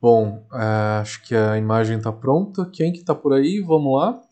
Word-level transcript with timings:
Bom, 0.00 0.46
é, 0.52 1.00
acho 1.00 1.22
que 1.26 1.34
a 1.34 1.56
imagem 1.56 1.98
está 1.98 2.12
pronta. 2.12 2.70
Quem 2.72 2.92
que 2.92 2.98
está 2.98 3.14
por 3.14 3.32
aí? 3.32 3.60
Vamos 3.60 3.98
lá. 3.98 4.22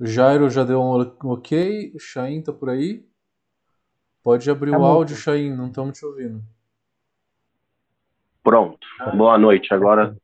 Jairo 0.00 0.50
já 0.50 0.64
deu 0.64 0.80
um 0.80 1.00
ok. 1.30 1.92
Chain 1.98 2.40
está 2.40 2.52
por 2.52 2.70
aí. 2.70 3.06
Pode 4.22 4.50
abrir 4.50 4.72
tá 4.72 4.78
o 4.78 4.84
áudio, 4.84 5.16
Chain. 5.16 5.54
Não 5.54 5.68
estamos 5.68 5.98
te 5.98 6.04
ouvindo. 6.04 6.42
Pronto. 8.42 8.78
Boa 9.16 9.38
noite. 9.38 9.72
Agora. 9.72 10.16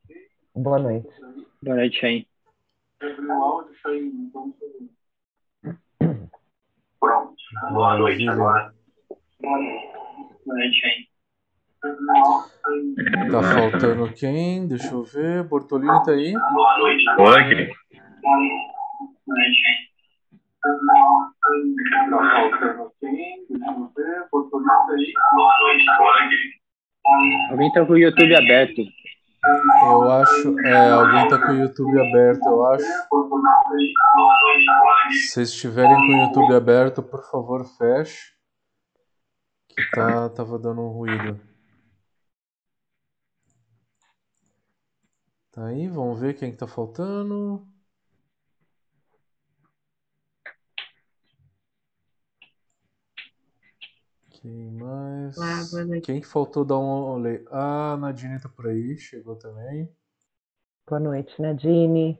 Boa 0.54 0.78
noite. 0.78 1.08
Boa 1.62 1.76
noite, 1.76 2.00
Chain. 2.00 2.26
Pronto. 7.00 7.36
Boa 7.72 7.98
noite. 7.98 8.28
Agora. 8.28 8.74
Boa 9.40 9.58
noite, 10.46 10.80
Chain. 10.80 11.17
Tá 11.80 13.42
faltando 13.42 14.12
quem? 14.12 14.66
Deixa 14.66 14.92
eu 14.92 15.04
ver. 15.04 15.44
Bortolini 15.44 16.02
tá 16.04 16.10
aí? 16.10 16.32
Boa 16.32 16.78
noite. 16.78 17.04
Oi, 17.18 17.48
querido. 17.48 17.72
Tá 20.60 20.78
faltando 22.10 22.92
quem? 23.00 23.46
Deixa 23.48 23.70
eu 23.70 23.92
ver. 23.96 24.28
Bortolini 24.32 24.68
tá 24.68 24.92
aí? 24.92 25.12
Boa 25.32 25.58
noite. 25.60 25.84
Alguém 27.52 27.72
tá 27.72 27.86
com 27.86 27.92
o 27.92 27.98
YouTube 27.98 28.36
aberto. 28.36 28.82
Eu 29.84 30.10
acho. 30.10 30.60
É, 30.60 30.90
alguém 30.90 31.28
tá 31.28 31.38
com 31.38 31.52
o 31.52 31.56
YouTube 31.56 32.00
aberto, 32.00 32.44
eu 32.44 32.66
acho. 32.66 32.84
Se 35.12 35.28
vocês 35.28 35.48
estiverem 35.50 35.94
com 35.94 36.12
o 36.12 36.22
YouTube 36.26 36.54
aberto, 36.54 37.02
por 37.04 37.22
favor, 37.30 37.64
feche. 37.78 38.36
Que 39.68 39.90
tá, 39.92 40.28
tava 40.30 40.58
dando 40.58 40.80
um 40.82 40.88
ruído. 40.88 41.40
Tá 45.58 45.66
aí, 45.66 45.88
vamos 45.88 46.20
ver 46.20 46.34
quem 46.34 46.52
que 46.52 46.56
tá 46.56 46.68
faltando. 46.68 47.66
Quem 54.30 54.70
mais? 54.70 55.36
Ah, 55.36 56.00
quem 56.04 56.20
que 56.20 56.28
faltou 56.28 56.64
dar 56.64 56.78
um 56.78 56.84
olhei? 56.84 57.44
Ah, 57.50 57.94
a 57.94 57.96
Nadine 57.96 58.40
tá 58.40 58.48
por 58.48 58.68
aí, 58.68 58.96
chegou 58.98 59.34
também. 59.34 59.90
Boa 60.86 61.00
noite, 61.00 61.42
Nadine. 61.42 62.16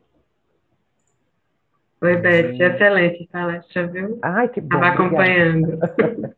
Oi, 2.03 2.17
Beth, 2.17 2.61
excelente 2.61 3.29
palestra, 3.31 3.87
viu? 3.87 4.19
Ai, 4.21 4.49
que 4.49 4.61
bom. 4.61 4.67
Estava 4.67 4.89
acompanhando. 4.89 5.79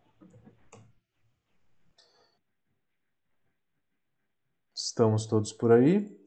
Estamos 4.77 5.25
todos 5.25 5.51
por 5.51 5.73
aí. 5.73 6.20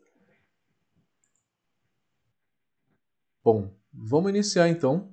Bom, 3.43 3.75
vamos 3.93 4.29
iniciar 4.29 4.69
então. 4.69 5.09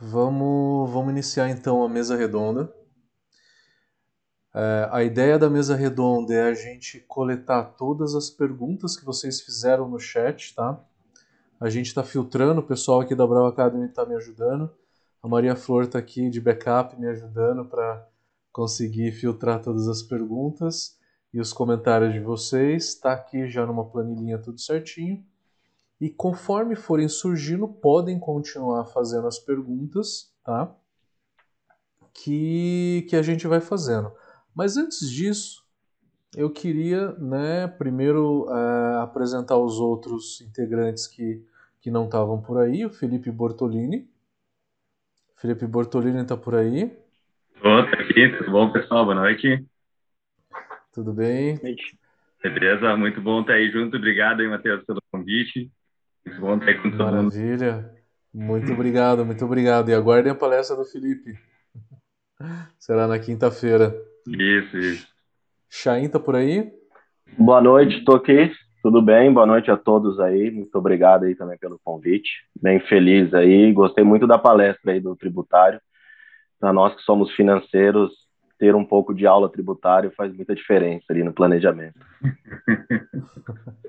Vamos, 0.00 0.90
vamos 0.90 1.10
iniciar 1.10 1.50
então 1.50 1.82
a 1.82 1.88
mesa 1.88 2.16
redonda. 2.16 2.72
É, 4.54 4.88
a 4.90 5.04
ideia 5.04 5.38
da 5.38 5.50
mesa 5.50 5.76
redonda 5.76 6.32
é 6.32 6.44
a 6.44 6.54
gente 6.54 6.98
coletar 7.00 7.62
todas 7.76 8.14
as 8.14 8.30
perguntas 8.30 8.96
que 8.96 9.04
vocês 9.04 9.42
fizeram 9.42 9.86
no 9.86 9.98
chat, 9.98 10.54
tá? 10.54 10.82
A 11.60 11.68
gente 11.68 11.88
está 11.88 12.02
filtrando, 12.02 12.62
o 12.62 12.66
pessoal 12.66 13.02
aqui 13.02 13.14
da 13.14 13.26
Brava 13.26 13.50
Academy 13.50 13.84
está 13.84 14.06
me 14.06 14.14
ajudando. 14.14 14.74
A 15.22 15.28
Maria 15.28 15.56
Flor 15.56 15.84
está 15.84 15.98
aqui 15.98 16.30
de 16.30 16.40
backup 16.40 16.98
me 16.98 17.08
ajudando 17.08 17.66
para 17.66 18.08
conseguir 18.50 19.12
filtrar 19.12 19.60
todas 19.60 19.86
as 19.88 20.02
perguntas 20.02 20.97
e 21.32 21.40
os 21.40 21.52
comentários 21.52 22.12
de 22.12 22.20
vocês. 22.20 22.88
Está 22.88 23.12
aqui 23.12 23.48
já 23.48 23.66
numa 23.66 23.84
planilhinha 23.84 24.38
tudo 24.38 24.60
certinho. 24.60 25.24
E 26.00 26.08
conforme 26.08 26.76
forem 26.76 27.08
surgindo, 27.08 27.66
podem 27.66 28.18
continuar 28.18 28.84
fazendo 28.86 29.26
as 29.26 29.38
perguntas, 29.38 30.32
tá? 30.44 30.72
Que, 32.14 33.06
que 33.08 33.16
a 33.16 33.22
gente 33.22 33.46
vai 33.46 33.60
fazendo. 33.60 34.12
Mas 34.54 34.76
antes 34.76 35.10
disso, 35.10 35.64
eu 36.36 36.50
queria, 36.50 37.12
né, 37.12 37.66
primeiro 37.66 38.46
é, 38.50 39.02
apresentar 39.02 39.56
os 39.56 39.80
outros 39.80 40.40
integrantes 40.40 41.06
que, 41.06 41.44
que 41.80 41.90
não 41.90 42.04
estavam 42.04 42.40
por 42.40 42.58
aí. 42.58 42.84
O 42.84 42.90
Felipe 42.90 43.30
Bortolini. 43.30 44.08
Felipe 45.36 45.66
Bortolini 45.66 46.22
está 46.22 46.36
por 46.36 46.54
aí. 46.54 46.96
Tô, 47.60 47.68
aqui. 47.68 48.36
Tudo 48.38 48.50
bom, 48.52 48.72
pessoal? 48.72 49.04
Boa 49.04 49.16
noite. 49.16 49.66
Tudo 50.92 51.12
bem? 51.12 51.58
Beleza, 52.42 52.96
muito 52.96 53.20
bom 53.20 53.40
estar 53.40 53.54
aí 53.54 53.70
junto. 53.70 53.96
Obrigado 53.96 54.40
aí, 54.40 54.48
Matheus, 54.48 54.84
pelo 54.84 55.00
convite. 55.10 55.70
Muito 56.26 56.40
bom 56.40 56.54
estar 56.54 56.66
aí 56.68 56.74
com 56.80 56.90
todo 56.90 57.04
Maravilha. 57.04 57.74
mundo. 57.74 57.98
Muito 58.34 58.72
obrigado, 58.72 59.24
muito 59.24 59.44
obrigado. 59.44 59.88
E 59.90 59.94
aguardem 59.94 60.32
a 60.32 60.34
palestra 60.34 60.76
do 60.76 60.84
Felipe. 60.84 61.38
Será 62.78 63.06
na 63.06 63.18
quinta-feira. 63.18 63.94
Isso, 64.26 64.76
isso. 64.76 65.08
Chain 65.68 66.08
tá 66.08 66.20
por 66.20 66.36
aí? 66.36 66.70
Boa 67.36 67.60
noite, 67.60 67.98
estou 67.98 68.16
aqui. 68.16 68.52
Tudo 68.82 69.02
bem? 69.02 69.32
Boa 69.32 69.46
noite 69.46 69.70
a 69.70 69.76
todos 69.76 70.20
aí. 70.20 70.50
Muito 70.50 70.74
obrigado 70.76 71.24
aí 71.24 71.34
também 71.34 71.58
pelo 71.58 71.80
convite. 71.82 72.30
Bem 72.60 72.80
feliz 72.80 73.34
aí. 73.34 73.72
Gostei 73.72 74.04
muito 74.04 74.26
da 74.26 74.38
palestra 74.38 74.92
aí 74.92 75.00
do 75.00 75.16
tributário. 75.16 75.80
Para 76.60 76.72
nós 76.72 76.94
que 76.94 77.02
somos 77.02 77.30
financeiros, 77.34 78.12
ter 78.58 78.74
um 78.74 78.84
pouco 78.84 79.14
de 79.14 79.26
aula 79.26 79.48
tributária 79.48 80.10
faz 80.10 80.34
muita 80.34 80.54
diferença 80.54 81.06
ali 81.10 81.22
no 81.22 81.32
planejamento. 81.32 81.98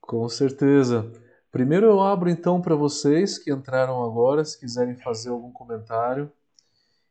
Com 0.00 0.28
certeza. 0.28 1.10
Primeiro 1.50 1.86
eu 1.86 2.00
abro 2.00 2.30
então 2.30 2.62
para 2.62 2.74
vocês 2.74 3.38
que 3.38 3.52
entraram 3.52 4.02
agora, 4.04 4.44
se 4.44 4.58
quiserem 4.58 4.96
fazer 4.96 5.30
algum 5.30 5.50
comentário 5.52 6.30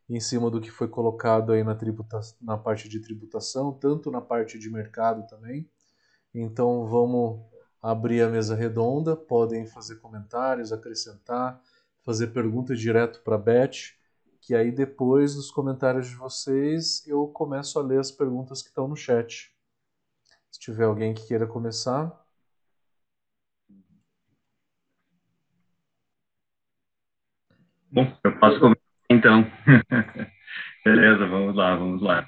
em 0.10 0.20
cima 0.20 0.50
do 0.50 0.60
que 0.60 0.72
foi 0.72 0.88
colocado 0.88 1.52
aí 1.54 1.64
na, 1.64 1.76
tributa 1.76 2.20
na 2.42 2.58
parte 2.58 2.90
de 2.90 3.00
tributação, 3.00 3.72
tanto 3.72 4.12
na 4.12 4.20
parte 4.20 4.58
de 4.60 4.70
mercado 4.70 5.26
também. 5.28 5.70
Então 6.34 6.86
vamos 6.86 7.40
abrir 7.82 8.22
a 8.22 8.30
mesa 8.30 8.56
redonda, 8.56 9.16
podem 9.16 9.66
fazer 9.66 9.96
comentários, 9.96 10.72
acrescentar, 10.72 11.62
fazer 12.04 12.28
perguntas 12.28 12.80
direto 12.80 13.22
para 13.22 13.36
a 13.36 13.40
Beth 13.40 14.01
que 14.42 14.56
aí 14.56 14.72
depois 14.72 15.36
dos 15.36 15.52
comentários 15.52 16.08
de 16.08 16.16
vocês 16.16 17.06
eu 17.08 17.28
começo 17.28 17.80
a 17.80 17.84
ler 17.84 18.00
as 18.00 18.12
perguntas 18.12 18.62
que 18.62 18.70
estão 18.70 18.88
no 18.88 18.96
chat. 18.96 19.52
Se 20.52 20.60
tiver 20.60 20.86
alguém 20.86 21.14
que 21.14 21.28
queira 21.28 21.48
começar. 21.48 22.12
Bom, 27.92 28.12
eu 28.24 28.40
posso 28.40 28.60
começar 28.60 28.82
então. 29.10 29.46
Beleza, 30.84 31.28
vamos 31.28 31.56
lá, 31.56 31.76
vamos 31.76 32.02
lá. 32.02 32.28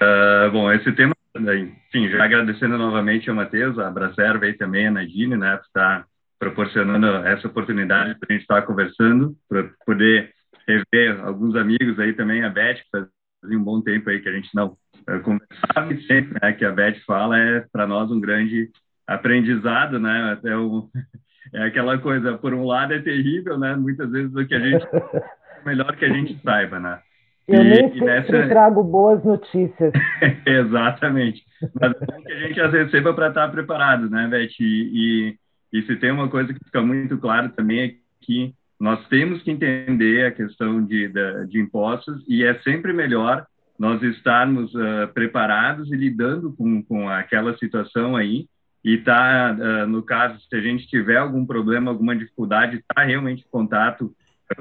Uh, 0.00 0.50
bom, 0.50 0.72
esse 0.72 0.90
tema, 0.92 1.14
enfim, 1.36 2.08
já 2.10 2.24
agradecendo 2.24 2.76
novamente 2.76 3.30
ao 3.30 3.36
Matheus, 3.36 3.78
a 3.78 3.90
Bracerva 3.90 4.46
e 4.46 4.54
também 4.54 4.88
a 4.88 4.90
Nadine, 4.90 5.36
né, 5.36 5.56
por 5.56 5.66
estar 5.66 6.06
proporcionando 6.38 7.06
essa 7.26 7.46
oportunidade 7.46 8.18
para 8.18 8.26
a 8.28 8.32
gente 8.32 8.42
estar 8.42 8.62
conversando, 8.62 9.36
para 9.48 9.70
poder 9.86 10.34
rever 10.66 11.20
alguns 11.24 11.54
amigos 11.56 11.98
aí 11.98 12.12
também, 12.12 12.44
a 12.44 12.48
Beth, 12.48 12.74
que 12.74 13.06
fazia 13.42 13.58
um 13.58 13.64
bom 13.64 13.80
tempo 13.80 14.08
aí 14.10 14.20
que 14.20 14.28
a 14.28 14.32
gente 14.32 14.48
não 14.54 14.68
uh, 15.08 15.20
conversava, 15.22 15.92
e 15.92 16.02
sempre, 16.06 16.38
né, 16.40 16.52
que 16.52 16.64
a 16.64 16.72
Beth 16.72 17.00
fala 17.06 17.38
é 17.38 17.64
para 17.72 17.86
nós 17.86 18.10
um 18.10 18.20
grande 18.20 18.70
aprendizado, 19.06 19.98
né, 19.98 20.32
até 20.32 20.56
o, 20.56 20.88
é 21.52 21.64
aquela 21.64 21.98
coisa, 21.98 22.38
por 22.38 22.54
um 22.54 22.64
lado 22.64 22.94
é 22.94 23.00
terrível, 23.00 23.58
né, 23.58 23.74
muitas 23.76 24.10
vezes 24.10 24.34
o 24.34 24.46
que 24.46 24.54
a 24.54 24.60
gente, 24.60 24.86
melhor 25.66 25.94
que 25.96 26.04
a 26.04 26.12
gente 26.12 26.38
saiba, 26.42 26.78
né. 26.78 27.00
Eu 27.48 27.60
e, 27.60 27.64
nem 27.64 27.92
sempre 27.92 28.04
nessa... 28.04 28.48
trago 28.48 28.84
boas 28.84 29.24
notícias. 29.24 29.92
Exatamente. 30.46 31.42
Mas 31.80 31.92
é 32.00 32.22
que 32.22 32.32
a 32.32 32.38
gente 32.38 32.60
as 32.60 32.72
receba 32.72 33.12
para 33.12 33.28
estar 33.28 33.48
preparado, 33.48 34.08
né, 34.08 34.28
Beth? 34.28 34.52
E, 34.60 35.34
e, 35.72 35.78
e 35.78 35.82
se 35.82 35.96
tem 35.96 36.12
uma 36.12 36.28
coisa 36.28 36.54
que 36.54 36.64
fica 36.64 36.80
muito 36.80 37.18
claro 37.18 37.48
também 37.50 37.80
é 37.80 37.94
que 38.20 38.54
nós 38.82 39.06
temos 39.06 39.40
que 39.44 39.50
entender 39.52 40.26
a 40.26 40.32
questão 40.32 40.84
de, 40.84 41.06
de, 41.06 41.46
de 41.46 41.60
impostos 41.60 42.20
e 42.26 42.42
é 42.42 42.58
sempre 42.62 42.92
melhor 42.92 43.46
nós 43.78 44.02
estarmos 44.02 44.74
uh, 44.74 45.06
preparados 45.14 45.88
e 45.92 45.94
lidando 45.94 46.52
com, 46.52 46.82
com 46.82 47.08
aquela 47.08 47.56
situação 47.58 48.16
aí 48.16 48.48
e 48.84 48.98
tá 48.98 49.56
uh, 49.56 49.86
no 49.86 50.02
caso 50.02 50.36
se 50.48 50.56
a 50.56 50.60
gente 50.60 50.88
tiver 50.88 51.16
algum 51.16 51.46
problema 51.46 51.92
alguma 51.92 52.16
dificuldade 52.16 52.82
tá 52.92 53.04
realmente 53.04 53.44
em 53.46 53.50
contato 53.50 54.12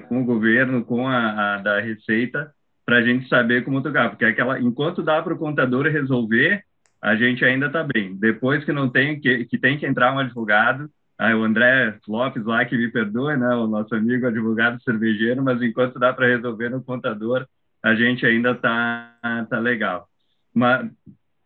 com 0.08 0.22
o 0.22 0.26
governo 0.26 0.86
com 0.86 1.08
a, 1.08 1.56
a 1.56 1.58
da 1.58 1.80
receita 1.80 2.54
para 2.86 2.98
a 2.98 3.02
gente 3.02 3.28
saber 3.28 3.66
como 3.66 3.82
tocar 3.82 4.12
porque 4.12 4.26
aquela 4.26 4.60
enquanto 4.60 5.02
dá 5.02 5.20
para 5.20 5.34
o 5.34 5.40
contador 5.40 5.88
resolver 5.88 6.64
a 7.02 7.16
gente 7.16 7.44
ainda 7.44 7.66
está 7.66 7.84
bem. 7.84 8.16
Depois 8.16 8.64
que 8.64 8.72
não 8.72 8.88
tem 8.88 9.20
que, 9.20 9.46
que 9.46 9.58
tem 9.58 9.78
que 9.78 9.88
entrar 9.88 10.14
um 10.14 10.20
advogado 10.20 10.88
ah, 11.22 11.36
o 11.36 11.44
André 11.44 12.00
Lopes 12.08 12.44
lá 12.44 12.66
que 12.66 12.76
me 12.76 12.92
perdoe, 12.92 13.38
né, 13.38 13.54
o 13.56 13.68
nosso 13.68 13.94
amigo 13.94 14.26
advogado 14.26 14.82
cervejeiro, 14.82 15.44
mas 15.44 15.62
enquanto 15.62 16.00
dá 16.00 16.12
para 16.12 16.26
resolver 16.28 16.70
no 16.70 16.84
contador, 16.84 17.46
a 17.84 17.94
gente 17.94 18.26
ainda 18.26 18.56
tá 18.56 19.46
tá 19.50 19.60
legal. 19.60 20.08
mas 20.54 20.90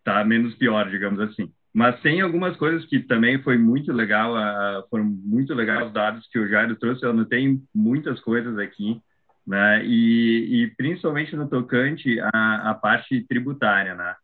tá 0.03 0.23
menos 0.23 0.55
pior, 0.55 0.89
digamos 0.89 1.19
assim. 1.19 1.51
Mas 1.73 1.99
tem 2.01 2.21
algumas 2.21 2.55
coisas 2.55 2.85
que 2.85 2.99
também 3.01 3.43
foi 3.43 3.57
muito 3.57 3.91
legal, 3.91 4.33
foram 4.89 5.03
muito 5.03 5.53
legais 5.53 5.87
os 5.87 5.93
dados 5.93 6.25
que 6.31 6.39
o 6.39 6.47
Jairo 6.47 6.77
trouxe. 6.77 7.03
Eu 7.03 7.09
anotei 7.09 7.59
muitas 7.73 8.21
coisas 8.21 8.57
aqui, 8.57 9.01
né? 9.45 9.85
E, 9.85 10.63
e 10.63 10.67
principalmente 10.77 11.35
no 11.35 11.49
tocante 11.49 12.17
à, 12.21 12.71
à 12.71 12.73
parte 12.75 13.25
tributária, 13.27 13.93
né? 13.93 14.15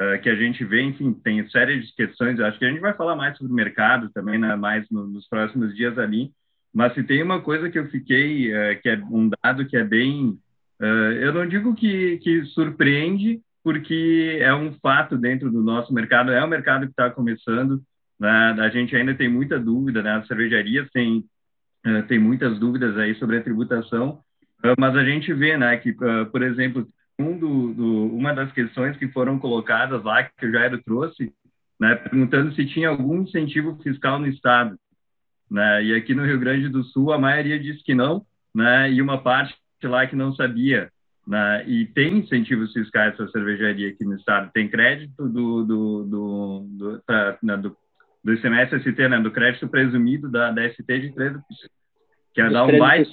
Uh, 0.00 0.20
que 0.22 0.28
a 0.28 0.36
gente 0.36 0.64
vê, 0.64 0.82
enfim, 0.82 1.12
tem 1.12 1.48
série 1.48 1.80
de 1.80 1.92
questões. 1.94 2.38
Acho 2.38 2.58
que 2.58 2.64
a 2.64 2.68
gente 2.68 2.80
vai 2.80 2.94
falar 2.94 3.16
mais 3.16 3.36
sobre 3.36 3.52
o 3.52 3.56
mercado 3.56 4.10
também, 4.10 4.38
né? 4.38 4.54
Mais 4.54 4.88
no, 4.90 5.06
nos 5.06 5.28
próximos 5.28 5.74
dias 5.74 5.98
ali. 5.98 6.30
Mas 6.72 6.94
se 6.94 7.02
tem 7.02 7.22
uma 7.22 7.40
coisa 7.40 7.68
que 7.68 7.78
eu 7.78 7.86
fiquei, 7.88 8.52
uh, 8.52 8.80
que 8.80 8.88
é 8.88 8.96
um 9.10 9.28
dado 9.42 9.66
que 9.66 9.76
é 9.76 9.84
bem, 9.84 10.38
eu 11.20 11.32
não 11.32 11.44
digo 11.44 11.74
que, 11.74 12.18
que 12.18 12.44
surpreende, 12.44 13.40
porque 13.68 14.38
é 14.40 14.54
um 14.54 14.72
fato 14.80 15.18
dentro 15.18 15.50
do 15.50 15.62
nosso 15.62 15.92
mercado, 15.92 16.32
é 16.32 16.42
um 16.42 16.48
mercado 16.48 16.86
que 16.86 16.92
está 16.92 17.10
começando, 17.10 17.82
né? 18.18 18.56
a 18.58 18.68
gente 18.70 18.96
ainda 18.96 19.14
tem 19.14 19.28
muita 19.28 19.58
dúvida, 19.58 20.02
né? 20.02 20.12
as 20.12 20.26
cervejarias 20.26 20.88
têm, 20.90 21.24
uh, 21.86 22.02
tem 22.06 22.18
muitas 22.18 22.58
dúvidas 22.58 22.96
aí 22.96 23.14
sobre 23.16 23.36
a 23.36 23.42
tributação, 23.42 24.20
uh, 24.64 24.74
mas 24.78 24.96
a 24.96 25.04
gente 25.04 25.32
vê 25.34 25.56
né, 25.58 25.76
que, 25.76 25.90
uh, 25.90 26.24
por 26.30 26.42
exemplo, 26.42 26.88
um 27.18 27.36
do, 27.36 27.74
do, 27.74 28.06
uma 28.14 28.32
das 28.32 28.52
questões 28.52 28.96
que 28.96 29.08
foram 29.08 29.38
colocadas 29.38 30.02
lá, 30.04 30.22
que 30.22 30.46
o 30.46 30.52
Jairo 30.52 30.80
trouxe, 30.82 31.32
né, 31.78 31.96
perguntando 31.96 32.54
se 32.54 32.66
tinha 32.66 32.88
algum 32.88 33.22
incentivo 33.22 33.76
fiscal 33.82 34.18
no 34.18 34.28
Estado. 34.28 34.78
Né? 35.50 35.84
E 35.84 35.94
aqui 35.94 36.14
no 36.14 36.24
Rio 36.24 36.38
Grande 36.38 36.68
do 36.68 36.84
Sul, 36.84 37.12
a 37.12 37.18
maioria 37.18 37.58
disse 37.58 37.82
que 37.82 37.94
não, 37.94 38.24
né? 38.54 38.90
e 38.92 39.02
uma 39.02 39.22
parte 39.22 39.56
lá 39.82 40.06
que 40.06 40.14
não 40.14 40.32
sabia. 40.34 40.90
Né? 41.26 41.64
E 41.66 41.86
tem 41.86 42.18
incentivos 42.18 42.72
fiscais 42.72 43.14
para 43.16 43.26
a 43.26 43.30
cervejaria 43.30 43.90
aqui 43.90 44.04
no 44.04 44.16
estado. 44.16 44.50
Tem 44.52 44.68
crédito 44.68 45.28
do, 45.28 45.64
do, 45.64 46.04
do, 46.04 46.66
do, 46.70 47.02
pra, 47.04 47.38
né, 47.42 47.56
do, 47.56 47.76
do 48.24 48.32
ICMS 48.32 48.80
ST, 48.80 49.08
né? 49.08 49.20
do 49.20 49.30
crédito 49.30 49.68
presumido 49.68 50.30
da, 50.30 50.50
da 50.50 50.68
ST 50.70 50.86
de 50.86 51.12
13%, 51.12 51.42
que 52.34 52.40
é 52.40 52.50
dar 52.50 52.64
um 52.64 52.78
baixo 52.78 53.12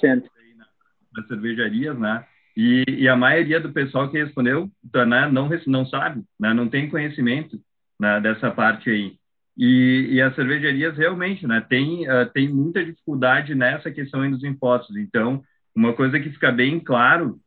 nas 1.15 1.27
cervejarias, 1.27 1.97
né? 1.97 2.25
E, 2.55 2.85
e, 2.87 3.07
a 3.09 3.17
maioria 3.17 3.59
do 3.59 3.73
pessoal 3.73 4.09
que 4.09 4.17
respondeu 4.17 4.71
tá, 4.91 5.05
né, 5.05 5.29
não, 5.29 5.49
não 5.67 5.85
sabe, 5.85 6.23
né, 6.39 6.53
não 6.53 6.69
tem 6.69 6.89
conhecimento 6.89 7.59
né, 7.99 8.21
dessa 8.21 8.49
parte 8.49 8.89
aí. 8.89 9.17
E, 9.57 10.07
e, 10.11 10.21
as 10.21 10.33
cervejarias 10.35 10.97
realmente 10.97 11.45
né, 11.45 11.65
tem, 11.67 12.09
uh, 12.09 12.25
tem 12.33 12.47
muita 12.47 12.83
dificuldade 12.83 13.53
nessa 13.55 13.91
questão 13.91 14.29
dos 14.29 14.43
impostos. 14.43 14.95
Então, 14.95 15.43
uma 15.75 15.93
coisa 15.93 16.19
que 16.19 16.29
fica 16.29 16.51
bem 16.51 16.79
claro 16.79 17.39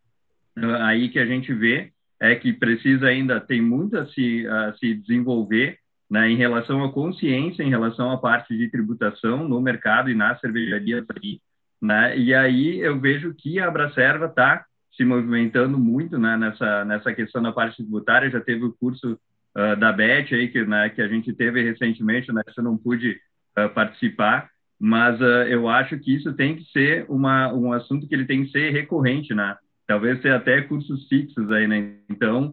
aí 0.80 1.08
que 1.08 1.18
a 1.18 1.26
gente 1.26 1.52
vê 1.54 1.92
é 2.20 2.34
que 2.34 2.52
precisa 2.52 3.06
ainda, 3.06 3.40
tem 3.40 3.60
muito 3.62 3.96
a 3.96 4.06
se, 4.08 4.46
a 4.46 4.74
se 4.74 4.94
desenvolver 4.94 5.78
né, 6.10 6.28
em 6.28 6.36
relação 6.36 6.82
à 6.84 6.92
consciência, 6.92 7.62
em 7.62 7.70
relação 7.70 8.10
à 8.10 8.18
parte 8.18 8.56
de 8.56 8.70
tributação 8.70 9.46
no 9.46 9.60
mercado 9.60 10.10
e 10.10 10.14
nas 10.14 10.40
cervejarias 10.40 11.04
aqui. 11.08 11.40
Né? 11.80 12.18
E 12.18 12.34
aí 12.34 12.78
eu 12.80 12.98
vejo 12.98 13.34
que 13.34 13.60
a 13.60 13.68
Abracerva 13.68 14.26
está 14.26 14.64
se 14.98 15.04
movimentando 15.04 15.78
muito 15.78 16.18
né, 16.18 16.36
nessa, 16.36 16.84
nessa 16.84 17.14
questão 17.14 17.40
da 17.40 17.52
parte 17.52 17.76
tributária, 17.76 18.28
já 18.28 18.40
teve 18.40 18.64
o 18.64 18.72
curso 18.72 19.12
uh, 19.12 19.76
da 19.78 19.92
BET 19.92 20.34
aí, 20.34 20.48
que, 20.48 20.64
né, 20.64 20.88
que 20.88 21.00
a 21.00 21.06
gente 21.06 21.32
teve 21.32 21.62
recentemente, 21.62 22.32
né, 22.32 22.42
eu 22.56 22.64
não 22.64 22.76
pude 22.76 23.16
uh, 23.56 23.72
participar, 23.72 24.50
mas 24.78 25.20
uh, 25.20 25.46
eu 25.46 25.68
acho 25.68 25.96
que 26.00 26.12
isso 26.12 26.34
tem 26.34 26.56
que 26.56 26.64
ser 26.72 27.06
uma, 27.08 27.54
um 27.54 27.72
assunto 27.72 28.08
que 28.08 28.14
ele 28.14 28.24
tem 28.24 28.44
que 28.44 28.50
ser 28.50 28.72
recorrente, 28.72 29.32
né? 29.32 29.56
talvez 29.86 30.20
ter 30.20 30.32
até 30.32 30.60
cursos 30.60 31.08
fixos 31.08 31.50
aí, 31.50 31.66
né? 31.66 31.94
Então, 32.10 32.52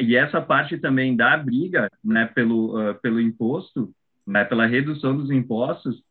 e 0.00 0.16
essa 0.16 0.40
parte 0.40 0.76
também 0.78 1.14
da 1.14 1.36
briga, 1.36 1.88
né, 2.02 2.26
pelo, 2.34 2.92
pelo 2.96 3.20
imposto, 3.20 3.88
né, 4.26 4.44
pela 4.44 4.66
redução 4.66 5.16
dos 5.16 5.30
impostos, 5.30 6.02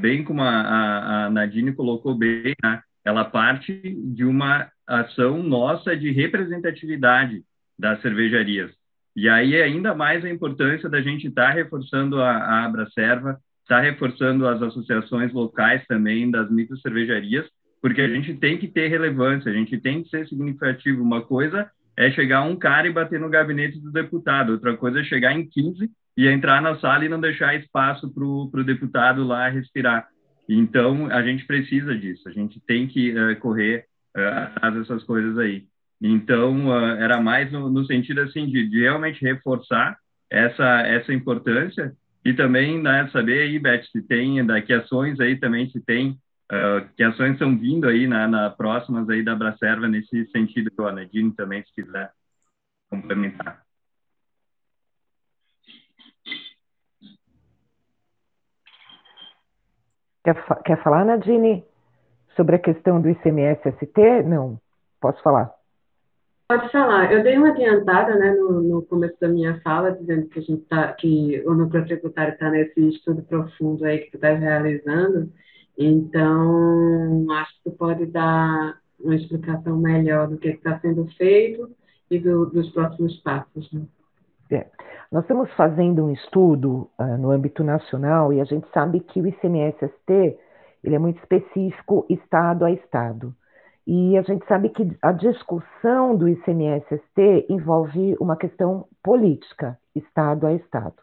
bem 0.00 0.22
como 0.22 0.40
a, 0.40 0.48
a, 0.48 1.26
a, 1.26 1.30
Nadine 1.30 1.72
colocou 1.72 2.14
bem, 2.14 2.54
né, 2.62 2.80
ela 3.04 3.24
parte 3.24 3.82
de 4.14 4.24
uma 4.24 4.70
ação 5.00 5.42
nossa 5.42 5.96
de 5.96 6.10
representatividade 6.10 7.42
das 7.78 8.00
cervejarias. 8.02 8.70
E 9.16 9.28
aí 9.28 9.60
ainda 9.60 9.94
mais 9.94 10.24
a 10.24 10.30
importância 10.30 10.88
da 10.88 11.00
gente 11.00 11.26
estar 11.26 11.48
tá 11.48 11.52
reforçando 11.52 12.20
a, 12.20 12.30
a 12.30 12.64
Abracerva, 12.64 13.38
estar 13.62 13.76
tá 13.76 13.80
reforçando 13.80 14.46
as 14.46 14.60
associações 14.62 15.32
locais 15.32 15.84
também 15.86 16.30
das 16.30 16.50
micro 16.50 16.76
cervejarias, 16.78 17.46
porque 17.80 18.00
a 18.00 18.08
gente 18.08 18.34
tem 18.34 18.58
que 18.58 18.68
ter 18.68 18.88
relevância, 18.88 19.50
a 19.50 19.54
gente 19.54 19.78
tem 19.80 20.02
que 20.02 20.08
ser 20.08 20.26
significativo. 20.28 21.02
Uma 21.02 21.22
coisa 21.22 21.70
é 21.96 22.10
chegar 22.10 22.42
um 22.42 22.56
cara 22.56 22.86
e 22.86 22.92
bater 22.92 23.18
no 23.18 23.28
gabinete 23.28 23.80
do 23.80 23.90
deputado, 23.90 24.52
outra 24.52 24.76
coisa 24.76 25.00
é 25.00 25.04
chegar 25.04 25.32
em 25.32 25.46
15 25.46 25.90
e 26.16 26.28
entrar 26.28 26.62
na 26.62 26.78
sala 26.78 27.04
e 27.04 27.08
não 27.08 27.20
deixar 27.20 27.54
espaço 27.54 28.12
para 28.12 28.24
o 28.24 28.64
deputado 28.64 29.24
lá 29.24 29.48
respirar. 29.48 30.06
Então, 30.48 31.06
a 31.10 31.22
gente 31.22 31.46
precisa 31.46 31.96
disso, 31.96 32.28
a 32.28 32.32
gente 32.32 32.60
tem 32.66 32.86
que 32.86 33.10
uh, 33.12 33.38
correr 33.40 33.86
uh, 34.16 34.70
dessas 34.72 35.02
coisas 35.04 35.38
aí. 35.38 35.66
Então, 36.00 36.68
uh, 36.68 36.96
era 37.00 37.20
mais 37.20 37.50
no, 37.52 37.70
no 37.70 37.84
sentido 37.84 38.20
assim 38.22 38.46
de, 38.46 38.68
de, 38.68 38.80
realmente 38.80 39.22
reforçar 39.22 39.96
essa, 40.30 40.80
essa 40.82 41.12
importância 41.12 41.94
e 42.24 42.32
também 42.32 42.80
né, 42.80 43.08
saber 43.12 43.42
aí, 43.42 43.58
Beth, 43.58 43.84
se 43.90 44.02
tem 44.02 44.44
daqui 44.44 44.72
ações 44.72 45.20
aí 45.20 45.36
também, 45.36 45.68
se 45.70 45.80
tem 45.80 46.18
Uh, 46.52 46.86
que 46.94 47.02
ações 47.02 47.32
estão 47.32 47.56
vindo 47.56 47.88
aí 47.88 48.06
na, 48.06 48.28
na, 48.28 48.50
próximas 48.50 49.08
aí 49.08 49.24
da 49.24 49.34
Bracerva 49.34 49.88
nesse 49.88 50.26
sentido, 50.26 50.70
o 50.78 50.86
Anadine 50.86 51.32
também, 51.34 51.64
se 51.64 51.72
quiser 51.72 52.12
complementar. 52.90 53.64
Quer, 60.22 60.62
quer 60.62 60.82
falar, 60.82 61.06
Nadine, 61.06 61.64
sobre 62.36 62.56
a 62.56 62.58
questão 62.58 63.00
do 63.00 63.08
ICMS-ST? 63.08 64.22
Não, 64.24 64.58
posso 65.00 65.22
falar. 65.22 65.52
Pode 66.48 66.70
falar. 66.70 67.12
Eu 67.12 67.22
dei 67.22 67.38
uma 67.38 67.48
adiantada 67.48 68.14
né, 68.14 68.34
no, 68.34 68.60
no 68.62 68.82
começo 68.82 69.16
da 69.20 69.28
minha 69.28 69.60
fala, 69.62 69.92
dizendo 69.92 70.26
que, 70.28 70.38
a 70.38 70.42
gente 70.42 70.62
tá, 70.64 70.92
que 70.92 71.42
o 71.46 71.54
núcleo 71.54 71.84
tributário 71.86 72.34
está 72.34 72.50
nesse 72.50 72.88
estudo 72.88 73.22
profundo 73.22 73.84
aí 73.84 73.98
que 73.98 74.10
tu 74.10 74.16
está 74.16 74.34
realizando, 74.34 75.32
então, 75.78 77.26
acho 77.32 77.54
que 77.56 77.70
tu 77.70 77.76
pode 77.76 78.06
dar 78.06 78.78
uma 79.00 79.16
explicação 79.16 79.76
melhor 79.76 80.28
do 80.28 80.36
que 80.36 80.48
está 80.48 80.78
sendo 80.80 81.06
feito 81.16 81.70
e 82.10 82.18
do, 82.18 82.46
dos 82.46 82.70
próximos 82.70 83.16
passos. 83.22 83.72
Né? 83.72 83.82
É. 84.50 84.66
Nós 85.10 85.24
estamos 85.24 85.50
fazendo 85.52 86.04
um 86.04 86.12
estudo 86.12 86.88
uh, 86.98 87.18
no 87.18 87.30
âmbito 87.30 87.64
nacional 87.64 88.32
e 88.32 88.40
a 88.40 88.44
gente 88.44 88.66
sabe 88.72 89.00
que 89.00 89.20
o 89.20 89.26
ICMS-ST 89.26 90.38
ele 90.82 90.94
é 90.94 90.98
muito 90.98 91.18
específico 91.18 92.06
estado 92.08 92.64
a 92.64 92.70
estado. 92.70 93.34
E 93.86 94.16
a 94.16 94.22
gente 94.22 94.46
sabe 94.46 94.68
que 94.68 94.96
a 95.02 95.12
discussão 95.12 96.16
do 96.16 96.28
ICMS-ST 96.28 97.46
envolve 97.48 98.16
uma 98.20 98.36
questão 98.36 98.86
política, 99.02 99.78
estado 99.94 100.46
a 100.46 100.52
estado. 100.52 100.96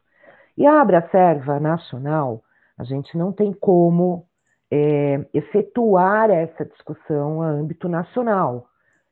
E 0.58 0.66
a 0.66 0.82
Abracerva 0.82 1.60
Nacional, 1.60 2.42
a 2.78 2.84
gente 2.84 3.18
não 3.18 3.32
tem 3.34 3.52
como 3.52 4.26
é, 4.72 5.26
efetuar 5.34 6.30
essa 6.30 6.64
discussão 6.66 7.42
a 7.42 7.48
âmbito 7.48 7.90
nacional, 7.90 8.68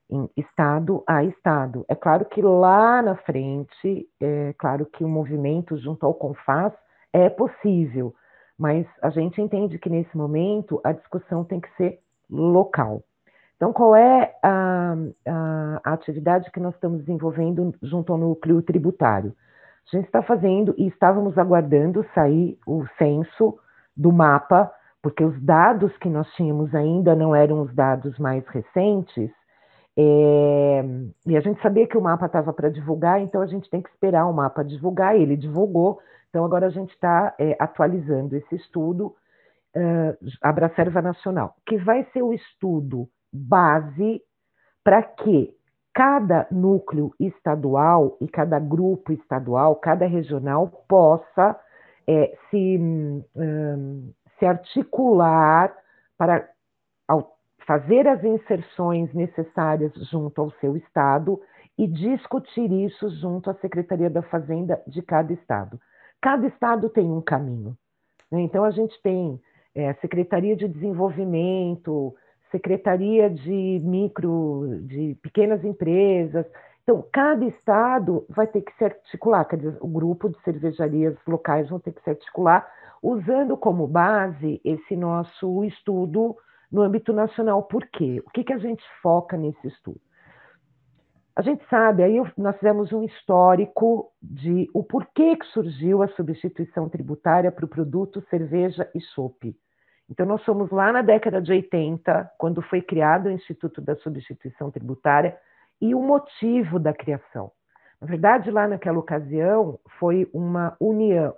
em 0.10 0.30
estado 0.38 1.04
a 1.06 1.24
estado. 1.24 1.86
É 1.90 1.96
claro 1.96 2.26
que 2.26 2.42
lá 2.42 3.02
na 3.02 3.16
frente, 3.16 4.08
é 4.22 4.54
claro 4.58 4.86
que 4.86 5.04
o 5.04 5.10
movimento 5.10 5.78
junto 5.78 6.06
ao 6.06 6.14
CONFAS 6.14 6.74
é 7.12 7.30
possível, 7.30 8.14
mas 8.58 8.86
a 9.02 9.10
gente 9.10 9.42
entende 9.42 9.78
que 9.78 9.90
nesse 9.90 10.16
momento 10.16 10.82
a 10.84 10.92
discussão 10.92 11.44
tem 11.44 11.60
que 11.60 11.70
ser 11.76 12.00
local. 12.30 13.04
Então, 13.56 13.74
qual 13.74 13.96
é 13.96 14.36
a, 14.44 14.96
a, 15.28 15.94
atividade 15.94 16.52
que 16.52 16.60
nós 16.60 16.76
estamos 16.76 17.00
desenvolvendo 17.00 17.74
junto 17.82 18.14
ao 18.14 18.20
núcleo 18.20 18.62
tributário? 18.62 19.34
A 19.92 19.96
gente 19.96 20.06
está 20.06 20.22
fazendo 20.22 20.76
e 20.78 20.88
estávamos 20.88 21.38
aguardando 21.38 22.06
sair 22.14 22.60
o 22.68 22.86
censo 22.98 23.58
do 23.96 24.12
mapa 24.12 24.72
porque 25.02 25.24
os 25.24 25.42
dados 25.42 25.96
que 25.98 26.10
nós 26.10 26.30
tínhamos 26.34 26.74
ainda 26.76 27.16
não 27.16 27.36
eram 27.36 27.62
os 27.62 27.74
dados 27.74 28.18
mais 28.20 28.46
recentes, 28.48 29.32
é, 30.00 30.86
e 31.26 31.36
a 31.36 31.40
gente 31.40 31.60
sabia 31.60 31.88
que 31.88 31.98
o 31.98 32.02
mapa 32.02 32.28
estava 32.28 32.54
para 32.54 32.70
divulgar, 32.70 33.20
então 33.20 33.42
a 33.42 33.48
gente 33.48 33.68
tem 33.68 33.82
que 33.82 33.90
esperar 33.90 34.28
o 34.28 34.34
mapa 34.34 34.64
divulgar, 34.64 35.16
ele 35.16 35.36
divulgou, 35.36 36.00
então 36.30 36.46
agora 36.46 36.68
a 36.68 36.70
gente 36.70 36.92
está 36.92 37.34
é, 37.40 37.58
atualizando 37.60 38.36
esse 38.36 38.56
estudo, 38.56 39.16
uh, 39.76 40.16
Abracerva 40.42 41.02
Nacional, 41.02 41.56
que 41.66 41.78
vai 41.78 42.06
ser 42.14 42.22
o 42.22 42.32
estudo 42.32 43.10
base 43.34 44.22
para 44.84 45.02
que 45.02 45.52
cada 45.96 46.46
núcleo 46.52 47.12
estadual 47.20 48.18
e 48.22 48.28
cada 48.28 48.60
grupo 48.60 49.12
estadual, 49.12 49.76
cada 49.78 50.06
regional 50.06 50.68
possa 50.88 51.60
é, 52.08 52.38
se 52.52 52.78
um, 52.78 54.14
se 54.38 54.46
articular 54.46 55.76
para 56.16 56.48
fazer 57.68 58.08
as 58.08 58.24
inserções 58.24 59.14
necessárias 59.14 59.94
junto 60.10 60.42
ao 60.42 60.50
seu 60.52 60.78
Estado 60.78 61.40
e 61.78 61.86
discutir 61.86 62.72
isso 62.72 63.10
junto 63.10 63.52
à 63.52 63.54
Secretaria 63.56 64.10
da 64.10 64.24
Fazenda 64.24 64.82
de 64.88 65.02
cada 65.02 65.34
estado. 65.34 65.78
Cada 66.22 66.48
estado 66.48 66.90
tem 66.90 67.06
um 67.06 67.22
caminho. 67.22 67.78
Né? 68.32 68.42
Então, 68.42 68.64
a 68.64 68.72
gente 68.72 69.00
tem 69.04 69.40
é, 69.76 69.94
Secretaria 69.96 70.56
de 70.56 70.68
Desenvolvimento, 70.68 72.16
Secretaria 72.50 73.30
de 73.30 73.82
Micro, 73.84 74.80
de 74.84 75.16
Pequenas 75.22 75.64
Empresas. 75.64 76.46
Então, 76.84 77.06
cada 77.12 77.46
estado 77.46 78.26
vai 78.30 78.48
ter 78.48 78.62
que 78.62 78.76
se 78.78 78.86
articular, 78.86 79.44
quer 79.46 79.58
dizer, 79.58 79.78
o 79.82 79.88
grupo 79.88 80.30
de 80.30 80.42
cervejarias 80.42 81.16
locais 81.28 81.70
vão 81.70 81.80
ter 81.80 81.92
que 81.92 82.02
se 82.02 82.10
articular, 82.10 82.66
usando 83.04 83.58
como 83.58 83.86
base 83.86 84.60
esse 84.64 84.96
nosso 84.96 85.66
estudo 85.66 86.36
no 86.72 86.82
âmbito 86.82 87.14
nacional. 87.14 87.64
Por 87.64 87.86
quê? 87.88 88.22
O 88.26 88.30
que, 88.30 88.44
que 88.44 88.54
a 88.54 88.58
gente 88.58 88.84
foca 89.02 89.38
nesse 89.38 89.68
estudo? 89.68 90.00
A 91.36 91.42
gente 91.44 91.64
sabe, 91.70 92.02
aí 92.04 92.20
nós 92.36 92.56
fizemos 92.58 92.92
um 92.92 93.04
histórico 93.04 94.12
de 94.22 94.68
o 94.74 94.84
porquê 94.84 95.36
que 95.36 95.46
surgiu 95.48 96.02
a 96.02 96.08
substituição 96.10 96.90
tributária 96.90 97.52
para 97.52 97.64
o 97.64 97.68
produto 97.68 98.26
cerveja 98.28 98.90
e 98.96 99.00
chope. 99.00 99.56
Então, 100.10 100.26
nós 100.26 100.42
somos 100.44 100.72
lá 100.72 100.92
na 100.92 101.02
década 101.02 101.42
de 101.42 101.52
80, 101.52 102.32
quando 102.40 102.62
foi 102.64 102.82
criado 102.82 103.28
o 103.28 103.32
Instituto 103.32 103.82
da 103.82 103.96
Substituição 103.98 104.72
Tributária, 104.72 105.38
e 105.82 105.94
o 105.94 106.02
motivo 106.02 106.80
da 106.80 106.94
criação. 106.94 107.52
Na 108.02 108.08
verdade, 108.08 108.50
lá 108.50 108.68
naquela 108.68 108.98
ocasião, 108.98 109.80
foi 110.00 110.30
uma 110.34 110.76
união, 110.80 111.36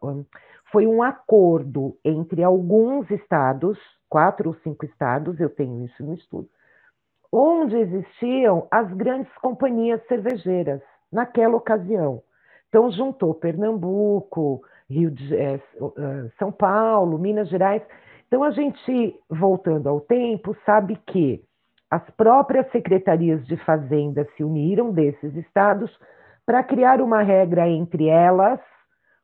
foi 0.71 0.85
um 0.87 1.01
acordo 1.01 1.97
entre 2.03 2.43
alguns 2.43 3.09
estados, 3.11 3.77
quatro 4.07 4.49
ou 4.49 4.55
cinco 4.55 4.85
estados, 4.85 5.39
eu 5.39 5.49
tenho 5.49 5.85
isso 5.85 6.03
no 6.03 6.13
estudo, 6.13 6.47
onde 7.31 7.75
existiam 7.77 8.67
as 8.71 8.91
grandes 8.93 9.31
companhias 9.37 10.05
cervejeiras 10.07 10.81
naquela 11.11 11.55
ocasião. 11.55 12.21
Então, 12.67 12.91
juntou 12.91 13.33
Pernambuco, 13.33 14.61
Rio 14.89 15.11
de 15.11 15.35
é, 15.35 15.59
São 16.37 16.51
Paulo, 16.51 17.17
Minas 17.17 17.49
Gerais. 17.49 17.81
Então, 18.27 18.43
a 18.43 18.51
gente, 18.51 19.15
voltando 19.29 19.89
ao 19.89 19.99
tempo, 20.01 20.55
sabe 20.65 20.95
que 21.07 21.43
as 21.89 22.07
próprias 22.11 22.69
secretarias 22.71 23.45
de 23.47 23.57
Fazenda 23.57 24.27
se 24.35 24.43
uniram 24.43 24.91
desses 24.91 25.35
estados 25.35 25.91
para 26.45 26.63
criar 26.63 27.01
uma 27.01 27.21
regra 27.23 27.67
entre 27.67 28.07
elas, 28.07 28.59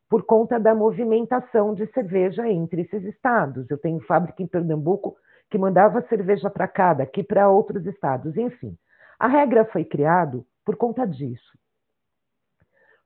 por 0.10 0.24
conta 0.24 0.60
da 0.60 0.76
movimentação 0.76 1.74
de 1.74 1.88
cerveja 1.88 2.48
entre 2.48 2.82
esses 2.82 3.04
estados. 3.04 3.70
Eu 3.70 3.78
tenho 3.78 4.00
fábrica 4.02 4.42
em 4.44 4.48
Pernambuco 4.48 5.16
que 5.50 5.58
mandava 5.58 6.02
cerveja 6.04 6.50
para 6.50 6.68
cá, 6.68 6.94
daqui 6.94 7.24
para 7.24 7.50
outros 7.50 7.86
estados, 7.86 8.36
enfim. 8.38 8.78
A 9.20 9.28
regra 9.28 9.66
foi 9.66 9.84
criada 9.84 10.44
por 10.66 10.76
conta 10.76 11.06
disso. 11.06 11.58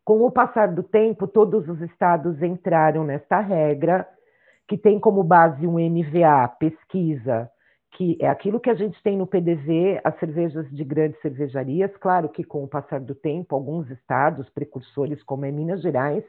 Com 0.03 0.23
o 0.23 0.31
passar 0.31 0.73
do 0.73 0.81
tempo, 0.81 1.27
todos 1.27 1.67
os 1.69 1.81
estados 1.81 2.41
entraram 2.41 3.03
nesta 3.03 3.39
regra, 3.39 4.07
que 4.67 4.77
tem 4.77 4.99
como 4.99 5.23
base 5.23 5.67
um 5.67 5.77
MVA, 5.79 6.47
pesquisa, 6.59 7.49
que 7.91 8.17
é 8.19 8.27
aquilo 8.27 8.59
que 8.59 8.69
a 8.69 8.75
gente 8.75 9.01
tem 9.03 9.17
no 9.17 9.27
PDV, 9.27 9.99
as 10.03 10.17
cervejas 10.19 10.69
de 10.71 10.83
grandes 10.83 11.19
cervejarias. 11.21 11.95
Claro 11.97 12.29
que 12.29 12.43
com 12.43 12.63
o 12.63 12.67
passar 12.67 12.99
do 12.99 13.13
tempo, 13.13 13.55
alguns 13.55 13.89
estados 13.89 14.49
precursores, 14.49 15.21
como 15.23 15.45
é 15.45 15.51
Minas 15.51 15.81
Gerais, 15.81 16.23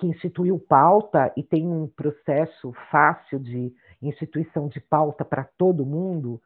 que 0.00 0.06
instituiu 0.06 0.58
pauta 0.58 1.30
e 1.36 1.42
tem 1.42 1.68
um 1.68 1.86
processo 1.86 2.72
fácil 2.90 3.38
de 3.38 3.70
instituição 4.00 4.66
de 4.66 4.80
pauta 4.80 5.26
para 5.26 5.44
todo 5.58 5.84
mundo, 5.84 6.40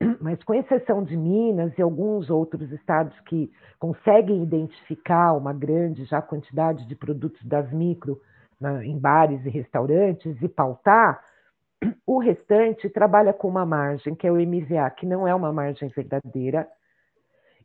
mas 0.20 0.42
com 0.42 0.54
exceção 0.54 1.04
de 1.04 1.14
Minas 1.14 1.76
e 1.76 1.82
alguns 1.82 2.30
outros 2.30 2.72
estados 2.72 3.18
que 3.20 3.52
conseguem 3.78 4.42
identificar 4.42 5.34
uma 5.34 5.52
grande 5.52 6.06
já 6.06 6.22
quantidade 6.22 6.86
de 6.86 6.96
produtos 6.96 7.44
das 7.44 7.70
micro 7.70 8.18
na, 8.58 8.82
em 8.82 8.98
bares 8.98 9.44
e 9.44 9.50
restaurantes 9.50 10.40
e 10.40 10.48
pautar, 10.48 11.22
o 12.06 12.18
restante 12.18 12.88
trabalha 12.88 13.34
com 13.34 13.48
uma 13.48 13.66
margem, 13.66 14.14
que 14.14 14.26
é 14.26 14.32
o 14.32 14.36
MVA, 14.36 14.90
que 14.96 15.04
não 15.04 15.28
é 15.28 15.34
uma 15.34 15.52
margem 15.52 15.90
verdadeira, 15.90 16.66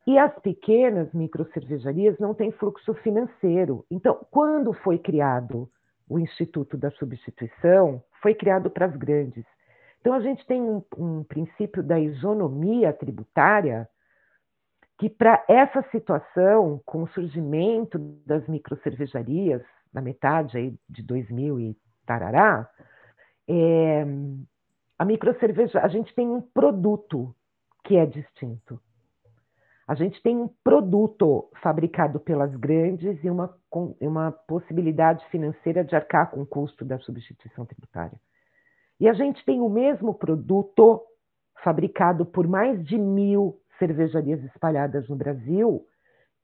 e 0.05 0.17
as 0.17 0.37
pequenas 0.39 1.11
microcervejarias 1.13 2.19
não 2.19 2.33
têm 2.33 2.51
fluxo 2.51 2.93
financeiro. 2.95 3.85
Então, 3.89 4.25
quando 4.29 4.73
foi 4.73 4.97
criado 4.97 5.69
o 6.09 6.19
Instituto 6.19 6.77
da 6.77 6.91
Substituição, 6.91 8.03
foi 8.21 8.35
criado 8.35 8.69
para 8.69 8.85
as 8.85 8.95
grandes. 8.95 9.45
Então, 10.01 10.13
a 10.13 10.19
gente 10.19 10.45
tem 10.45 10.61
um, 10.61 10.83
um 10.97 11.23
princípio 11.23 11.81
da 11.81 11.97
isonomia 11.97 12.91
tributária 12.91 13.87
que, 14.99 15.09
para 15.09 15.43
essa 15.47 15.81
situação, 15.91 16.81
com 16.85 17.03
o 17.03 17.07
surgimento 17.07 17.97
das 18.25 18.45
microcervejarias, 18.47 19.61
na 19.93 20.01
metade 20.01 20.57
aí 20.57 20.75
de 20.89 21.01
2000 21.03 21.59
e 21.59 21.77
tarará, 22.05 22.69
é, 23.47 24.05
a 24.97 25.05
microcerveja, 25.05 25.79
a 25.79 25.87
gente 25.87 26.13
tem 26.13 26.27
um 26.27 26.41
produto 26.41 27.33
que 27.85 27.95
é 27.95 28.05
distinto. 28.05 28.79
A 29.87 29.95
gente 29.95 30.21
tem 30.21 30.37
um 30.37 30.49
produto 30.63 31.49
fabricado 31.61 32.19
pelas 32.19 32.55
grandes 32.55 33.21
e 33.23 33.29
uma, 33.29 33.53
uma 33.99 34.31
possibilidade 34.31 35.25
financeira 35.29 35.83
de 35.83 35.95
arcar 35.95 36.31
com 36.31 36.41
o 36.41 36.45
custo 36.45 36.85
da 36.85 36.97
substituição 36.99 37.65
tributária. 37.65 38.17
E 38.99 39.09
a 39.09 39.13
gente 39.13 39.43
tem 39.43 39.59
o 39.59 39.67
mesmo 39.67 40.13
produto 40.13 41.01
fabricado 41.61 42.25
por 42.25 42.47
mais 42.47 42.81
de 42.85 42.97
mil 42.97 43.59
cervejarias 43.77 44.41
espalhadas 44.45 45.09
no 45.09 45.15
Brasil, 45.15 45.85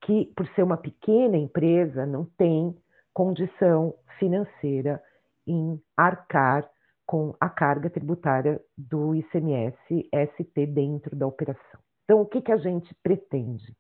que, 0.02 0.26
por 0.36 0.46
ser 0.50 0.64
uma 0.64 0.78
pequena 0.78 1.38
empresa, 1.38 2.06
não 2.06 2.26
tem 2.38 2.76
condição 3.14 3.94
financeira 4.18 5.02
em 5.48 5.82
arcar 5.96 6.70
com 7.06 7.34
a 7.40 7.50
carga 7.50 7.90
tributária 7.90 8.62
do 8.78 9.16
ICMS 9.16 10.10
ST 10.14 10.66
dentro 10.68 11.16
da 11.16 11.26
operação. 11.26 11.89
Então, 12.10 12.22
o 12.22 12.26
que, 12.26 12.42
que 12.42 12.52
a 12.52 12.58
gente 12.58 12.92
pretende? 13.04 13.78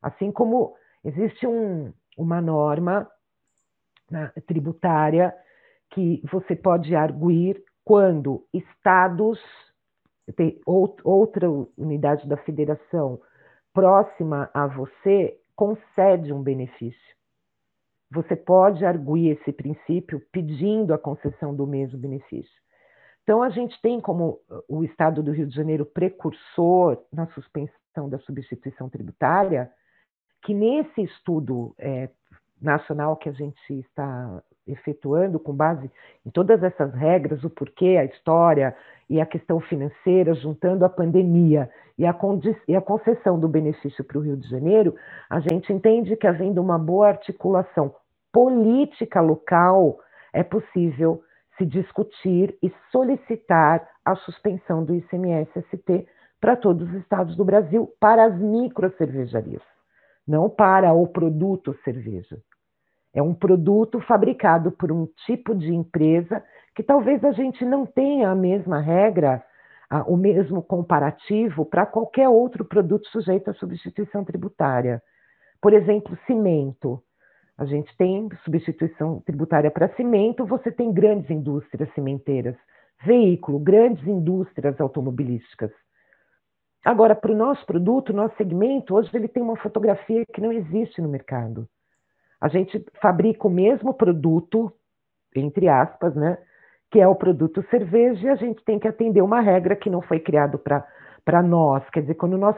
Assim 0.00 0.32
como 0.32 0.74
existe 1.04 1.46
um, 1.46 1.92
uma 2.16 2.40
norma 2.40 3.06
né, 4.10 4.32
tributária 4.46 5.34
que 5.90 6.22
você 6.32 6.56
pode 6.56 6.96
arguir 6.96 7.62
quando 7.84 8.42
estados, 8.54 9.38
outra 10.64 11.46
unidade 11.76 12.26
da 12.26 12.38
federação 12.38 13.20
próxima 13.74 14.50
a 14.54 14.66
você, 14.66 15.38
concede 15.54 16.32
um 16.32 16.42
benefício. 16.42 17.16
Você 18.10 18.34
pode 18.34 18.82
arguir 18.82 19.36
esse 19.36 19.52
princípio 19.52 20.22
pedindo 20.32 20.94
a 20.94 20.98
concessão 20.98 21.54
do 21.54 21.66
mesmo 21.66 21.98
benefício. 21.98 22.62
Então, 23.28 23.42
a 23.42 23.50
gente 23.50 23.78
tem 23.82 24.00
como 24.00 24.40
o 24.66 24.82
Estado 24.82 25.22
do 25.22 25.32
Rio 25.32 25.46
de 25.46 25.54
Janeiro 25.54 25.84
precursor 25.84 26.96
na 27.12 27.26
suspensão 27.26 28.08
da 28.08 28.18
substituição 28.20 28.88
tributária, 28.88 29.70
que 30.40 30.54
nesse 30.54 31.02
estudo 31.02 31.74
é, 31.78 32.08
nacional 32.58 33.18
que 33.18 33.28
a 33.28 33.32
gente 33.32 33.80
está 33.80 34.42
efetuando, 34.66 35.38
com 35.38 35.52
base 35.52 35.90
em 36.24 36.30
todas 36.30 36.62
essas 36.62 36.94
regras, 36.94 37.44
o 37.44 37.50
porquê, 37.50 37.98
a 38.00 38.04
história 38.06 38.74
e 39.10 39.20
a 39.20 39.26
questão 39.26 39.60
financeira, 39.60 40.32
juntando 40.32 40.86
a 40.86 40.88
pandemia 40.88 41.68
e 41.98 42.06
a, 42.06 42.18
e 42.66 42.74
a 42.74 42.80
concessão 42.80 43.38
do 43.38 43.46
benefício 43.46 44.02
para 44.04 44.16
o 44.16 44.22
Rio 44.22 44.38
de 44.38 44.48
Janeiro, 44.48 44.94
a 45.28 45.38
gente 45.40 45.70
entende 45.70 46.16
que, 46.16 46.26
havendo 46.26 46.62
uma 46.62 46.78
boa 46.78 47.08
articulação 47.08 47.94
política 48.32 49.20
local, 49.20 49.98
é 50.32 50.42
possível 50.42 51.22
se 51.58 51.66
discutir 51.66 52.56
e 52.62 52.72
solicitar 52.90 53.86
a 54.04 54.14
suspensão 54.14 54.84
do 54.84 54.94
ICMS-ST 54.94 56.06
para 56.40 56.56
todos 56.56 56.88
os 56.88 56.94
estados 56.94 57.36
do 57.36 57.44
Brasil, 57.44 57.92
para 58.00 58.24
as 58.24 58.38
microcervejarias, 58.38 59.62
não 60.26 60.48
para 60.48 60.92
o 60.94 61.06
produto 61.06 61.76
cerveja. 61.84 62.38
É 63.12 63.20
um 63.20 63.34
produto 63.34 64.00
fabricado 64.02 64.70
por 64.70 64.92
um 64.92 65.06
tipo 65.26 65.54
de 65.54 65.74
empresa 65.74 66.42
que 66.74 66.82
talvez 66.82 67.24
a 67.24 67.32
gente 67.32 67.64
não 67.64 67.84
tenha 67.84 68.30
a 68.30 68.34
mesma 68.34 68.80
regra, 68.80 69.42
o 70.06 70.16
mesmo 70.16 70.62
comparativo 70.62 71.64
para 71.64 71.86
qualquer 71.86 72.28
outro 72.28 72.64
produto 72.64 73.08
sujeito 73.08 73.50
à 73.50 73.54
substituição 73.54 74.24
tributária. 74.24 75.02
Por 75.60 75.72
exemplo, 75.72 76.16
cimento. 76.26 77.02
A 77.58 77.64
gente 77.64 77.94
tem 77.96 78.28
substituição 78.44 79.20
tributária 79.26 79.68
para 79.68 79.92
cimento, 79.96 80.46
você 80.46 80.70
tem 80.70 80.92
grandes 80.92 81.28
indústrias 81.28 81.92
cimenteiras, 81.92 82.56
veículo, 83.04 83.58
grandes 83.58 84.06
indústrias 84.06 84.80
automobilísticas. 84.80 85.72
Agora, 86.84 87.16
para 87.16 87.32
o 87.32 87.36
nosso 87.36 87.66
produto, 87.66 88.12
nosso 88.12 88.36
segmento, 88.36 88.94
hoje 88.94 89.10
ele 89.12 89.26
tem 89.26 89.42
uma 89.42 89.56
fotografia 89.56 90.24
que 90.32 90.40
não 90.40 90.52
existe 90.52 91.02
no 91.02 91.08
mercado. 91.08 91.68
A 92.40 92.46
gente 92.46 92.84
fabrica 93.02 93.48
o 93.48 93.50
mesmo 93.50 93.92
produto, 93.92 94.72
entre 95.34 95.68
aspas, 95.68 96.14
né? 96.14 96.38
Que 96.90 97.00
é 97.00 97.08
o 97.08 97.16
produto 97.16 97.62
cerveja, 97.68 98.28
e 98.28 98.30
a 98.30 98.36
gente 98.36 98.64
tem 98.64 98.78
que 98.78 98.86
atender 98.86 99.20
uma 99.20 99.40
regra 99.40 99.74
que 99.74 99.90
não 99.90 100.00
foi 100.00 100.20
criado 100.20 100.58
para 100.58 101.42
nós. 101.42 101.82
Quer 101.90 102.02
dizer, 102.02 102.14
quando 102.14 102.38
nós 102.38 102.56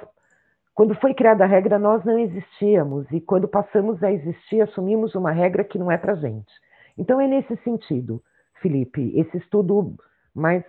quando 0.80 0.94
foi 0.94 1.12
criada 1.12 1.44
a 1.44 1.46
regra, 1.46 1.78
nós 1.78 2.02
não 2.06 2.18
existíamos, 2.18 3.06
e 3.12 3.20
quando 3.20 3.46
passamos 3.46 4.02
a 4.02 4.10
existir, 4.10 4.62
assumimos 4.62 5.14
uma 5.14 5.30
regra 5.30 5.62
que 5.62 5.78
não 5.78 5.92
é 5.92 5.99
para 5.99 6.14
gente. 6.14 6.50
Então, 6.96 7.20
é 7.20 7.28
nesse 7.28 7.54
sentido, 7.58 8.22
Felipe, 8.62 9.12
esse 9.14 9.37
estudo, 9.37 9.94
mais 10.34 10.64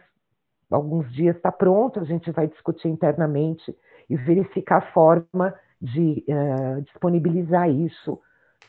alguns 0.69 1.09
dias 1.13 1.37
está 1.37 1.49
pronto, 1.49 1.97
a 1.97 2.03
gente 2.03 2.29
vai 2.29 2.45
discutir 2.45 2.89
internamente 2.89 3.73
e 4.09 4.17
verificar 4.17 4.79
a 4.79 4.91
forma 4.91 5.55
de 5.81 6.25
uh, 6.27 6.81
disponibilizar 6.81 7.69
isso 7.69 8.19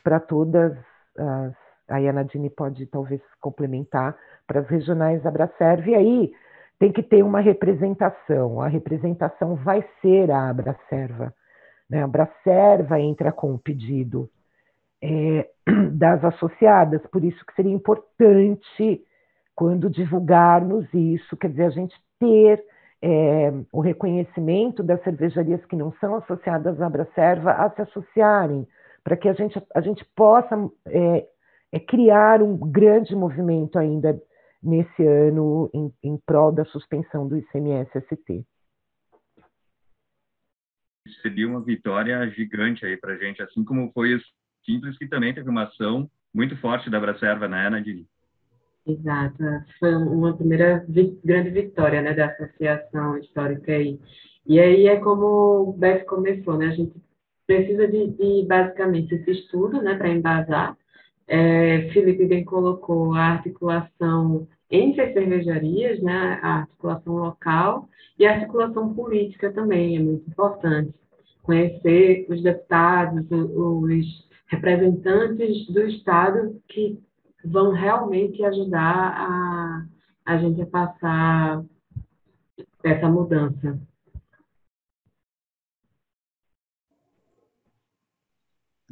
para 0.01 0.21
todas 0.21 0.77
as. 1.17 1.53
A 1.89 2.13
Nadine 2.13 2.49
pode 2.49 2.85
talvez 2.85 3.21
complementar 3.41 4.17
para 4.47 4.61
as 4.61 4.67
regionais 4.69 5.21
da 5.21 5.29
Abracerv, 5.29 5.89
e 5.89 5.95
aí 5.95 6.33
tem 6.83 6.91
que 6.91 7.01
ter 7.01 7.23
uma 7.23 7.39
representação. 7.39 8.59
A 8.59 8.67
representação 8.67 9.55
vai 9.55 9.85
ser 10.01 10.29
a 10.29 10.49
Abracerva. 10.49 11.33
Né? 11.89 12.01
A 12.01 12.03
Abracerva 12.03 12.99
entra 12.99 13.31
com 13.31 13.53
o 13.53 13.57
pedido 13.57 14.29
é, 15.01 15.47
das 15.93 16.21
associadas, 16.25 17.01
por 17.07 17.23
isso 17.23 17.45
que 17.45 17.55
seria 17.55 17.71
importante, 17.71 19.01
quando 19.55 19.89
divulgarmos 19.89 20.85
isso, 20.93 21.37
quer 21.37 21.51
dizer, 21.51 21.63
a 21.67 21.69
gente 21.69 21.95
ter 22.19 22.61
é, 23.01 23.53
o 23.71 23.79
reconhecimento 23.79 24.83
das 24.83 25.01
cervejarias 25.03 25.63
que 25.67 25.77
não 25.77 25.93
são 26.01 26.15
associadas 26.15 26.81
à 26.81 26.87
Abracerva 26.87 27.51
a 27.51 27.69
se 27.69 27.81
associarem, 27.81 28.67
para 29.05 29.15
que 29.15 29.29
a 29.29 29.33
gente, 29.33 29.57
a 29.73 29.79
gente 29.79 30.03
possa 30.17 30.69
é, 30.87 31.25
é, 31.71 31.79
criar 31.79 32.41
um 32.41 32.57
grande 32.57 33.15
movimento 33.15 33.79
ainda 33.79 34.21
nesse 34.63 35.05
ano 35.05 35.69
em, 35.73 35.93
em 36.03 36.17
prol 36.25 36.51
da 36.51 36.65
suspensão 36.65 37.27
do 37.27 37.37
ICMS-ST. 37.37 38.45
Seria 41.21 41.47
uma 41.47 41.61
vitória 41.61 42.29
gigante 42.29 42.85
aí 42.85 42.95
para 42.95 43.13
a 43.13 43.17
gente, 43.17 43.41
assim 43.41 43.63
como 43.63 43.91
foi 43.91 44.15
o 44.15 44.21
Simples, 44.65 44.97
que 44.97 45.07
também 45.07 45.33
teve 45.33 45.49
uma 45.49 45.63
ação 45.63 46.09
muito 46.33 46.55
forte 46.57 46.89
da 46.89 46.99
Bracerva, 46.99 47.47
né, 47.47 47.69
Nadine? 47.69 48.07
Exato, 48.85 49.43
foi 49.79 49.95
uma 49.95 50.35
primeira 50.35 50.85
vi 50.87 51.17
grande 51.23 51.49
vitória 51.51 52.01
né, 52.01 52.13
da 52.13 52.27
associação 52.27 53.17
histórica 53.17 53.71
aí. 53.71 53.99
E 54.45 54.59
aí 54.59 54.87
é 54.87 54.99
como 54.99 55.69
o 55.69 55.73
Beth 55.73 56.03
começou, 56.05 56.57
né? 56.57 56.67
A 56.67 56.75
gente 56.75 56.93
precisa 57.47 57.87
de, 57.87 58.11
de 58.11 58.45
basicamente 58.45 59.15
esse 59.15 59.31
estudo 59.31 59.81
né, 59.81 59.95
para 59.95 60.09
embasar. 60.09 60.77
É, 61.27 61.89
Felipe 61.93 62.25
bem 62.25 62.43
colocou 62.43 63.13
a 63.13 63.33
articulação 63.33 64.47
entre 64.69 65.01
as 65.01 65.13
cervejarias, 65.13 66.01
né, 66.01 66.39
a 66.41 66.61
articulação 66.61 67.15
local 67.15 67.87
e 68.17 68.25
a 68.25 68.33
articulação 68.33 68.93
política 68.93 69.51
também 69.53 69.95
é 69.95 69.99
muito 69.99 70.29
importante. 70.29 70.93
Conhecer 71.43 72.25
os 72.29 72.41
deputados, 72.41 73.25
os 73.29 74.27
representantes 74.47 75.67
do 75.67 75.81
Estado 75.87 76.59
que 76.67 76.99
vão 77.45 77.71
realmente 77.71 78.43
ajudar 78.43 79.13
a, 79.17 79.85
a 80.25 80.37
gente 80.37 80.61
a 80.61 80.65
passar 80.65 81.63
essa 82.83 83.09
mudança. 83.09 83.79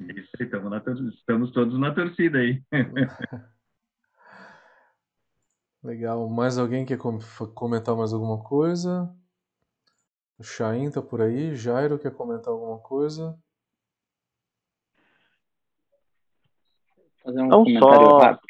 Isso, 0.10 0.32
estamos, 0.40 0.72
na, 0.72 0.84
estamos 1.10 1.52
todos 1.52 1.80
na 1.80 1.94
torcida 1.94 2.40
aí. 2.40 2.62
Legal. 5.84 6.30
Mais 6.30 6.58
alguém 6.58 6.86
quer 6.86 6.98
comentar 6.98 7.96
mais 7.96 8.14
alguma 8.14 8.42
coisa? 8.44 9.14
O 10.38 10.44
Chain 10.44 10.90
tá 10.92 11.02
por 11.02 11.22
aí. 11.22 11.56
Jairo 11.56 12.00
quer 12.00 12.12
comentar 12.12 12.54
alguma 12.54 12.80
coisa? 12.80 13.38
Fazer 17.24 17.42
um 17.42 17.48
Não 17.48 17.64
comentário 17.64 18.06
só... 18.06 18.18
rápido. 18.20 18.48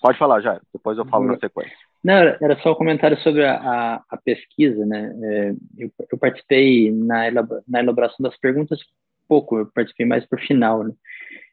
Pode 0.00 0.18
falar, 0.18 0.40
Jairo. 0.40 0.62
Depois 0.72 0.98
eu 0.98 1.06
falo 1.06 1.26
na 1.26 1.38
sequência. 1.38 1.76
Não, 2.02 2.12
era 2.12 2.60
só 2.60 2.72
um 2.72 2.76
comentário 2.76 3.18
sobre 3.22 3.44
a, 3.44 3.56
a, 3.56 4.04
a 4.10 4.16
pesquisa, 4.18 4.84
né? 4.84 5.10
É, 5.22 5.50
eu, 5.78 5.90
eu, 6.12 6.18
participei 6.18 6.92
na, 6.92 7.30
na 7.66 7.80
elaboração 7.80 8.18
das 8.20 8.36
perguntas 8.36 8.78
pouco, 9.28 9.58
eu 9.58 9.66
participei 9.66 10.06
mais 10.06 10.26
por 10.26 10.40
final, 10.40 10.84
né? 10.84 10.92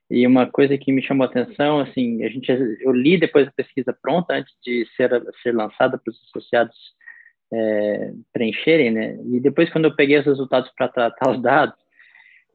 E 0.09 0.27
uma 0.27 0.45
coisa 0.45 0.77
que 0.77 0.91
me 0.91 1.01
chamou 1.01 1.25
a 1.25 1.29
atenção, 1.29 1.79
assim, 1.79 2.23
a 2.23 2.29
gente, 2.29 2.49
eu 2.81 2.91
li 2.91 3.17
depois 3.17 3.45
da 3.45 3.51
pesquisa 3.53 3.97
pronta, 4.01 4.33
antes 4.33 4.53
de 4.61 4.85
ser, 4.97 5.09
ser 5.41 5.55
lançada 5.55 5.97
para 5.97 6.11
os 6.11 6.21
associados 6.27 6.75
é, 7.53 8.11
preencherem, 8.33 8.91
né? 8.91 9.17
E 9.31 9.39
depois, 9.39 9.69
quando 9.71 9.85
eu 9.85 9.95
peguei 9.95 10.19
os 10.19 10.25
resultados 10.25 10.69
para 10.75 10.89
tratar 10.89 11.31
os 11.31 11.41
dados, 11.41 11.79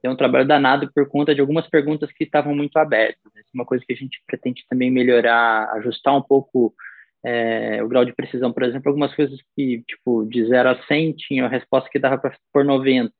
é 0.02 0.10
um 0.10 0.16
trabalho 0.16 0.46
danado 0.46 0.90
por 0.92 1.08
conta 1.08 1.34
de 1.34 1.40
algumas 1.40 1.68
perguntas 1.68 2.10
que 2.12 2.24
estavam 2.24 2.54
muito 2.54 2.76
abertas. 2.76 3.32
Né? 3.34 3.42
Uma 3.54 3.64
coisa 3.64 3.84
que 3.86 3.92
a 3.92 3.96
gente 3.96 4.22
pretende 4.26 4.64
também 4.68 4.90
melhorar, 4.90 5.70
ajustar 5.76 6.16
um 6.16 6.22
pouco 6.22 6.74
é, 7.24 7.82
o 7.82 7.88
grau 7.88 8.04
de 8.04 8.14
precisão. 8.14 8.52
Por 8.52 8.62
exemplo, 8.62 8.88
algumas 8.88 9.14
coisas 9.14 9.38
que, 9.54 9.82
tipo, 9.88 10.24
de 10.26 10.46
0 10.46 10.68
a 10.70 10.82
100 10.86 11.12
tinha 11.14 11.44
a 11.44 11.48
resposta 11.48 11.88
que 11.90 11.98
dava 11.98 12.18
para 12.18 12.36
por 12.52 12.64
90 12.64 13.12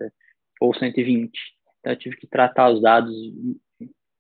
ou 0.60 0.74
120. 0.74 1.30
Então, 1.86 1.92
eu 1.92 1.98
tive 1.98 2.16
que 2.16 2.26
tratar 2.26 2.70
os 2.70 2.82
dados 2.82 3.14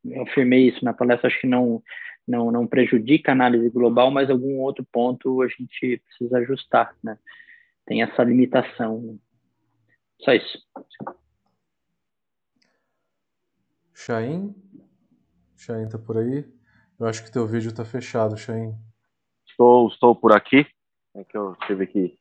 eu 0.04 0.22
afirmei 0.22 0.68
isso 0.68 0.84
na 0.84 0.92
palestra, 0.92 1.26
acho 1.26 1.40
que 1.40 1.48
não, 1.48 1.82
não, 2.26 2.52
não 2.52 2.64
prejudica 2.64 3.32
a 3.32 3.34
análise 3.34 3.68
global, 3.70 4.08
mas 4.08 4.30
algum 4.30 4.60
outro 4.60 4.86
ponto 4.92 5.42
a 5.42 5.48
gente 5.48 6.00
precisa 6.06 6.38
ajustar, 6.38 6.94
né? 7.02 7.18
Tem 7.84 8.02
essa 8.02 8.22
limitação. 8.22 9.18
Só 10.20 10.32
isso. 10.32 10.58
Chain? 13.92 14.54
Chain 15.56 15.88
tá 15.88 15.98
por 15.98 16.18
aí? 16.18 16.44
Eu 17.00 17.06
acho 17.06 17.24
que 17.24 17.32
teu 17.32 17.48
vídeo 17.48 17.74
tá 17.74 17.84
fechado, 17.84 18.36
Chain. 18.36 18.74
Estou, 19.48 19.88
estou 19.88 20.14
por 20.14 20.32
aqui. 20.32 20.64
É 21.16 21.24
que 21.24 21.36
eu 21.36 21.56
tive 21.66 21.86
que 21.88 22.16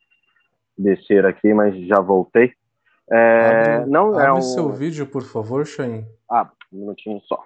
descer 0.76 1.24
aqui, 1.24 1.54
mas 1.54 1.76
já 1.88 2.00
voltei. 2.00 2.54
É, 3.12 3.76
abre, 3.76 3.90
não 3.90 4.20
é 4.20 4.26
abre 4.26 4.28
é 4.28 4.34
um... 4.34 4.42
seu 4.42 4.72
vídeo, 4.72 5.06
por 5.08 5.24
favor, 5.24 5.66
Chain. 5.66 6.06
Ah, 6.30 6.52
um 6.74 6.80
minutinho 6.80 7.22
só. 7.22 7.44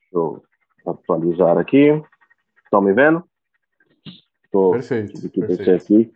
Deixa 0.00 0.12
eu 0.12 0.42
atualizar 0.86 1.56
aqui. 1.56 2.02
Estão 2.64 2.80
me 2.80 2.92
vendo? 2.92 3.24
Tô, 4.50 4.72
perfeito. 4.72 5.30
Perfeito. 5.30 5.70
Aqui. 5.70 6.12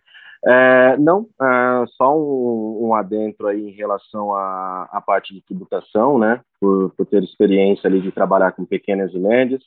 É, 0.47 0.95
não, 0.97 1.27
é, 1.41 1.85
só 1.97 2.15
um, 2.15 2.87
um 2.87 2.93
adentro 2.93 3.47
aí 3.47 3.69
em 3.69 3.71
relação 3.71 4.35
à, 4.35 4.87
à 4.91 5.01
parte 5.01 5.33
de 5.33 5.41
tributação, 5.41 6.19
né? 6.19 6.41
Por, 6.59 6.91
por 6.91 7.05
ter 7.05 7.23
experiência 7.23 7.87
ali 7.87 7.99
de 7.99 8.11
trabalhar 8.11 8.51
com 8.51 8.63
pequenas 8.63 9.11
e 9.13 9.17
médias, 9.17 9.63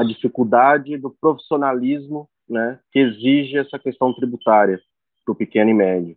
a 0.00 0.04
dificuldade 0.04 0.96
do 0.96 1.10
profissionalismo, 1.10 2.28
né? 2.48 2.78
Que 2.92 3.00
exige 3.00 3.58
essa 3.58 3.78
questão 3.78 4.14
tributária 4.14 4.80
para 5.24 5.32
o 5.32 5.36
pequeno 5.36 5.70
e 5.70 5.74
médio. 5.74 6.16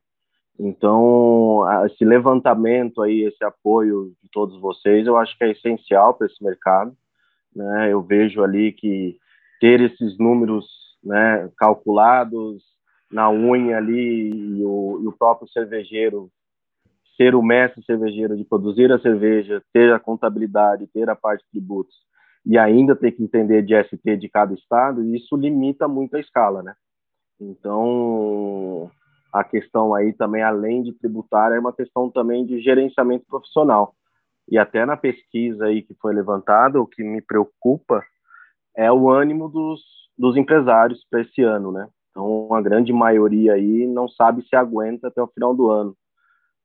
Então, 0.60 1.62
esse 1.86 2.06
levantamento 2.06 3.02
aí, 3.02 3.24
esse 3.24 3.44
apoio 3.44 4.14
de 4.22 4.30
todos 4.32 4.60
vocês, 4.60 5.08
eu 5.08 5.18
acho 5.18 5.38
que 5.38 5.44
é 5.44 5.52
essencial 5.52 6.14
para 6.14 6.28
esse 6.28 6.44
mercado 6.44 6.96
né? 7.56 7.92
Eu 7.92 8.02
vejo 8.02 8.44
ali 8.44 8.72
que 8.72 9.18
ter 9.60 9.82
esses 9.82 10.18
números, 10.18 10.66
né, 11.04 11.50
calculados 11.58 12.64
na 13.12 13.30
unha 13.30 13.78
ali 13.78 14.30
e 14.30 14.64
o, 14.64 15.00
e 15.04 15.08
o 15.08 15.12
próprio 15.12 15.50
cervejeiro 15.50 16.32
ser 17.18 17.36
o 17.36 17.44
mestre 17.44 17.84
cervejeiro 17.84 18.38
de 18.38 18.44
produzir 18.44 18.92
a 18.92 19.00
cerveja, 19.00 19.62
ter 19.74 19.94
a 19.94 20.00
contabilidade, 20.00 20.88
ter 20.88 21.10
a 21.10 21.16
parte 21.16 21.44
de 21.44 21.52
tributos 21.52 21.96
e 22.46 22.58
ainda 22.58 22.96
ter 22.96 23.12
que 23.12 23.24
entender 23.24 23.62
de 23.62 23.76
ST 23.84 24.18
de 24.18 24.30
cada 24.30 24.54
estado, 24.54 25.04
isso 25.16 25.36
limita 25.36 25.88
muito 25.88 26.16
a 26.16 26.20
escala, 26.20 26.64
né? 26.64 26.76
Então, 27.40 28.90
a 29.34 29.44
questão 29.44 29.94
aí 29.94 30.14
também, 30.14 30.44
além 30.44 30.84
de 30.84 30.94
tributária, 30.94 31.56
é 31.56 31.60
uma 31.60 31.74
questão 31.74 32.10
também 32.10 32.46
de 32.46 32.60
gerenciamento 32.62 33.26
profissional. 33.28 33.96
E 34.50 34.58
até 34.58 34.86
na 34.86 34.98
pesquisa 34.98 35.66
aí 35.66 35.82
que 35.82 35.94
foi 35.96 36.14
levantada, 36.14 36.82
o 36.82 36.88
que 36.88 37.04
me 37.04 37.22
preocupa 37.22 38.04
é 38.76 38.92
o 38.92 39.10
ânimo 39.10 39.48
dos, 39.50 39.82
dos 40.18 40.36
empresários 40.36 41.06
para 41.10 41.22
esse 41.22 41.42
ano, 41.42 41.72
né? 41.72 41.88
Então, 42.10 42.54
a 42.54 42.62
grande 42.62 42.92
maioria 42.92 43.54
aí 43.54 43.88
não 43.88 44.08
sabe 44.08 44.46
se 44.48 44.56
aguenta 44.56 45.08
até 45.08 45.22
o 45.22 45.28
final 45.28 45.56
do 45.56 45.70
ano. 45.70 45.96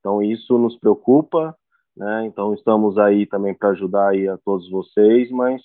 Então, 0.01 0.21
isso 0.21 0.59
nos 0.59 0.77
preocupa, 0.79 1.57
né? 1.97 2.27
Então, 2.27 2.53
estamos 2.53 2.99
aí 2.99 3.27
também 3.27 3.55
para 3.55 3.71
ajudar 3.71 4.11
aí 4.11 4.29
a 4.29 4.37
todos 4.39 4.71
vocês, 4.71 5.31
mas 5.31 5.63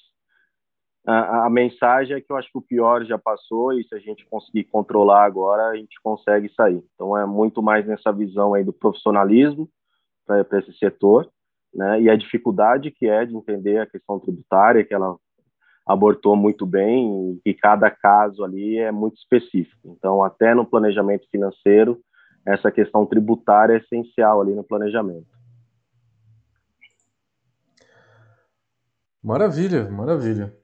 a, 1.06 1.46
a, 1.46 1.50
mensagem 1.50 2.16
é 2.16 2.22
que 2.22 2.32
eu 2.32 2.38
acho 2.38 2.50
que 2.52 2.58
o 2.58 2.62
pior 2.62 3.04
já 3.06 3.18
passou 3.18 3.74
e 3.74 3.84
se 3.84 3.96
a 3.96 4.00
gente 4.00 4.26
conseguir 4.30 4.66
controlar 4.66 5.26
agora, 5.26 5.70
a 5.70 5.76
gente 5.76 6.00
consegue 6.02 6.50
sair. 6.54 6.82
Então, 6.94 7.18
é 7.18 7.26
muito 7.26 7.62
mais 7.62 7.86
nessa 7.86 8.12
visão 8.12 8.54
aí 8.54 8.64
do 8.64 8.72
profissionalismo 8.72 9.70
para 10.26 10.60
esse 10.60 10.72
setor, 10.78 11.30
né, 11.74 12.02
e 12.02 12.10
a 12.10 12.16
dificuldade 12.16 12.92
que 12.92 13.08
é 13.08 13.26
de 13.26 13.36
entender 13.36 13.80
a 13.80 13.88
questão 13.88 14.20
tributária, 14.20 14.86
que 14.86 14.94
ela 14.94 15.18
abortou 15.86 16.36
muito 16.36 16.66
bem 16.66 17.42
e 17.46 17.54
cada 17.54 17.90
caso 17.90 18.44
ali 18.44 18.78
é 18.78 18.92
muito 18.92 19.18
específico. 19.18 19.96
Então, 19.98 20.24
até 20.24 20.54
no 20.54 20.66
planejamento 20.66 21.28
financeiro, 21.30 22.00
essa 22.46 22.72
questão 22.72 23.06
tributária 23.06 23.74
é 23.74 23.78
essencial 23.78 24.40
ali 24.40 24.54
no 24.54 24.64
planejamento. 24.64 25.41
Maravilha, 29.24 29.88
maravilha. 29.92 30.58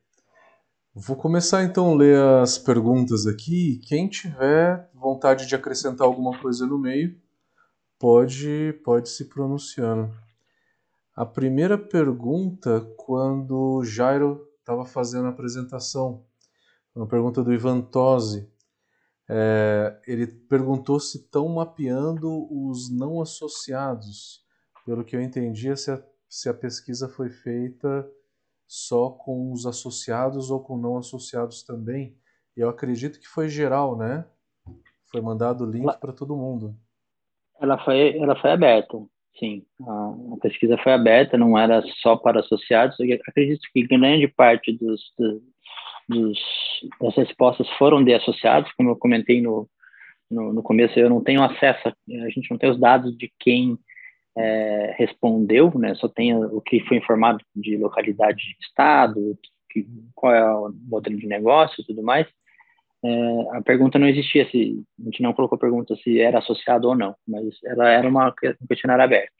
Vou 0.92 1.16
começar 1.16 1.64
então 1.64 1.92
a 1.92 1.96
ler 1.96 2.20
as 2.42 2.58
perguntas 2.58 3.28
aqui. 3.28 3.80
Quem 3.88 4.10
tiver 4.10 4.90
vontade 4.96 5.46
de 5.46 5.54
acrescentar 5.54 6.08
alguma 6.08 6.40
coisa 6.40 6.66
no 6.66 6.80
meio, 6.80 7.16
pode, 8.00 8.74
pode 8.84 9.10
se 9.10 9.26
pronunciando. 9.26 10.12
A 11.16 11.24
primeira 11.24 11.78
pergunta, 11.78 12.82
quando 12.98 13.76
o 13.76 13.86
Jairo 13.86 14.50
estava 14.60 14.86
fazendo 14.86 15.28
a 15.28 15.30
apresentação, 15.30 16.26
uma 16.96 17.06
pergunta 17.06 17.44
do 17.44 17.54
Ivan 17.54 17.80
Tosi. 17.80 18.52
É, 19.30 20.02
ele 20.08 20.26
perguntou 20.26 21.00
se 21.00 21.20
estão 21.20 21.48
mapeando 21.48 22.48
os 22.52 22.90
não 22.90 23.22
associados. 23.22 24.44
Pelo 24.84 25.06
que 25.06 25.16
eu 25.16 25.22
entendi, 25.22 25.78
se 25.78 25.92
a, 25.92 26.04
se 26.28 26.50
a 26.50 26.56
pesquisa 26.56 27.08
foi 27.08 27.30
feita 27.30 28.10
só 28.68 29.10
com 29.10 29.52
os 29.52 29.66
associados 29.66 30.52
ou 30.52 30.60
com 30.60 30.78
não 30.78 30.98
associados 30.98 31.64
também. 31.64 32.16
E 32.56 32.60
eu 32.60 32.70
acredito 32.70 33.20
que 33.20 33.28
foi 33.28 33.48
geral, 33.50 33.98
né? 33.98 34.26
Foi 35.12 35.22
mandado 35.22 35.64
o 35.64 35.72
link 35.72 35.98
para 36.00 36.12
todo 36.12 36.36
mundo. 36.36 36.76
Ela 37.62 37.78
foi, 37.84 38.18
ela 38.18 38.36
foi 38.36 38.52
aberta, 38.52 38.98
sim. 39.40 39.66
A, 39.82 40.34
a, 40.34 40.38
pesquisa 40.42 40.78
foi 40.78 40.92
aberta, 40.92 41.38
não 41.38 41.58
era 41.58 41.82
só 42.02 42.16
para 42.16 42.42
associados. 42.42 43.00
Eu 43.00 43.18
acredito 43.28 43.62
que 43.74 43.88
grande 43.88 44.28
parte 44.28 44.74
dos, 44.74 45.02
dos 46.10 46.38
das 47.02 47.16
respostas 47.16 47.68
foram 47.78 48.04
de 48.04 48.14
associados, 48.14 48.72
como 48.74 48.90
eu 48.90 48.96
comentei 48.96 49.42
no, 49.42 49.68
no, 50.30 50.54
no, 50.54 50.64
começo, 50.64 51.00
eu 51.00 51.10
não 51.10 51.24
tenho 51.24 51.42
acesso, 51.42 51.88
a 51.88 52.30
gente 52.30 52.52
não 52.52 52.58
tem 52.58 52.70
os 52.70 52.80
dados 52.80 53.18
de 53.18 53.32
quem 53.40 53.78
é, 54.38 54.96
respondeu, 54.98 55.72
né? 55.78 55.96
Só 55.96 56.08
tem 56.08 56.36
o 56.36 56.62
que 56.62 56.80
foi 56.82 56.98
informado 56.98 57.44
de 57.56 57.76
localidade 57.78 58.38
de 58.38 58.58
estado, 58.62 59.38
que, 59.70 59.88
qual 60.14 60.34
é 60.34 60.44
o 60.44 60.72
modelo 60.88 61.18
de 61.18 61.28
negócio 61.28 61.82
e 61.82 61.86
tudo 61.86 62.04
mais. 62.04 62.28
É, 63.04 63.58
a 63.58 63.62
pergunta 63.62 64.00
não 64.00 64.08
existia 64.08 64.50
se 64.50 64.84
a 65.00 65.04
gente 65.04 65.22
não 65.22 65.34
colocou 65.34 65.58
pergunta 65.58 65.96
se 65.98 66.20
era 66.20 66.40
associado 66.40 66.88
ou 66.88 66.96
não, 66.96 67.16
mas 67.28 67.44
ela 67.64 67.90
era 67.90 68.08
uma 68.08 68.30
um 68.30 68.68
questionário 68.68 69.04
aberto. 69.04 69.34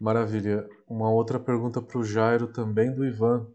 Maravilha. 0.00 0.68
Uma 0.88 1.10
outra 1.10 1.38
pergunta 1.38 1.80
para 1.80 1.98
o 1.98 2.04
Jairo 2.04 2.48
também 2.48 2.92
do 2.92 3.06
Ivan. 3.06 3.46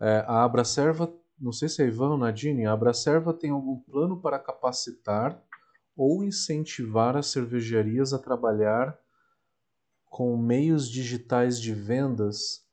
É, 0.00 0.24
a 0.26 0.44
Abracerva, 0.44 1.12
não 1.40 1.52
sei 1.52 1.68
se 1.68 1.82
é 1.82 1.86
Ivan 1.86 2.10
ou 2.10 2.18
Nadine, 2.18 2.66
a 2.66 2.72
Abracerva 2.72 3.34
tem 3.34 3.50
algum 3.50 3.80
plano 3.80 4.20
para 4.20 4.38
capacitar 4.38 5.42
ou 5.96 6.22
incentivar 6.22 7.16
as 7.16 7.28
cervejarias 7.28 8.12
a 8.12 8.18
trabalhar 8.18 8.98
com 10.04 10.36
meios 10.36 10.90
digitais 10.90 11.60
de 11.60 11.74
vendas, 11.74 12.64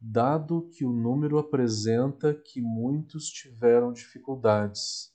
dado 0.00 0.68
que 0.72 0.84
o 0.84 0.92
número 0.92 1.38
apresenta 1.38 2.32
que 2.32 2.60
muitos 2.60 3.28
tiveram 3.28 3.92
dificuldades? 3.92 5.10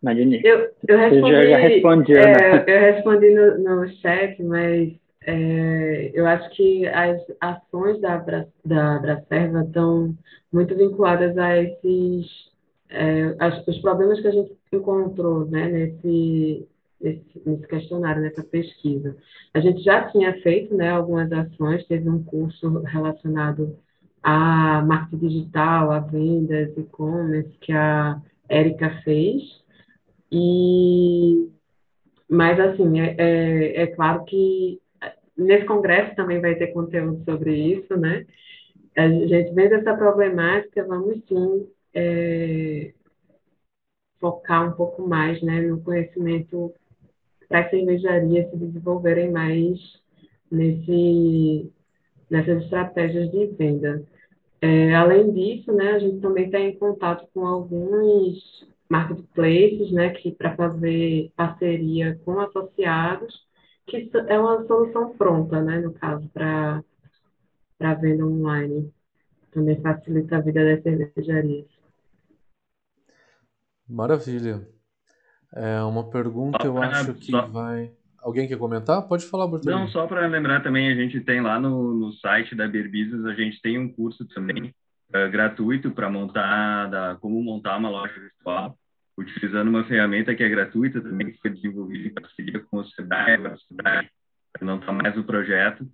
Nadine, 0.00 0.40
eu, 0.44 0.70
eu 0.86 0.98
respondi, 0.98 2.14
já, 2.14 2.20
é, 2.20 2.54
né? 2.54 2.64
eu 2.68 2.80
respondi 2.80 3.30
no, 3.34 3.58
no 3.58 3.88
chat, 3.96 4.40
mas 4.42 4.92
é, 5.22 6.10
eu 6.14 6.26
acho 6.26 6.48
que 6.50 6.86
as 6.86 7.20
ações 7.40 8.00
da, 8.00 8.24
da 8.64 8.96
Abracerva 8.96 9.64
estão 9.64 10.16
muito 10.52 10.76
vinculadas 10.76 11.36
a 11.36 11.58
esses 11.58 12.48
é, 12.90 13.36
as, 13.38 13.66
os 13.66 13.78
problemas 13.78 14.20
que 14.20 14.28
a 14.28 14.32
gente 14.32 14.56
encontrou 14.72 15.46
né, 15.46 15.68
nesse, 15.68 16.66
nesse, 17.00 17.42
nesse, 17.44 17.66
questionário, 17.66 18.22
nessa 18.22 18.42
pesquisa. 18.42 19.16
A 19.52 19.60
gente 19.60 19.82
já 19.82 20.08
tinha 20.08 20.40
feito 20.40 20.74
né, 20.74 20.90
algumas 20.90 21.30
ações, 21.32 21.86
teve 21.86 22.08
um 22.08 22.22
curso 22.22 22.80
relacionado 22.82 23.76
a 24.22 24.82
marketing 24.82 25.28
digital, 25.28 25.92
a 25.92 26.00
vendas, 26.00 26.76
e-commerce, 26.76 27.56
que 27.60 27.72
a 27.72 28.20
Érica 28.48 28.90
fez. 29.04 29.42
E, 30.30 31.48
mas, 32.28 32.58
assim, 32.58 33.00
é, 33.00 33.14
é, 33.18 33.82
é 33.82 33.86
claro 33.88 34.24
que 34.24 34.80
nesse 35.36 35.64
congresso 35.66 36.16
também 36.16 36.40
vai 36.40 36.56
ter 36.56 36.68
conteúdo 36.68 37.22
sobre 37.24 37.54
isso, 37.54 37.96
né? 37.96 38.26
A 38.96 39.08
gente 39.08 39.54
vendo 39.54 39.74
essa 39.74 39.94
problemática, 39.94 40.84
vamos 40.84 41.22
sim 41.28 41.68
é, 41.94 42.92
focar 44.20 44.68
um 44.68 44.72
pouco 44.72 45.06
mais 45.06 45.40
né, 45.42 45.60
no 45.62 45.80
conhecimento 45.80 46.72
para 47.48 47.60
as 47.60 47.70
cervejarias 47.70 48.50
se 48.50 48.56
desenvolverem 48.56 49.30
mais 49.30 49.78
nesse, 50.50 51.72
nessas 52.30 52.64
estratégias 52.64 53.30
de 53.30 53.46
venda. 53.46 54.04
É, 54.60 54.94
além 54.94 55.32
disso, 55.32 55.72
né, 55.72 55.92
a 55.92 55.98
gente 55.98 56.20
também 56.20 56.46
está 56.46 56.58
em 56.58 56.76
contato 56.76 57.28
com 57.32 57.46
alguns 57.46 58.66
marketplaces, 58.88 59.92
né, 59.92 60.12
para 60.36 60.56
fazer 60.56 61.30
parceria 61.36 62.18
com 62.24 62.40
associados 62.40 63.48
que 63.88 64.10
é 64.28 64.38
uma 64.38 64.64
solução 64.66 65.16
pronta, 65.16 65.62
né, 65.62 65.80
no 65.80 65.92
caso, 65.94 66.28
para 66.28 66.84
venda 68.00 68.24
online. 68.26 68.92
Também 69.50 69.80
facilita 69.80 70.36
a 70.36 70.40
vida 70.40 70.62
das 70.62 70.82
cervejarias. 70.82 71.77
Maravilha. 73.88 74.66
É 75.54 75.82
uma 75.82 76.10
pergunta, 76.10 76.66
eu 76.66 76.76
acho 76.82 77.14
que 77.14 77.30
só... 77.30 77.46
vai. 77.46 77.90
Alguém 78.18 78.46
quer 78.46 78.58
comentar? 78.58 79.00
Pode 79.08 79.24
falar, 79.26 79.46
Bertolini. 79.46 79.80
Não, 79.80 79.88
só 79.88 80.06
para 80.06 80.26
lembrar 80.26 80.62
também, 80.62 80.90
a 80.90 80.94
gente 80.94 81.20
tem 81.20 81.40
lá 81.40 81.58
no, 81.58 81.94
no 81.94 82.12
site 82.14 82.54
da 82.54 82.68
Beer 82.68 82.90
Business, 82.90 83.24
a 83.24 83.34
gente 83.34 83.62
tem 83.62 83.78
um 83.78 83.90
curso 83.90 84.26
também 84.28 84.74
uh, 85.10 85.30
gratuito 85.30 85.90
para 85.90 86.10
montar, 86.10 86.86
da, 86.88 87.16
como 87.20 87.42
montar 87.42 87.78
uma 87.78 87.88
loja 87.88 88.12
virtual 88.12 88.76
utilizando 89.18 89.68
uma 89.68 89.84
ferramenta 89.84 90.34
que 90.34 90.44
é 90.44 90.48
gratuita 90.48 91.00
também, 91.00 91.32
que 91.32 91.40
foi 91.40 91.50
desenvolvida 91.50 92.08
em 92.08 92.14
parceria 92.14 92.60
com 92.60 92.78
o 92.78 92.84
Sebrae, 92.84 93.34
a 93.46 93.56
Sebrae 93.56 94.08
não 94.60 94.78
está 94.78 94.92
mais 94.92 95.14
no 95.16 95.24
projeto, 95.24 95.86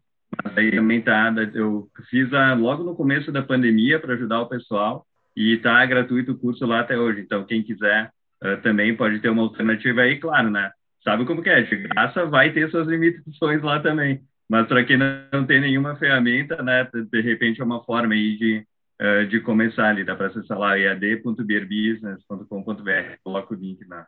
mas 0.45 0.57
aí 0.59 0.71
também 0.71 0.99
está, 0.99 1.33
eu 1.55 1.89
fiz 2.11 2.33
a, 2.35 2.55
logo 2.55 2.85
no 2.85 2.95
começo 2.95 3.33
da 3.33 3.43
pandemia 3.43 3.99
para 3.99 4.15
ajudar 4.15 4.43
o 4.43 4.49
pessoal 4.49 5.07
e 5.37 5.55
está 5.55 5.85
gratuito 5.87 6.33
o 6.33 6.39
curso 6.39 6.67
lá 6.67 6.81
até 6.81 6.99
hoje, 6.99 7.21
então 7.21 7.45
quem 7.45 7.63
quiser 7.63 8.11
uh, 8.43 8.61
também 8.63 8.97
pode 8.97 9.21
ter 9.21 9.29
uma 9.29 9.43
alternativa 9.43 10.03
aí, 10.03 10.19
claro, 10.19 10.51
né? 10.51 10.73
Sabe 11.03 11.27
como 11.27 11.43
que 11.43 11.51
é? 11.51 11.63
De 11.63 11.77
graça 11.77 12.25
vai 12.25 12.53
ter 12.53 12.71
suas 12.71 12.87
limitações 12.87 13.63
lá 13.63 13.81
também, 13.81 14.23
mas 14.49 14.67
para 14.67 14.85
quem 14.85 14.97
não 14.97 15.47
tem 15.47 15.61
nenhuma 15.61 15.97
ferramenta, 15.97 16.63
né, 16.63 16.89
de 16.93 17.21
repente 17.21 17.61
é 17.61 17.65
uma 17.65 17.85
forma 17.85 18.15
aí 18.15 18.37
de 18.37 18.67
uh, 19.01 19.25
de 19.27 19.41
começar 19.41 19.89
ali. 19.89 20.05
Dá 20.05 20.15
para 20.15 20.27
acessar 20.29 20.57
lá 20.59 20.79
ead.beerbusiness.com.br. 20.79 23.17
Coloca 23.23 23.55
o 23.55 23.57
link 23.57 23.87
na, 23.87 24.07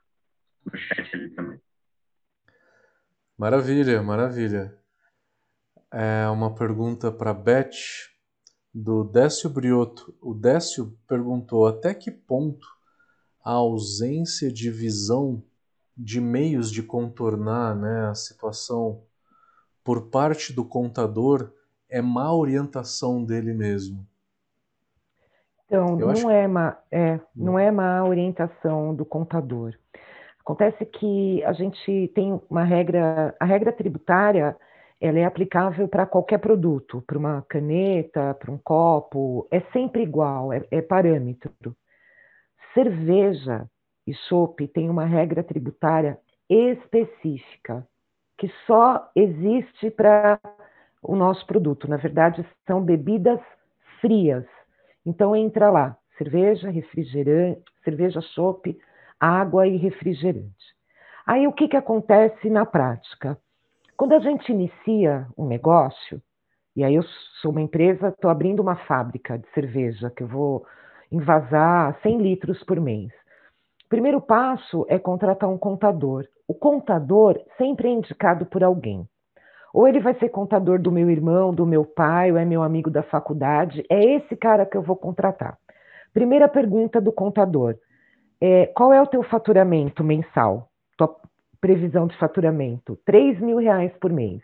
no 0.65 0.79
chat 0.79 1.15
ali 1.15 1.31
também. 1.31 1.59
Maravilha, 3.39 4.03
maravilha. 4.03 4.75
É 5.93 6.27
uma 6.29 6.55
pergunta 6.55 7.12
para 7.12 7.35
Beth, 7.35 7.71
do 8.79 9.05
Décio 9.05 9.49
Brioto. 9.49 10.15
O 10.21 10.35
Décio 10.35 10.95
perguntou 11.09 11.67
até 11.67 11.95
que 11.95 12.11
ponto 12.11 12.69
a 13.43 13.53
ausência 13.53 14.53
de 14.53 14.71
visão 14.71 15.43
de 15.97 16.21
meios 16.21 16.71
de 16.71 16.83
contornar 16.83 17.75
né, 17.75 18.09
a 18.11 18.15
situação 18.15 19.01
por 19.83 20.11
parte 20.11 20.53
do 20.53 20.62
contador 20.62 21.51
é 21.89 22.03
má 22.03 22.31
orientação 22.35 23.25
dele 23.25 23.55
mesmo. 23.55 24.07
Então, 25.65 25.97
não, 25.97 26.31
é 26.31 26.47
má, 26.47 26.77
é, 26.93 27.19
não 27.35 27.59
é 27.59 27.71
má 27.71 28.05
orientação 28.05 28.95
do 28.95 29.07
contador. 29.07 29.75
Acontece 30.41 30.85
que 30.85 31.43
a 31.45 31.55
gente 31.55 32.12
tem 32.15 32.39
uma 32.51 32.62
regra, 32.62 33.35
a 33.41 33.45
regra 33.47 33.73
tributária, 33.73 34.55
ela 35.00 35.18
é 35.18 35.24
aplicável 35.24 35.88
para 35.88 36.06
qualquer 36.06 36.38
produto, 36.38 37.02
para 37.06 37.18
uma 37.18 37.42
caneta, 37.42 38.35
para 38.35 38.50
um 38.50 38.59
copo, 38.59 39.46
é 39.50 39.61
sempre 39.72 40.02
igual, 40.02 40.52
é, 40.52 40.66
é 40.70 40.80
parâmetro. 40.80 41.52
Cerveja 42.74 43.68
e 44.06 44.14
chopp 44.14 44.66
tem 44.68 44.88
uma 44.88 45.04
regra 45.04 45.42
tributária 45.42 46.18
específica, 46.48 47.87
que 48.38 48.48
só 48.66 49.11
existe 49.14 49.90
para 49.90 50.38
o 51.02 51.16
nosso 51.16 51.46
produto. 51.46 51.88
Na 51.88 51.96
verdade, 51.96 52.46
são 52.66 52.82
bebidas 52.82 53.40
frias. 54.00 54.44
Então 55.04 55.35
entra 55.35 55.70
lá, 55.70 55.96
cerveja, 56.18 56.70
refrigerante, 56.70 57.62
cerveja 57.85 58.20
chopp, 58.20 58.76
água 59.18 59.66
e 59.66 59.76
refrigerante. 59.76 60.76
Aí 61.26 61.46
o 61.46 61.52
que, 61.52 61.68
que 61.68 61.76
acontece 61.76 62.48
na 62.48 62.64
prática? 62.64 63.38
Quando 63.96 64.12
a 64.12 64.18
gente 64.18 64.52
inicia 64.52 65.26
um 65.37 65.46
negócio, 65.46 66.20
E 66.76 66.85
aí 66.85 66.94
eu 66.94 67.02
sou 67.40 67.50
uma 67.50 67.62
empresa, 67.62 68.09
estou 68.09 68.30
abrindo 68.30 68.61
uma 68.61 68.76
fábrica 68.76 69.38
de 69.38 69.48
cerveja 69.54 70.11
que 70.11 70.22
eu 70.22 70.28
vou 70.28 70.66
envasar 71.11 71.98
100 72.02 72.18
litros 72.18 72.62
por 72.64 72.78
mês. 72.78 73.11
O 73.87 73.88
primeiro 73.88 74.20
passo 74.20 74.85
é 74.87 74.98
contratar 74.98 75.48
um 75.48 75.56
contador. 75.56 76.26
O 76.46 76.52
contador 76.52 77.40
sempre 77.56 77.88
é 77.88 77.92
indicado 77.92 78.44
por 78.44 78.62
alguém. 78.62 79.09
Ou 79.72 79.88
ele 79.88 80.00
vai 80.00 80.14
ser 80.18 80.28
contador 80.28 80.78
do 80.78 80.92
meu 80.92 81.09
irmão, 81.09 81.54
do 81.54 81.64
meu 81.64 81.82
pai, 81.85 82.30
ou 82.30 82.37
é 82.37 82.44
meu 82.44 82.62
amigo 82.62 82.90
da 82.90 83.02
faculdade. 83.02 83.82
É 83.88 84.04
esse 84.16 84.37
cara 84.37 84.66
que 84.66 84.76
eu 84.76 84.82
vou 84.82 84.96
contratar. 84.96 85.56
Primeira 86.12 86.46
pergunta 86.46 87.00
do 87.00 87.12
contador: 87.12 87.74
é, 88.38 88.66
qual 88.66 88.92
é 88.92 89.00
o 89.00 89.06
teu 89.06 89.22
faturamento 89.22 90.04
mensal? 90.04 90.68
Tua 90.98 91.16
previsão 91.61 92.07
de 92.07 92.16
faturamento? 92.19 92.99
3 93.05 93.40
mil 93.40 93.59
reais 93.59 93.92
por 94.01 94.12
mês. 94.12 94.42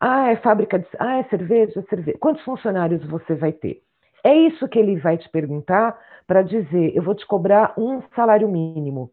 Ah, 0.00 0.30
é 0.30 0.36
fábrica 0.36 0.78
de. 0.78 0.86
Ah, 0.98 1.18
é 1.18 1.24
cerveja, 1.24 1.82
cerveja. 1.88 2.18
Quantos 2.18 2.42
funcionários 2.44 3.04
você 3.06 3.34
vai 3.34 3.52
ter? 3.52 3.82
É 4.24 4.34
isso 4.34 4.68
que 4.68 4.78
ele 4.78 4.96
vai 4.98 5.16
te 5.16 5.28
perguntar 5.28 5.98
para 6.26 6.42
dizer: 6.42 6.94
eu 6.94 7.02
vou 7.02 7.14
te 7.14 7.26
cobrar 7.26 7.74
um 7.78 8.02
salário 8.14 8.48
mínimo. 8.48 9.10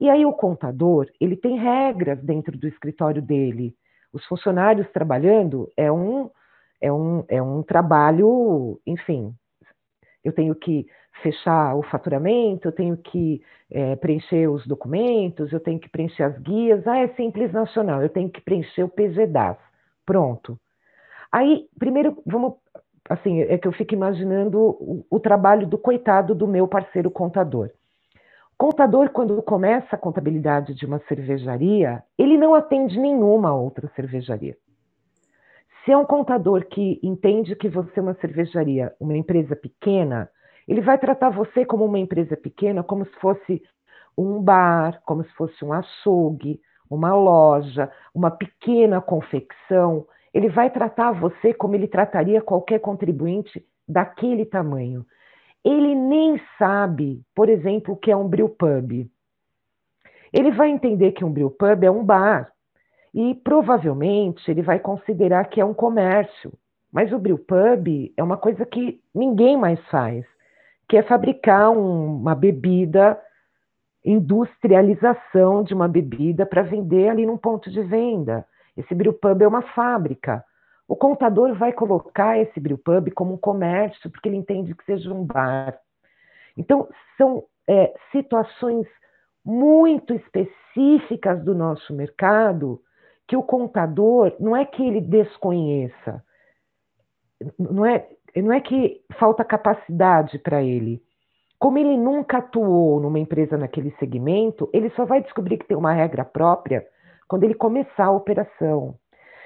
E 0.00 0.08
aí 0.08 0.24
o 0.24 0.32
contador, 0.32 1.06
ele 1.20 1.36
tem 1.36 1.58
regras 1.58 2.22
dentro 2.22 2.56
do 2.56 2.66
escritório 2.66 3.20
dele. 3.20 3.74
Os 4.12 4.24
funcionários 4.26 4.88
trabalhando 4.90 5.68
é 5.76 5.90
um 5.90 6.30
é 6.80 6.90
um, 6.90 7.24
é 7.28 7.42
um 7.42 7.62
trabalho, 7.62 8.80
enfim, 8.86 9.34
eu 10.24 10.32
tenho 10.32 10.54
que 10.54 10.86
fechar 11.22 11.74
o 11.76 11.82
faturamento, 11.82 12.68
eu 12.68 12.72
tenho 12.72 12.96
que 12.96 13.42
é, 13.70 13.96
preencher 13.96 14.48
os 14.48 14.66
documentos, 14.66 15.52
eu 15.52 15.60
tenho 15.60 15.78
que 15.78 15.88
preencher 15.88 16.22
as 16.22 16.38
guias. 16.38 16.86
Ah, 16.86 16.98
é 16.98 17.08
simples 17.08 17.52
nacional, 17.52 18.02
eu 18.02 18.08
tenho 18.08 18.30
que 18.30 18.40
preencher 18.40 18.82
o 18.82 18.88
PGDAS. 18.88 19.58
Pronto. 20.04 20.58
Aí, 21.30 21.68
primeiro, 21.78 22.20
vamos. 22.26 22.54
Assim, 23.08 23.40
é 23.40 23.58
que 23.58 23.66
eu 23.66 23.72
fico 23.72 23.94
imaginando 23.94 24.58
o, 24.60 25.04
o 25.10 25.18
trabalho 25.18 25.66
do 25.66 25.76
coitado 25.76 26.34
do 26.34 26.46
meu 26.46 26.68
parceiro 26.68 27.10
contador. 27.10 27.70
Contador, 28.56 29.08
quando 29.10 29.40
começa 29.42 29.96
a 29.96 29.98
contabilidade 29.98 30.74
de 30.74 30.84
uma 30.84 31.00
cervejaria, 31.08 32.02
ele 32.18 32.36
não 32.36 32.54
atende 32.54 33.00
nenhuma 33.00 33.54
outra 33.54 33.90
cervejaria. 33.96 34.56
Se 35.84 35.90
é 35.90 35.96
um 35.96 36.04
contador 36.04 36.66
que 36.66 37.00
entende 37.02 37.56
que 37.56 37.68
você 37.68 37.98
é 37.98 38.02
uma 38.02 38.14
cervejaria, 38.14 38.94
uma 39.00 39.16
empresa 39.16 39.56
pequena, 39.56 40.28
ele 40.70 40.80
vai 40.80 40.96
tratar 40.96 41.30
você 41.30 41.64
como 41.64 41.84
uma 41.84 41.98
empresa 41.98 42.36
pequena, 42.36 42.84
como 42.84 43.04
se 43.04 43.12
fosse 43.18 43.60
um 44.16 44.40
bar, 44.40 45.02
como 45.04 45.24
se 45.24 45.32
fosse 45.32 45.64
um 45.64 45.72
açougue, 45.72 46.60
uma 46.88 47.12
loja, 47.12 47.90
uma 48.14 48.30
pequena 48.30 49.00
confecção, 49.00 50.06
ele 50.32 50.48
vai 50.48 50.70
tratar 50.70 51.10
você 51.10 51.52
como 51.52 51.74
ele 51.74 51.88
trataria 51.88 52.40
qualquer 52.40 52.78
contribuinte 52.78 53.66
daquele 53.86 54.46
tamanho. 54.46 55.04
Ele 55.64 55.92
nem 55.92 56.40
sabe, 56.56 57.20
por 57.34 57.48
exemplo, 57.48 57.94
o 57.94 57.96
que 57.96 58.12
é 58.12 58.16
um 58.16 58.28
brewpub. 58.28 59.10
Ele 60.32 60.52
vai 60.52 60.70
entender 60.70 61.10
que 61.10 61.24
um 61.24 61.32
brewpub 61.32 61.84
é 61.84 61.90
um 61.90 62.04
bar 62.04 62.48
e 63.12 63.34
provavelmente 63.34 64.48
ele 64.48 64.62
vai 64.62 64.78
considerar 64.78 65.46
que 65.46 65.60
é 65.60 65.64
um 65.64 65.74
comércio. 65.74 66.52
Mas 66.92 67.12
o 67.12 67.18
brewpub 67.18 68.14
é 68.16 68.22
uma 68.22 68.36
coisa 68.36 68.64
que 68.64 69.00
ninguém 69.12 69.56
mais 69.56 69.80
faz, 69.88 70.24
que 70.90 70.96
é 70.96 71.04
fabricar 71.04 71.70
um, 71.70 72.16
uma 72.16 72.34
bebida 72.34 73.16
industrialização 74.04 75.62
de 75.62 75.72
uma 75.72 75.86
bebida 75.86 76.44
para 76.44 76.62
vender 76.62 77.08
ali 77.08 77.24
num 77.24 77.38
ponto 77.38 77.70
de 77.70 77.80
venda. 77.80 78.44
Esse 78.76 78.92
brewpub 78.92 79.40
é 79.40 79.46
uma 79.46 79.62
fábrica. 79.62 80.44
O 80.88 80.96
contador 80.96 81.54
vai 81.54 81.72
colocar 81.72 82.36
esse 82.40 82.58
brewpub 82.58 83.08
como 83.12 83.34
um 83.34 83.38
comércio, 83.38 84.10
porque 84.10 84.28
ele 84.28 84.38
entende 84.38 84.74
que 84.74 84.84
seja 84.84 85.14
um 85.14 85.24
bar. 85.24 85.78
Então, 86.56 86.88
são 87.16 87.44
é, 87.68 87.94
situações 88.10 88.84
muito 89.44 90.12
específicas 90.12 91.40
do 91.44 91.54
nosso 91.54 91.94
mercado 91.94 92.82
que 93.28 93.36
o 93.36 93.44
contador 93.44 94.34
não 94.40 94.56
é 94.56 94.64
que 94.64 94.84
ele 94.84 95.00
desconheça, 95.00 96.20
não 97.58 97.86
é, 97.86 98.08
não 98.36 98.52
é 98.52 98.60
que 98.60 99.00
falta 99.18 99.44
capacidade 99.44 100.38
para 100.38 100.62
ele, 100.62 101.02
como 101.58 101.76
ele 101.76 101.96
nunca 101.96 102.38
atuou 102.38 103.00
numa 103.00 103.18
empresa 103.18 103.58
naquele 103.58 103.90
segmento, 103.98 104.70
ele 104.72 104.88
só 104.90 105.04
vai 105.04 105.22
descobrir 105.22 105.58
que 105.58 105.66
tem 105.66 105.76
uma 105.76 105.92
regra 105.92 106.24
própria 106.24 106.86
quando 107.28 107.44
ele 107.44 107.54
começar 107.54 108.06
a 108.06 108.12
operação. 108.12 108.94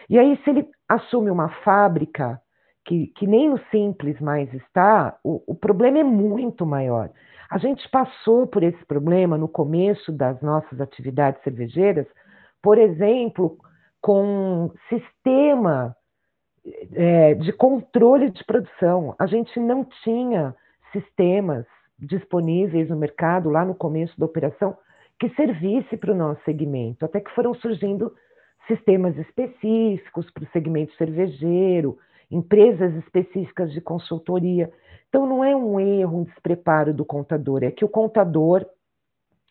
E 0.09 0.19
aí, 0.19 0.39
se 0.45 0.51
ele 0.51 0.69
assume 0.89 1.31
uma 1.31 1.49
fábrica 1.65 2.41
que, 2.85 3.09
que 3.17 3.27
nem 3.27 3.51
no 3.51 3.59
simples 3.71 4.21
mais 4.21 4.53
está, 4.55 5.19
o, 5.25 5.43
o 5.47 5.55
problema 5.55 5.99
é 5.99 6.05
muito 6.05 6.65
maior. 6.65 7.11
A 7.51 7.59
gente 7.59 7.89
passou 7.91 8.47
por 8.47 8.63
esse 8.63 8.85
problema 8.87 9.37
no 9.37 9.49
começo 9.49 10.13
das 10.13 10.41
nossas 10.41 10.81
atividades 10.81 11.43
cervejeiras, 11.43 12.07
por 12.63 12.79
exemplo, 12.79 13.57
com 14.01 14.71
sistema 14.89 15.97
é, 16.93 17.35
de 17.35 17.53
controle 17.53 18.31
de 18.31 18.45
produção. 18.45 19.15
A 19.19 19.27
gente 19.27 19.59
não 19.61 19.85
tinha 20.03 20.55
sistemas 20.93 21.67
disponíveis 21.99 22.89
no 22.89 22.97
mercado 22.97 23.51
lá 23.51 23.65
no 23.65 23.75
começo 23.75 24.19
da 24.19 24.27
operação 24.27 24.77
que 25.19 25.29
servisse 25.31 25.97
para 25.97 26.13
o 26.13 26.17
nosso 26.17 26.43
segmento, 26.45 27.05
até 27.05 27.21
que 27.21 27.31
foram 27.35 27.55
surgindo 27.55 28.13
sistemas 28.67 29.17
específicos 29.19 30.31
para 30.31 30.45
o 30.45 30.49
segmento 30.49 30.95
cervejeiro, 30.97 31.99
empresas 32.31 32.95
específicas 32.97 33.73
de 33.73 33.81
consultoria. 33.81 34.73
Então 35.09 35.27
não 35.27 35.45
é 35.45 35.55
um 35.55 35.79
erro, 35.79 36.21
um 36.21 36.25
despreparo 36.25 36.93
do 36.93 37.05
contador, 37.05 37.63
é 37.63 37.71
que 37.71 37.85
o 37.85 37.89
contador 37.89 38.67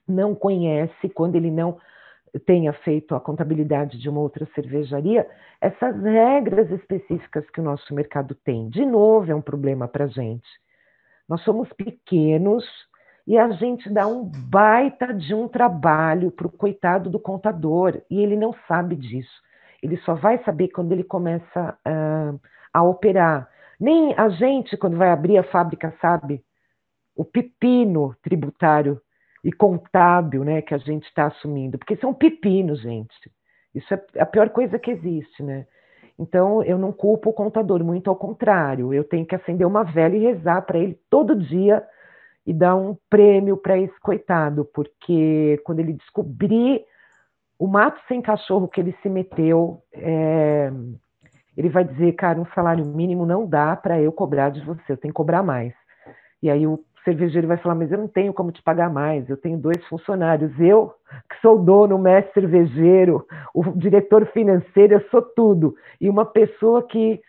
não 0.08 0.36
conhece 0.36 1.08
quando 1.10 1.36
ele 1.36 1.50
não 1.50 1.78
tenha 2.40 2.74
feito 2.74 3.16
a 3.16 3.20
contabilidade 3.20 4.00
de 4.00 4.10
uma 4.10 4.20
outra 4.20 4.48
cervejaria, 4.56 5.28
essas 5.62 6.02
regras 6.02 6.70
específicas 6.72 7.48
que 7.52 7.62
o 7.62 7.64
nosso 7.64 7.94
mercado 7.94 8.36
tem. 8.36 8.70
De 8.70 8.86
novo, 8.86 9.32
é 9.32 9.36
um 9.36 9.42
problema 9.42 9.88
para 9.88 10.06
a 10.06 10.08
gente. 10.08 10.48
Nós 11.30 11.42
somos 11.42 11.72
pequenos 11.74 12.66
e 13.26 13.38
a 13.38 13.50
gente 13.52 13.90
dá 13.90 14.08
um 14.08 14.26
baita 14.26 15.14
de 15.14 15.34
um 15.34 15.48
trabalho 15.48 16.32
para 16.32 16.48
o 16.48 16.52
coitado 16.52 17.10
do 17.10 17.20
contador 17.20 18.02
e 18.10 18.20
ele 18.20 18.36
não 18.36 18.54
sabe 18.68 18.96
disso. 18.96 19.42
Ele 19.82 19.98
só 19.98 20.16
vai 20.16 20.44
saber 20.44 20.70
quando 20.70 20.92
ele 20.92 21.04
começa 21.04 21.78
uh, 21.88 22.40
a 22.74 22.84
operar. 22.84 23.50
Nem 23.80 24.14
a 24.18 24.30
gente, 24.30 24.76
quando 24.78 24.98
vai 24.98 25.10
abrir 25.10 25.38
a 25.38 25.44
fábrica, 25.44 25.94
sabe 26.02 26.44
o 27.16 27.24
pepino 27.24 28.16
tributário 28.22 29.00
e 29.44 29.52
contábil 29.52 30.44
né, 30.44 30.62
que 30.62 30.74
a 30.74 30.78
gente 30.78 31.06
está 31.06 31.26
assumindo, 31.26 31.78
porque 31.78 31.98
são 31.98 32.14
pepinos, 32.14 32.82
gente. 32.82 33.32
Isso 33.76 33.94
é 33.94 34.22
a 34.22 34.26
pior 34.26 34.50
coisa 34.50 34.80
que 34.80 34.92
existe, 34.92 35.44
né? 35.44 35.66
Então, 36.18 36.64
eu 36.64 36.78
não 36.78 36.92
culpo 36.92 37.32
o 37.32 37.34
contador, 37.34 37.84
muito 37.84 38.10
ao 38.10 38.16
contrário, 38.16 38.94
eu 38.94 39.04
tenho 39.04 39.26
que 39.26 39.36
acender 39.36 39.66
uma 39.66 39.84
vela 39.84 40.16
e 40.16 40.20
rezar 40.20 40.62
para 40.62 40.78
ele 40.78 40.98
todo 41.10 41.36
dia 41.36 41.84
e 42.46 42.54
dar 42.54 42.76
um 42.76 42.96
prêmio 43.10 43.58
para 43.58 43.78
esse 43.78 44.00
coitado, 44.00 44.66
porque 44.74 45.60
quando 45.64 45.80
ele 45.80 45.94
descobrir 45.94 46.86
o 47.58 47.68
mato 47.68 48.00
sem 48.08 48.22
cachorro 48.22 48.68
que 48.68 48.80
ele 48.80 48.96
se 49.02 49.10
meteu, 49.10 49.82
é, 49.94 50.72
ele 51.58 51.70
vai 51.70 51.84
dizer, 51.84 52.14
cara, 52.14 52.40
um 52.40 52.46
salário 52.54 52.86
mínimo 52.86 53.26
não 53.26 53.48
dá 53.48 53.76
para 53.76 54.00
eu 54.00 54.12
cobrar 54.12 54.50
de 54.50 54.64
você, 54.64 54.84
eu 54.90 54.98
tenho 54.98 55.14
que 55.14 55.18
cobrar 55.18 55.42
mais. 55.42 55.74
E 56.42 56.50
aí 56.50 56.68
o 56.68 56.84
cervejeiro 57.04 57.48
vai 57.48 57.58
falar, 57.58 57.76
mas 57.76 57.92
eu 57.92 57.98
não 57.98 58.08
tenho 58.08 58.34
como 58.34 58.52
te 58.52 58.62
pagar 58.62 58.90
mais, 58.90 59.30
eu 59.30 59.38
tenho 59.38 59.58
dois 59.58 59.84
funcionários, 59.88 60.52
eu 60.60 60.94
que 61.30 61.40
sou 61.42 61.60
dono, 61.60 61.98
mestre 61.98 62.42
cervejeiro, 62.42 63.26
o 63.54 63.64
diretor 63.72 64.26
financeiro, 64.28 64.96
eu 64.96 65.10
sou 65.10 65.22
tudo, 65.22 65.76
e 66.00 66.10
uma 66.10 66.26
pessoa 66.26 66.84
que 66.84 67.22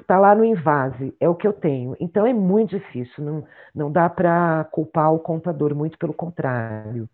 está 0.00 0.18
lá 0.18 0.34
no 0.34 0.44
invase, 0.44 1.14
é 1.20 1.28
o 1.28 1.34
que 1.34 1.46
eu 1.46 1.52
tenho. 1.52 1.96
Então 2.00 2.26
é 2.26 2.32
muito 2.32 2.76
difícil, 2.76 3.24
não, 3.24 3.44
não 3.74 3.90
dá 3.90 4.08
para 4.08 4.64
culpar 4.72 5.12
o 5.12 5.18
contador, 5.18 5.74
muito 5.74 5.98
pelo 5.98 6.12
contrário. 6.14 7.08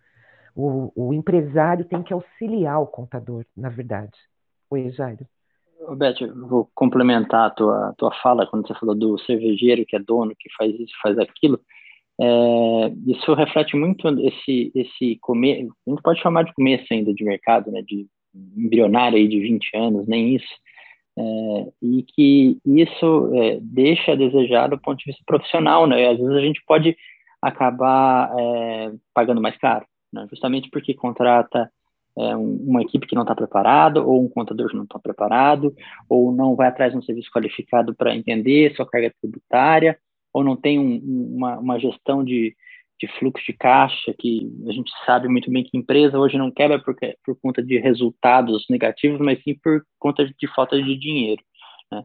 O, 0.54 0.92
o 0.96 1.14
empresário 1.14 1.84
tem 1.84 2.02
que 2.02 2.12
auxiliar 2.12 2.80
o 2.80 2.86
contador, 2.86 3.44
na 3.56 3.68
verdade. 3.68 4.18
Oi, 4.70 4.90
Jairo. 4.90 5.26
Beth, 5.96 6.16
vou 6.48 6.68
complementar 6.74 7.46
a 7.46 7.50
tua, 7.50 7.94
tua 7.96 8.12
fala 8.22 8.46
quando 8.46 8.66
você 8.66 8.74
falou 8.74 8.94
do 8.94 9.18
cervejeiro 9.20 9.86
que 9.86 9.96
é 9.96 9.98
dono, 9.98 10.34
que 10.38 10.48
faz 10.56 10.74
isso, 10.78 10.92
faz 11.02 11.18
aquilo. 11.18 11.60
É, 12.20 12.92
isso 13.06 13.32
reflete 13.34 13.76
muito 13.76 14.08
esse, 14.20 14.72
esse 14.74 15.16
começo, 15.20 15.72
a 15.86 15.90
gente 15.90 16.02
pode 16.02 16.20
chamar 16.20 16.42
de 16.42 16.52
começo 16.52 16.84
ainda 16.90 17.14
de 17.14 17.24
mercado, 17.24 17.70
né, 17.70 17.80
de 17.82 18.08
embrionário 18.56 19.16
aí 19.16 19.28
de 19.28 19.38
20 19.38 19.76
anos, 19.76 20.08
nem 20.08 20.34
isso, 20.34 20.54
é, 21.16 21.72
e 21.80 22.02
que 22.02 22.58
isso 22.66 23.30
é, 23.34 23.58
deixa 23.60 24.12
a 24.12 24.16
desejar 24.16 24.68
do 24.68 24.78
ponto 24.80 24.98
de 24.98 25.04
vista 25.06 25.22
profissional, 25.24 25.86
né, 25.86 26.08
às 26.08 26.18
vezes 26.18 26.34
a 26.34 26.40
gente 26.40 26.60
pode 26.66 26.96
acabar 27.40 28.32
é, 28.36 28.92
pagando 29.14 29.40
mais 29.40 29.56
caro, 29.56 29.86
né, 30.12 30.26
justamente 30.28 30.68
porque 30.70 30.94
contrata 30.94 31.70
é, 32.18 32.36
uma 32.36 32.82
equipe 32.82 33.06
que 33.06 33.14
não 33.14 33.22
está 33.22 33.34
preparada, 33.34 34.02
ou 34.02 34.24
um 34.24 34.28
contador 34.28 34.68
que 34.68 34.76
não 34.76 34.84
está 34.84 34.98
preparado, 34.98 35.74
ou 36.08 36.32
não 36.32 36.56
vai 36.56 36.68
atrás 36.68 36.92
de 36.92 36.98
um 36.98 37.02
serviço 37.02 37.30
qualificado 37.30 37.94
para 37.94 38.14
entender 38.14 38.74
sua 38.74 38.86
carga 38.86 39.12
tributária, 39.20 39.98
ou 40.32 40.42
não 40.42 40.56
tem 40.56 40.78
um, 40.78 41.36
uma, 41.36 41.58
uma 41.58 41.78
gestão 41.78 42.24
de, 42.24 42.54
de 43.00 43.06
fluxo 43.18 43.44
de 43.46 43.52
caixa, 43.52 44.14
que 44.18 44.50
a 44.68 44.72
gente 44.72 44.90
sabe 45.06 45.28
muito 45.28 45.50
bem 45.50 45.62
que 45.62 45.78
empresa 45.78 46.18
hoje 46.18 46.36
não 46.36 46.50
quebra 46.50 46.80
porque, 46.80 47.16
por 47.24 47.38
conta 47.40 47.62
de 47.62 47.78
resultados 47.78 48.66
negativos, 48.68 49.20
mas 49.20 49.42
sim 49.42 49.54
por 49.62 49.82
conta 49.98 50.26
de 50.26 50.54
falta 50.54 50.80
de 50.80 50.96
dinheiro. 50.96 51.42
Né? 51.92 52.02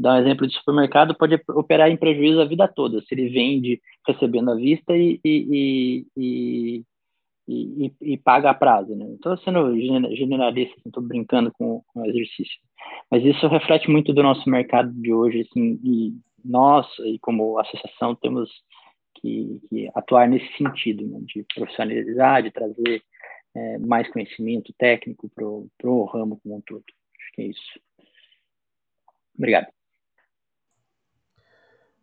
Dar 0.00 0.14
um 0.14 0.18
exemplo 0.18 0.46
de 0.46 0.54
supermercado, 0.54 1.16
pode 1.16 1.40
operar 1.50 1.88
em 1.88 1.96
prejuízo 1.96 2.40
a 2.40 2.44
vida 2.44 2.66
toda, 2.66 3.00
se 3.02 3.14
ele 3.14 3.28
vende 3.28 3.80
recebendo 4.06 4.50
à 4.50 4.54
vista 4.56 4.96
e, 4.96 5.20
e, 5.24 5.46
e, 5.50 6.06
e, 6.16 6.84
e 7.48 8.16
paga 8.18 8.50
a 8.50 8.54
prazo. 8.54 8.94
Né? 8.94 9.06
Estou 9.14 9.36
sendo 9.38 9.78
generalista, 9.78 10.76
estou 10.84 11.02
brincando 11.02 11.52
com, 11.52 11.82
com 11.86 12.00
o 12.00 12.06
exercício. 12.06 12.58
Mas 13.10 13.24
isso 13.24 13.46
reflete 13.48 13.90
muito 13.90 14.12
do 14.12 14.22
nosso 14.22 14.48
mercado 14.48 14.92
de 14.92 15.12
hoje, 15.12 15.40
assim, 15.40 15.80
e 15.84 16.14
nós, 16.44 16.86
e 17.04 17.18
como 17.18 17.58
associação, 17.58 18.14
temos 18.14 18.50
que, 19.14 19.60
que 19.68 19.90
atuar 19.94 20.28
nesse 20.28 20.46
sentido, 20.56 21.06
né? 21.06 21.18
de 21.22 21.44
profissionalizar, 21.54 22.42
de 22.42 22.50
trazer 22.50 23.02
é, 23.54 23.78
mais 23.78 24.08
conhecimento 24.10 24.72
técnico 24.78 25.30
para 25.34 25.90
o 25.90 26.04
ramo 26.04 26.38
como 26.42 26.56
um 26.56 26.60
todo. 26.60 26.84
Acho 27.18 27.32
que 27.32 27.42
é 27.42 27.46
isso. 27.46 27.80
Obrigado. 29.36 29.66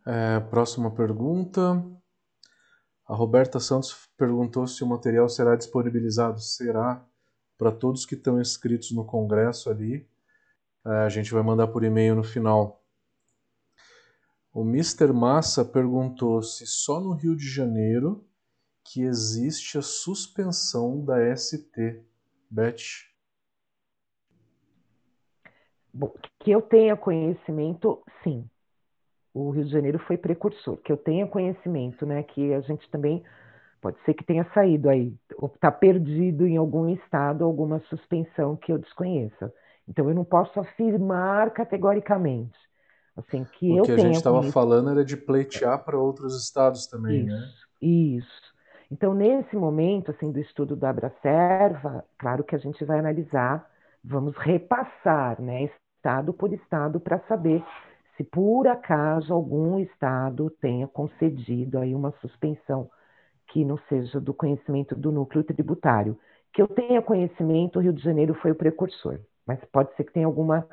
É, 0.05 0.39
próxima 0.41 0.93
pergunta. 0.93 1.83
A 3.13 3.15
Roberta 3.15 3.59
Santos 3.59 4.09
perguntou 4.17 4.65
se 4.65 4.83
o 4.83 4.87
material 4.87 5.29
será 5.29 5.55
disponibilizado. 5.55 6.41
Será 6.41 7.05
para 7.59 7.71
todos 7.71 8.07
que 8.07 8.15
estão 8.15 8.41
inscritos 8.41 8.89
no 8.89 9.05
congresso 9.05 9.69
ali. 9.69 10.09
É, 10.83 10.89
a 10.89 11.09
gente 11.09 11.31
vai 11.31 11.43
mandar 11.43 11.67
por 11.67 11.83
e-mail 11.83 12.15
no 12.15 12.23
final. 12.23 12.83
O 14.51 14.63
Mr. 14.63 15.13
Massa 15.13 15.63
perguntou 15.63 16.41
se 16.41 16.65
só 16.65 16.99
no 16.99 17.13
Rio 17.13 17.35
de 17.35 17.47
Janeiro 17.47 18.25
que 18.83 19.03
existe 19.03 19.77
a 19.77 19.83
suspensão 19.83 21.05
da 21.05 21.37
ST. 21.37 22.03
Beth. 22.49 23.05
Bom, 25.93 26.11
que 26.39 26.49
eu 26.49 26.63
tenha 26.63 26.97
conhecimento, 26.97 28.03
sim. 28.23 28.49
O 29.33 29.49
Rio 29.49 29.65
de 29.65 29.71
Janeiro 29.71 29.99
foi 29.99 30.17
precursor. 30.17 30.77
Que 30.77 30.91
eu 30.91 30.97
tenha 30.97 31.27
conhecimento, 31.27 32.05
né? 32.05 32.23
Que 32.23 32.53
a 32.53 32.61
gente 32.61 32.89
também 32.89 33.23
pode 33.81 33.97
ser 34.05 34.13
que 34.13 34.23
tenha 34.23 34.47
saído 34.53 34.89
aí, 34.89 35.13
ou 35.37 35.51
está 35.53 35.69
perdido 35.69 36.47
em 36.47 36.55
algum 36.55 36.87
estado, 36.87 37.43
alguma 37.43 37.79
suspensão 37.89 38.55
que 38.55 38.71
eu 38.71 38.77
desconheça. 38.77 39.53
Então 39.87 40.07
eu 40.07 40.15
não 40.15 40.23
posso 40.23 40.57
afirmar 40.57 41.51
categoricamente. 41.51 42.57
Assim, 43.15 43.45
que 43.59 43.71
o 43.71 43.79
eu 43.79 43.83
que 43.83 43.91
a 43.91 43.97
gente 43.97 44.15
estava 44.15 44.41
falando 44.43 44.89
era 44.89 45.03
de 45.03 45.17
pleitear 45.17 45.83
para 45.83 45.97
outros 45.97 46.41
estados 46.41 46.87
também, 46.87 47.25
isso, 47.25 47.35
né? 47.35 47.49
Isso. 47.81 48.53
Então, 48.89 49.13
nesse 49.13 49.55
momento 49.55 50.11
assim, 50.11 50.31
do 50.31 50.39
estudo 50.39 50.75
da 50.75 50.89
Abracerva, 50.89 52.05
claro 52.17 52.43
que 52.43 52.55
a 52.55 52.59
gente 52.59 52.83
vai 52.85 52.99
analisar, 52.99 53.69
vamos 54.03 54.35
repassar 54.37 55.41
né, 55.41 55.69
estado 55.97 56.33
por 56.33 56.53
estado 56.53 56.99
para 56.99 57.19
saber 57.27 57.63
se 58.15 58.23
por 58.23 58.67
acaso 58.67 59.33
algum 59.33 59.79
estado 59.79 60.49
tenha 60.61 60.87
concedido 60.87 61.79
aí 61.79 61.95
uma 61.95 62.11
suspensão 62.21 62.89
que 63.47 63.65
não 63.65 63.77
seja 63.89 64.19
do 64.19 64.33
conhecimento 64.33 64.95
do 64.95 65.11
núcleo 65.11 65.43
tributário. 65.43 66.17
Que 66.53 66.61
eu 66.61 66.67
tenha 66.67 67.01
conhecimento, 67.01 67.77
o 67.77 67.81
Rio 67.81 67.93
de 67.93 68.03
Janeiro 68.03 68.33
foi 68.35 68.51
o 68.51 68.55
precursor, 68.55 69.19
mas 69.45 69.59
pode 69.65 69.95
ser 69.95 70.03
que 70.03 70.13
tenha 70.13 70.27
alguma 70.27 70.67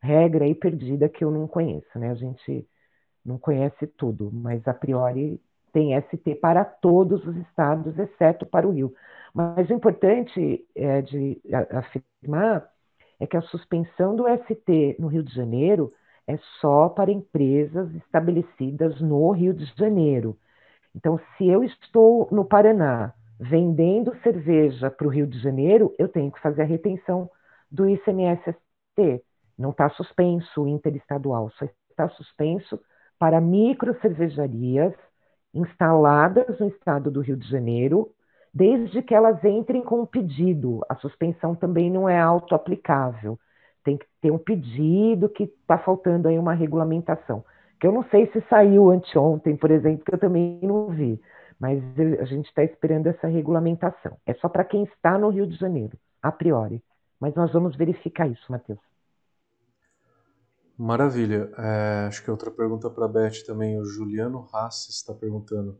regra 0.00 0.44
aí 0.44 0.54
perdida 0.54 1.08
que 1.08 1.24
eu 1.24 1.30
não 1.30 1.46
conheço, 1.46 1.98
né? 1.98 2.10
A 2.10 2.14
gente 2.14 2.66
não 3.24 3.38
conhece 3.38 3.86
tudo, 3.86 4.30
mas 4.32 4.66
a 4.66 4.74
priori 4.74 5.40
tem 5.72 5.98
ST 6.02 6.34
para 6.36 6.64
todos 6.64 7.26
os 7.26 7.36
estados, 7.36 7.98
exceto 7.98 8.44
para 8.44 8.68
o 8.68 8.72
Rio. 8.72 8.92
Mas 9.32 9.70
o 9.70 9.72
importante 9.72 10.66
é 10.74 11.00
de 11.00 11.40
afirmar 11.70 12.68
é 13.18 13.26
que 13.26 13.36
a 13.36 13.42
suspensão 13.42 14.16
do 14.16 14.24
ST 14.26 14.96
no 14.98 15.06
Rio 15.06 15.22
de 15.22 15.32
Janeiro 15.34 15.92
é 16.26 16.36
só 16.60 16.88
para 16.88 17.10
empresas 17.10 17.92
estabelecidas 17.94 19.00
no 19.00 19.30
Rio 19.30 19.52
de 19.54 19.64
Janeiro. 19.76 20.36
Então, 20.94 21.18
se 21.36 21.48
eu 21.48 21.64
estou 21.64 22.28
no 22.30 22.44
Paraná 22.44 23.12
vendendo 23.40 24.14
cerveja 24.22 24.90
para 24.90 25.06
o 25.06 25.10
Rio 25.10 25.26
de 25.26 25.38
Janeiro, 25.40 25.92
eu 25.98 26.08
tenho 26.08 26.30
que 26.30 26.40
fazer 26.40 26.62
a 26.62 26.66
retenção 26.66 27.28
do 27.70 27.88
ICMS-ST. 27.88 29.22
Não 29.58 29.70
está 29.70 29.88
suspenso 29.90 30.62
o 30.62 30.68
interestadual, 30.68 31.50
só 31.58 31.66
está 31.90 32.08
suspenso 32.10 32.78
para 33.18 33.40
micro 33.40 33.98
cervejarias 34.00 34.94
instaladas 35.54 36.58
no 36.58 36.68
estado 36.68 37.10
do 37.10 37.20
Rio 37.20 37.36
de 37.36 37.48
Janeiro, 37.48 38.10
desde 38.52 39.02
que 39.02 39.14
elas 39.14 39.42
entrem 39.44 39.82
com 39.82 40.02
um 40.02 40.06
pedido. 40.06 40.80
A 40.88 40.94
suspensão 40.96 41.54
também 41.54 41.90
não 41.90 42.08
é 42.08 42.20
auto-aplicável. 42.20 43.38
Tem 43.84 43.96
que 43.96 44.06
ter 44.20 44.30
um 44.30 44.38
pedido 44.38 45.28
que 45.28 45.44
está 45.44 45.78
faltando 45.78 46.28
aí 46.28 46.38
uma 46.38 46.54
regulamentação. 46.54 47.44
Que 47.80 47.86
eu 47.86 47.92
não 47.92 48.04
sei 48.10 48.30
se 48.32 48.40
saiu 48.48 48.90
anteontem, 48.90 49.56
por 49.56 49.70
exemplo, 49.70 50.04
que 50.04 50.14
eu 50.14 50.18
também 50.18 50.60
não 50.62 50.88
vi. 50.88 51.20
Mas 51.58 51.82
a 52.20 52.24
gente 52.24 52.46
está 52.46 52.64
esperando 52.64 53.06
essa 53.08 53.26
regulamentação. 53.26 54.16
É 54.26 54.34
só 54.34 54.48
para 54.48 54.64
quem 54.64 54.84
está 54.84 55.18
no 55.18 55.30
Rio 55.30 55.46
de 55.46 55.56
Janeiro, 55.56 55.96
a 56.20 56.30
priori. 56.30 56.82
Mas 57.20 57.34
nós 57.34 57.52
vamos 57.52 57.76
verificar 57.76 58.28
isso, 58.28 58.50
Matheus. 58.50 58.80
Maravilha. 60.76 61.52
É, 61.56 62.06
acho 62.08 62.24
que 62.24 62.30
outra 62.30 62.50
pergunta 62.50 62.90
para 62.90 63.04
a 63.04 63.08
Beth 63.08 63.44
também. 63.46 63.78
O 63.78 63.84
Juliano 63.84 64.40
Rassi 64.52 64.90
está 64.90 65.14
perguntando: 65.14 65.78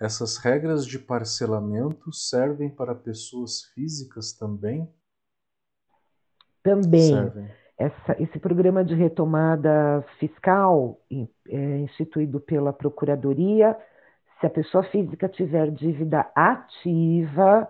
essas 0.00 0.36
regras 0.36 0.86
de 0.86 0.98
parcelamento 0.98 2.12
servem 2.12 2.70
para 2.70 2.94
pessoas 2.94 3.64
físicas 3.74 4.32
também? 4.32 4.88
Também. 6.62 7.12
Essa, 7.78 8.22
esse 8.22 8.38
programa 8.38 8.84
de 8.84 8.94
retomada 8.94 10.04
fiscal 10.18 10.98
é 11.48 11.78
instituído 11.78 12.38
pela 12.38 12.74
Procuradoria, 12.74 13.74
se 14.38 14.46
a 14.46 14.50
pessoa 14.50 14.84
física 14.84 15.28
tiver 15.28 15.70
dívida 15.70 16.26
ativa, 16.34 17.68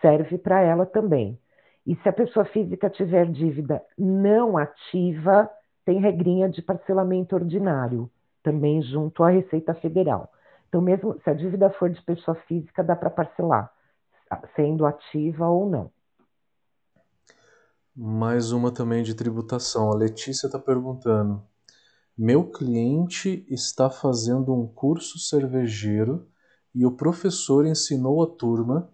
serve 0.00 0.38
para 0.38 0.60
ela 0.60 0.84
também. 0.84 1.38
E 1.86 1.94
se 1.96 2.08
a 2.08 2.12
pessoa 2.12 2.44
física 2.46 2.90
tiver 2.90 3.26
dívida 3.30 3.82
não 3.96 4.58
ativa, 4.58 5.48
tem 5.84 6.00
regrinha 6.00 6.48
de 6.48 6.60
parcelamento 6.60 7.34
ordinário, 7.34 8.10
também 8.42 8.82
junto 8.82 9.22
à 9.22 9.30
Receita 9.30 9.72
Federal. 9.74 10.30
Então, 10.68 10.80
mesmo 10.80 11.18
se 11.20 11.30
a 11.30 11.34
dívida 11.34 11.70
for 11.70 11.88
de 11.88 12.02
pessoa 12.02 12.34
física, 12.46 12.82
dá 12.82 12.96
para 12.96 13.08
parcelar, 13.08 13.70
sendo 14.54 14.84
ativa 14.84 15.48
ou 15.48 15.68
não. 15.68 15.90
Mais 17.98 18.52
uma 18.52 18.70
também 18.70 19.02
de 19.02 19.14
tributação. 19.14 19.90
A 19.90 19.94
Letícia 19.94 20.48
está 20.48 20.58
perguntando: 20.58 21.42
meu 22.14 22.50
cliente 22.50 23.46
está 23.48 23.88
fazendo 23.88 24.52
um 24.52 24.68
curso 24.68 25.18
cervejeiro 25.18 26.28
e 26.74 26.84
o 26.84 26.92
professor 26.92 27.64
ensinou 27.64 28.22
a 28.22 28.26
turma 28.26 28.92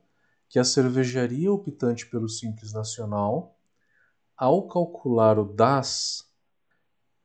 que 0.48 0.56
a 0.56 0.62
cervejaria 0.62 1.52
optante 1.52 2.08
pelo 2.08 2.28
Simples 2.28 2.72
Nacional, 2.72 3.58
ao 4.36 4.68
calcular 4.68 5.36
o 5.36 5.52
DAS, 5.52 6.24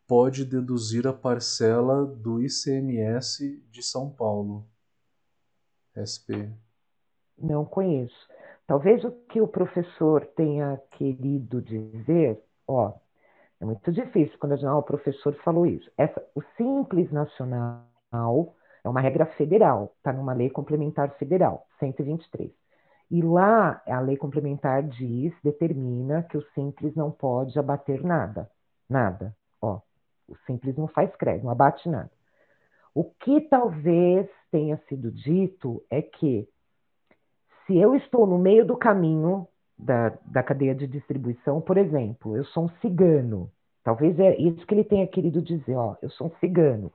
pode 0.08 0.46
deduzir 0.46 1.06
a 1.06 1.14
parcela 1.14 2.04
do 2.08 2.42
ICMS 2.42 3.64
de 3.70 3.84
São 3.84 4.10
Paulo. 4.10 4.68
SP. 5.94 6.52
Não 7.38 7.64
conheço. 7.64 8.27
Talvez 8.68 9.04
o 9.06 9.12
que 9.30 9.42
o 9.42 9.48
professor 9.48 10.26
tenha 10.36 10.78
querido 10.92 11.62
dizer, 11.62 12.44
ó, 12.68 12.94
é 13.60 13.66
muito 13.66 13.92
difícil 13.92 14.38
quando 14.40 14.54
ah, 14.68 14.78
o 14.78 14.84
professor 14.84 15.34
falou 15.44 15.66
isso. 15.66 15.90
Essa, 15.98 16.24
o 16.36 16.42
Simples 16.58 17.12
Nacional 17.12 17.88
é 18.84 18.90
uma 18.90 19.02
regra 19.02 19.26
federal, 19.26 19.94
está 19.98 20.12
numa 20.14 20.34
lei 20.34 20.50
complementar 20.50 21.10
federal, 21.18 21.66
123. 21.80 22.52
E 23.10 23.22
lá 23.22 23.82
a 23.88 24.00
lei 24.02 24.18
complementar 24.18 24.84
diz, 24.84 25.34
determina 25.42 26.24
que 26.24 26.38
o 26.38 26.46
Simples 26.54 26.94
não 26.94 27.10
pode 27.10 27.58
abater 27.58 28.04
nada. 28.04 28.52
Nada. 28.90 29.36
Ó, 29.62 29.80
o 30.28 30.36
simples 30.46 30.76
não 30.78 30.88
faz 30.88 31.14
crédito, 31.16 31.44
não 31.44 31.52
abate 31.52 31.88
nada. 31.90 32.12
O 32.94 33.04
que 33.04 33.42
talvez 33.42 34.28
tenha 34.52 34.78
sido 34.88 35.12
dito 35.12 35.84
é 35.90 36.02
que 36.02 36.48
se 37.68 37.78
eu 37.78 37.96
estou 37.96 38.26
no 38.26 38.40
meio 38.40 38.66
do 38.66 38.78
caminho 38.78 39.48
da, 39.78 40.14
da 40.26 40.42
cadeia 40.42 40.74
de 40.74 40.88
distribuição, 40.88 41.62
por 41.62 41.78
exemplo, 41.78 42.36
eu 42.36 42.46
sou 42.46 42.66
um 42.66 42.70
cigano, 42.82 43.52
talvez 43.84 44.20
é 44.20 44.36
isso 44.38 44.66
que 44.66 44.74
ele 44.74 44.84
tenha 44.84 45.06
querido 45.08 45.42
dizer, 45.42 45.76
ó, 45.76 45.96
eu 46.02 46.10
sou 46.10 46.28
um 46.28 46.32
cigano. 46.40 46.92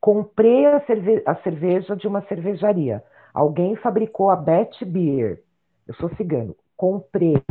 Comprei 0.00 0.66
a, 0.66 0.80
cerve 0.86 1.22
a 1.26 1.34
cerveja 1.36 1.96
de 1.96 2.08
uma 2.08 2.22
cervejaria. 2.22 3.02
Alguém 3.34 3.76
fabricou 3.76 4.30
a 4.30 4.36
Bet 4.36 4.84
Beer. 4.84 5.42
Eu 5.86 5.94
sou 5.94 6.08
cigano. 6.16 6.56
comprei. 6.76 7.42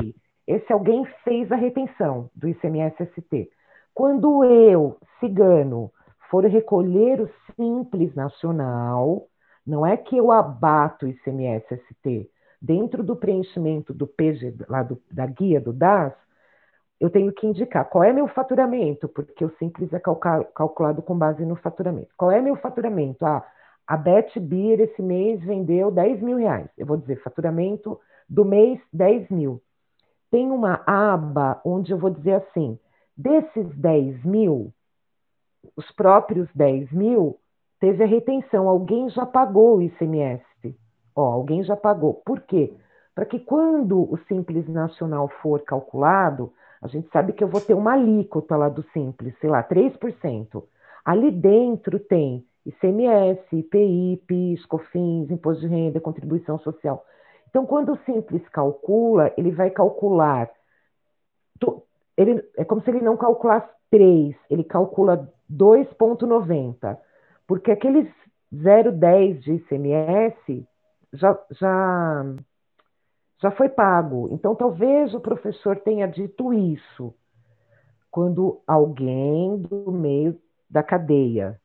Esse 0.47 0.71
alguém 0.73 1.05
fez 1.23 1.51
a 1.51 1.55
retenção 1.55 2.29
do 2.35 2.47
ICMS-ST. 2.47 3.49
Quando 3.93 4.43
eu, 4.45 4.97
cigano, 5.19 5.91
for 6.29 6.45
recolher 6.45 7.21
o 7.21 7.29
Simples 7.55 8.15
Nacional, 8.15 9.27
não 9.65 9.85
é 9.85 9.97
que 9.97 10.15
eu 10.17 10.31
abato 10.31 11.05
o 11.05 11.09
ICMS-ST. 11.09 12.29
Dentro 12.61 13.03
do 13.03 13.15
preenchimento 13.15 13.93
do 13.93 14.07
PG, 14.07 14.55
lá 14.67 14.83
do, 14.83 15.01
da 15.11 15.25
guia 15.25 15.61
do 15.61 15.71
DAS, 15.71 16.13
eu 16.99 17.09
tenho 17.09 17.31
que 17.31 17.45
indicar 17.45 17.85
qual 17.85 18.03
é 18.03 18.11
meu 18.11 18.27
faturamento, 18.27 19.07
porque 19.07 19.45
o 19.45 19.55
Simples 19.57 19.93
é 19.93 19.99
calculado 19.99 21.01
com 21.01 21.15
base 21.15 21.45
no 21.45 21.55
faturamento. 21.55 22.09
Qual 22.17 22.31
é 22.31 22.41
meu 22.41 22.55
faturamento? 22.55 23.23
Ah, 23.23 23.45
a 23.85 23.95
Bet 23.95 24.39
Beer 24.39 24.81
esse 24.81 25.01
mês 25.01 25.39
vendeu 25.41 25.91
10 25.91 26.21
mil 26.21 26.37
reais. 26.37 26.69
Eu 26.77 26.85
vou 26.85 26.97
dizer 26.97 27.21
faturamento 27.21 27.99
do 28.27 28.43
mês 28.43 28.79
10 28.91 29.29
mil. 29.29 29.61
Tem 30.31 30.51
uma 30.51 30.81
aba 30.85 31.61
onde 31.63 31.91
eu 31.91 31.97
vou 31.97 32.09
dizer 32.09 32.33
assim: 32.33 32.79
desses 33.15 33.73
10 33.75 34.25
mil, 34.25 34.73
os 35.75 35.89
próprios 35.91 36.49
10 36.53 36.91
mil, 36.91 37.39
teve 37.79 38.03
a 38.03 38.07
retenção, 38.07 38.67
alguém 38.67 39.09
já 39.09 39.25
pagou 39.25 39.77
o 39.77 39.81
ICMS. 39.81 40.43
Ó, 41.17 41.31
alguém 41.31 41.63
já 41.63 41.75
pagou. 41.75 42.13
Por 42.13 42.41
quê? 42.41 42.71
Para 43.15 43.25
que 43.25 43.39
quando 43.39 44.01
o 44.13 44.19
Simples 44.27 44.67
Nacional 44.69 45.27
for 45.41 45.61
calculado, 45.61 46.53
a 46.79 46.87
gente 46.87 47.09
sabe 47.09 47.33
que 47.33 47.43
eu 47.43 47.47
vou 47.47 47.59
ter 47.59 47.73
uma 47.73 47.93
alíquota 47.93 48.55
lá 48.55 48.69
do 48.69 48.83
Simples, 48.93 49.33
sei 49.41 49.49
lá, 49.49 49.63
3%. 49.63 50.63
Ali 51.03 51.31
dentro 51.31 51.99
tem 51.99 52.45
ICMS, 52.63 53.41
IPI, 53.51 54.21
PIS, 54.27 54.63
COFINS, 54.67 55.31
Imposto 55.31 55.61
de 55.61 55.67
Renda, 55.67 55.99
Contribuição 55.99 56.59
Social. 56.59 57.03
Então, 57.49 57.65
quando 57.65 57.93
o 57.93 57.99
Simples 58.05 58.47
calcula, 58.49 59.33
ele 59.35 59.49
vai 59.49 59.71
calcular. 59.71 60.51
Ele, 62.15 62.47
é 62.55 62.63
como 62.63 62.81
se 62.83 62.91
ele 62.91 63.01
não 63.01 63.17
calculasse 63.17 63.67
3, 63.89 64.35
ele 64.51 64.63
calcula 64.63 65.27
2,90, 65.51 66.95
porque 67.47 67.71
aqueles 67.71 68.07
0,10 68.53 69.39
de 69.39 69.53
ICMS 69.53 70.67
já, 71.17 71.37
já, 71.51 72.35
já 73.41 73.51
foi 73.51 73.69
pago. 73.69 74.29
Então, 74.31 74.55
talvez 74.55 75.13
o 75.13 75.19
professor 75.19 75.77
tenha 75.79 76.07
dito 76.07 76.53
isso 76.53 77.13
quando 78.09 78.61
alguém 78.65 79.57
do 79.57 79.91
meio 79.91 80.39
da 80.69 80.81
cadeia 80.81 81.59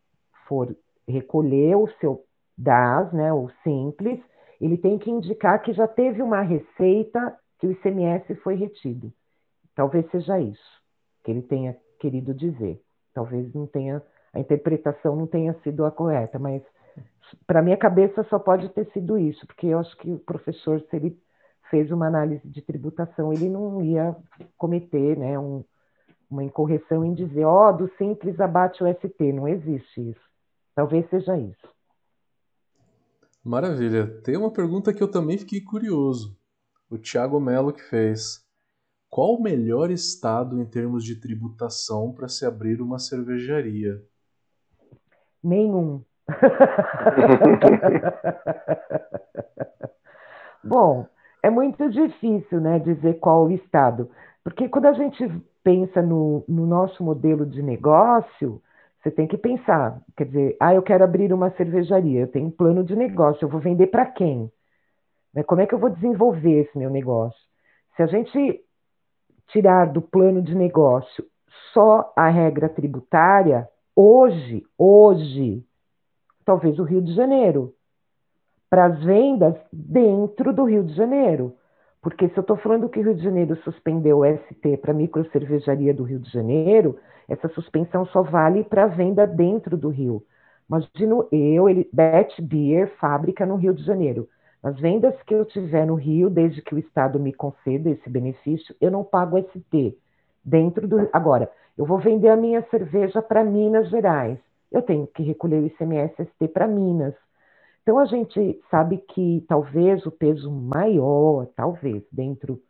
for 0.47 0.77
recolher 1.09 1.77
o 1.77 1.89
seu 2.01 2.25
DAS, 2.57 3.13
né, 3.13 3.33
o 3.33 3.49
simples, 3.63 4.21
ele 4.61 4.77
tem 4.77 4.99
que 4.99 5.11
indicar 5.11 5.61
que 5.63 5.73
já 5.73 5.89
teve 5.89 6.23
uma 6.23 6.43
receita 6.43 7.37
que 7.59 7.67
o 7.67 7.73
ICMS 7.73 8.35
foi 8.37 8.55
retido. 8.55 9.13
Talvez 9.75 10.09
seja 10.11 10.39
isso 10.39 10.83
que 11.25 11.31
ele 11.31 11.43
tenha 11.43 11.77
querido 11.99 12.35
dizer. 12.35 12.81
Talvez 13.15 13.53
não 13.55 13.67
tenha 13.67 14.03
a 14.33 14.41
interpretação 14.41 15.15
não 15.15 15.27
tenha 15.27 15.53
sido 15.63 15.85
a 15.85 15.91
correta, 15.91 16.39
mas 16.39 16.63
para 17.47 17.63
minha 17.63 17.77
cabeça 17.77 18.25
só 18.25 18.39
pode 18.39 18.69
ter 18.71 18.91
sido 18.93 19.19
isso, 19.19 19.47
porque 19.47 19.67
eu 19.67 19.79
acho 19.79 19.97
que 19.99 20.11
o 20.11 20.19
professor, 20.19 20.81
se 20.81 20.97
ele 20.97 21.19
fez 21.71 21.91
uma 21.91 22.07
análise 22.07 22.47
de 22.47 22.61
tributação, 22.61 23.33
ele 23.33 23.49
não 23.49 23.83
ia 23.83 24.15
cometer 24.59 25.17
né, 25.17 25.39
um, 25.39 25.65
uma 26.31 26.45
incorreção 26.45 27.05
em 27.05 27.15
dizer, 27.15 27.45
ó, 27.45 27.71
oh, 27.71 27.73
do 27.73 27.91
simples 27.97 28.39
abate 28.41 28.83
o 28.83 28.87
ST, 28.87 29.33
não 29.33 29.49
existe 29.49 30.11
isso. 30.11 30.21
Talvez 30.75 31.09
seja 31.09 31.37
isso. 31.37 31.69
Maravilha. 33.45 34.21
Tem 34.23 34.37
uma 34.37 34.53
pergunta 34.53 34.93
que 34.93 35.03
eu 35.03 35.11
também 35.11 35.37
fiquei 35.37 35.61
curioso. 35.61 36.39
O 36.89 36.97
Thiago 36.97 37.41
Melo 37.41 37.73
que 37.73 37.83
fez. 37.83 38.47
Qual 39.11 39.35
o 39.35 39.43
melhor 39.43 39.91
estado 39.91 40.61
em 40.61 40.65
termos 40.65 41.05
de 41.05 41.21
tributação 41.21 42.13
para 42.13 42.29
se 42.29 42.47
abrir 42.47 42.81
uma 42.81 42.99
cervejaria? 42.99 44.03
Nenhum. 45.43 46.03
Bom, 50.65 51.07
é 51.43 51.51
muito 51.51 51.91
difícil 51.91 52.61
né, 52.61 52.79
dizer 52.79 53.19
qual 53.19 53.47
o 53.47 53.51
estado, 53.51 54.09
porque 54.45 54.69
quando 54.69 54.87
a 54.87 54.93
gente 54.93 55.29
pensa 55.63 56.03
no, 56.03 56.45
no 56.49 56.67
nosso 56.67 57.03
modelo 57.03 57.47
de 57.47 57.63
negócio, 57.63 58.61
você 59.03 59.11
tem 59.11 59.27
que 59.27 59.37
pensar, 59.37 60.01
quer 60.17 60.27
dizer, 60.27 60.57
ah, 60.61 60.75
eu 60.75 60.83
quero 60.83 61.03
abrir 61.03 61.33
uma 61.33 61.51
cervejaria, 61.51 62.21
eu 62.21 62.29
tenho 62.29 62.47
um 62.47 62.51
plano 62.51 62.85
de 62.85 62.95
negócio, 62.95 63.45
eu 63.45 63.49
vou 63.49 63.61
vender 63.61 63.89
para 63.89 64.07
quem? 64.07 64.51
Né, 65.35 65.43
como 65.43 65.61
é 65.61 65.67
que 65.67 65.75
eu 65.75 65.79
vou 65.79 65.91
desenvolver 65.91 66.61
esse 66.61 66.79
meu 66.79 66.91
negócio? 66.91 67.41
Se 67.97 68.03
a 68.03 68.07
gente 68.07 68.65
tirar 69.49 69.93
do 69.93 70.01
plano 70.01 70.41
de 70.41 70.55
negócio 70.55 71.25
só 71.73 72.13
a 72.17 72.29
regra 72.29 72.69
tributária, 72.69 73.69
hoje, 73.95 74.63
hoje, 74.79 75.65
talvez 76.45 76.79
o 76.79 76.85
Rio 76.85 77.03
de 77.03 77.15
Janeiro, 77.15 77.75
para 78.69 78.87
as 78.87 79.03
vendas 79.05 79.55
dentro 79.73 80.53
do 80.53 80.65
Rio 80.65 80.83
de 80.85 80.95
Janeiro. 80.95 81.55
Porque 82.01 82.29
se 82.29 82.37
eu 82.37 82.41
estou 82.41 82.57
falando 82.57 82.89
que 82.89 82.99
o 82.99 83.03
Rio 83.03 83.15
de 83.15 83.23
Janeiro 83.23 83.55
suspendeu 83.57 84.19
o 84.19 84.25
ST 84.25 84.77
para 84.79 84.93
a 84.93 84.95
microcervejaria 84.95 85.95
do 85.95 86.03
Rio 86.03 86.19
de 86.19 86.31
Janeiro, 86.31 86.99
essa 87.29 87.49
suspensão 87.49 88.05
só 88.07 88.23
vale 88.23 88.65
para 88.65 88.87
venda 88.87 89.27
dentro 89.27 89.77
do 89.77 89.89
Rio. 89.89 90.25
Imagino 90.69 91.29
eu, 91.31 91.69
ele, 91.69 91.89
Bet 91.93 92.41
Beer, 92.41 92.89
fábrica 92.99 93.45
no 93.45 93.57
Rio 93.57 93.75
de 93.75 93.85
Janeiro. 93.85 94.29
As 94.63 94.79
vendas 94.79 95.15
que 95.27 95.35
eu 95.35 95.45
tiver 95.45 95.87
no 95.87 95.95
Rio, 95.95 96.31
desde 96.31 96.63
que 96.63 96.75
o 96.75 96.79
Estado 96.79 97.21
me 97.21 97.33
conceda 97.33 97.91
esse 97.91 98.09
benefício, 98.09 98.75
eu 98.81 98.91
não 98.91 99.05
pago 99.05 99.39
ST. 99.39 99.97
Dentro 100.45 100.89
do. 100.89 101.09
Agora, 101.13 101.51
eu 101.77 101.85
vou 101.85 101.99
vender 101.99 102.29
a 102.29 102.37
minha 102.37 102.63
cerveja 102.71 103.21
para 103.21 103.45
Minas 103.45 103.89
Gerais. 103.89 104.39
Eu 104.73 104.83
tenho 104.83 105.07
que 105.07 105.23
recolher 105.23 105.63
o 105.63 105.67
ICMS 105.67 106.15
ST 106.15 106.49
para 106.49 106.67
Minas. 106.67 107.15
Então 107.83 107.99
a 107.99 108.07
gente 108.07 108.61
sabe 108.71 108.99
que 108.99 109.45
talvez 109.49 110.07
o 110.07 110.11
peso 110.11 110.51
maior, 110.51 111.47
talvez, 111.57 112.03
dentro 112.11 112.61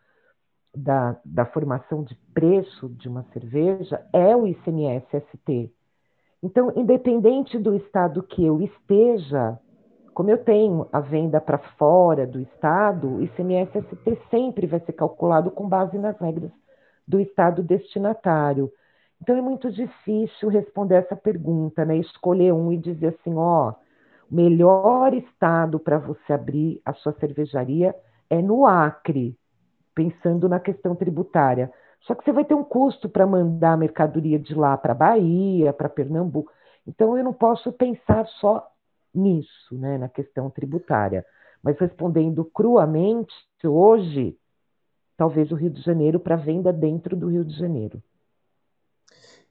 da, 0.75 1.17
da 1.25 1.45
formação 1.45 2.03
de 2.03 2.15
preço 2.33 2.89
de 2.89 3.09
uma 3.09 3.23
cerveja 3.33 4.05
é 4.13 4.35
o 4.35 4.47
ICMS-ST. 4.47 5.71
Então, 6.43 6.73
independente 6.75 7.59
do 7.59 7.75
estado 7.75 8.23
que 8.23 8.45
eu 8.45 8.61
esteja, 8.61 9.59
como 10.13 10.31
eu 10.31 10.39
tenho 10.39 10.89
a 10.93 10.99
venda 10.99 11.41
para 11.41 11.59
fora 11.59 12.27
do 12.27 12.41
estado, 12.41 13.17
o 13.17 13.23
ICMS-ST 13.23 14.19
sempre 14.31 14.67
vai 14.67 14.81
ser 14.81 14.93
calculado 14.95 15.51
com 15.51 15.69
base 15.69 15.99
nas 15.99 16.19
regras 16.19 16.51
do 17.07 17.21
estado 17.21 17.63
destinatário. 17.63 18.73
Então, 19.23 19.37
é 19.37 19.41
muito 19.41 19.71
difícil 19.71 20.49
responder 20.49 20.97
essa 20.97 21.15
pergunta, 21.15 21.85
né? 21.85 21.97
Escolher 21.97 22.53
um 22.53 22.73
e 22.73 22.77
dizer 22.77 23.15
assim, 23.21 23.33
ó, 23.37 23.71
o 24.29 24.35
melhor 24.35 25.15
estado 25.15 25.79
para 25.79 25.97
você 25.97 26.33
abrir 26.33 26.83
a 26.85 26.93
sua 26.93 27.13
cervejaria 27.21 27.95
é 28.29 28.43
no 28.43 28.67
Acre, 28.67 29.39
pensando 29.95 30.49
na 30.49 30.59
questão 30.59 30.97
tributária. 30.97 31.73
Só 32.01 32.17
que 32.17 32.25
você 32.25 32.33
vai 32.33 32.45
ter 32.45 32.55
um 32.55 32.65
custo 32.65 33.09
para 33.09 33.25
mandar 33.25 33.75
a 33.75 33.77
mercadoria 33.77 34.41
de 34.41 34.57
lá 34.57 34.77
para 34.77 34.93
Bahia, 34.93 35.73
para 35.73 35.89
Pernambuco. 35.89 36.51
Então 36.85 37.17
eu 37.17 37.23
não 37.23 37.33
posso 37.33 37.71
pensar 37.73 38.27
só 38.41 38.69
nisso, 39.15 39.79
né, 39.79 39.99
na 39.99 40.09
questão 40.09 40.51
tributária. 40.51 41.25
Mas 41.63 41.79
respondendo 41.79 42.45
cruamente, 42.47 43.33
hoje, 43.65 44.37
talvez 45.17 45.53
o 45.53 45.55
Rio 45.55 45.71
de 45.71 45.81
Janeiro 45.81 46.19
para 46.19 46.35
venda 46.35 46.73
dentro 46.73 47.15
do 47.15 47.29
Rio 47.29 47.45
de 47.45 47.57
Janeiro. 47.57 48.03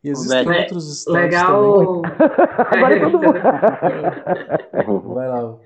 E 0.04 0.10
existem 0.10 0.60
outros 0.62 1.00
estados 1.00 1.22
legal. 1.22 2.02
também. 2.02 2.12
Agora 2.72 3.00
todo 3.00 3.20
mundo. 3.20 3.40
Vai 5.14 5.28
lá. 5.28 5.58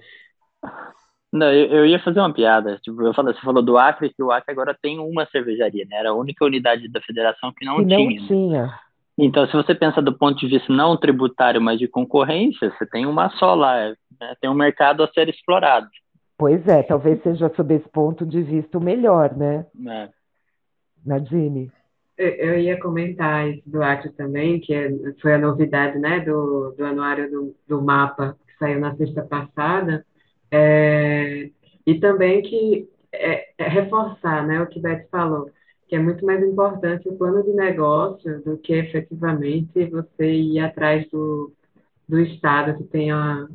Não, 1.31 1.51
eu, 1.51 1.65
eu, 1.67 1.85
ia 1.85 1.99
fazer 1.99 2.19
uma 2.19 2.33
piada. 2.33 2.79
Tipo, 2.81 3.01
eu 3.01 3.13
falei, 3.13 3.33
você 3.33 3.41
falou 3.41 3.61
do 3.61 3.77
Acre, 3.77 4.13
que 4.13 4.23
o 4.23 4.31
Acre 4.31 4.51
agora 4.51 4.77
tem 4.81 4.99
uma 4.99 5.25
cervejaria, 5.25 5.85
né? 5.89 5.97
Era 5.97 6.09
a 6.11 6.13
única 6.15 6.45
unidade 6.45 6.87
da 6.87 7.01
federação 7.01 7.51
que 7.53 7.65
não 7.65 7.77
que 7.77 7.85
tinha. 7.87 8.19
Não 8.19 8.27
tinha. 8.27 8.79
Então, 9.17 9.45
se 9.47 9.53
você 9.53 9.75
pensa 9.75 10.01
do 10.01 10.17
ponto 10.17 10.37
de 10.37 10.47
vista 10.47 10.71
não 10.71 10.97
tributário, 10.97 11.61
mas 11.61 11.79
de 11.79 11.87
concorrência, 11.87 12.71
você 12.71 12.85
tem 12.85 13.05
uma 13.05 13.29
só 13.31 13.53
lá. 13.53 13.89
Né? 13.89 14.35
Tem 14.39 14.49
um 14.49 14.53
mercado 14.53 15.03
a 15.03 15.07
ser 15.07 15.27
explorado. 15.29 15.87
Pois 16.37 16.65
é, 16.67 16.83
talvez 16.83 17.21
seja 17.21 17.51
sob 17.55 17.73
esse 17.73 17.87
ponto 17.89 18.25
de 18.25 18.41
vista 18.41 18.77
o 18.77 18.81
melhor, 18.81 19.35
né? 19.35 19.65
É. 19.87 20.09
Nadine? 21.05 21.71
Eu 22.17 22.57
ia 22.57 22.79
comentar 22.79 23.49
isso 23.49 23.69
do 23.69 23.83
Acre 23.83 24.09
também, 24.13 24.59
que 24.59 24.73
é, 24.73 24.89
foi 25.21 25.33
a 25.33 25.37
novidade 25.37 25.99
né, 25.99 26.21
do, 26.21 26.71
do 26.71 26.85
anuário 26.85 27.29
do, 27.29 27.55
do 27.67 27.81
mapa 27.81 28.37
que 28.47 28.57
saiu 28.57 28.79
na 28.79 28.95
sexta 28.95 29.21
passada, 29.23 30.05
é, 30.49 31.49
e 31.85 31.99
também 31.99 32.41
que 32.41 32.89
é, 33.11 33.49
é 33.57 33.67
reforçar 33.67 34.47
né, 34.47 34.61
o 34.61 34.67
que 34.67 34.79
Beth 34.79 35.07
falou, 35.11 35.51
que 35.87 35.95
é 35.95 35.99
muito 35.99 36.25
mais 36.25 36.41
importante 36.41 37.07
o 37.07 37.17
plano 37.17 37.43
de 37.43 37.51
negócio 37.51 38.41
do 38.43 38.57
que 38.57 38.73
efetivamente 38.73 39.85
você 39.85 40.31
ir 40.31 40.59
atrás 40.59 41.07
do, 41.09 41.51
do 42.07 42.19
Estado 42.21 42.77
que 42.77 42.83
tenha 42.85 43.47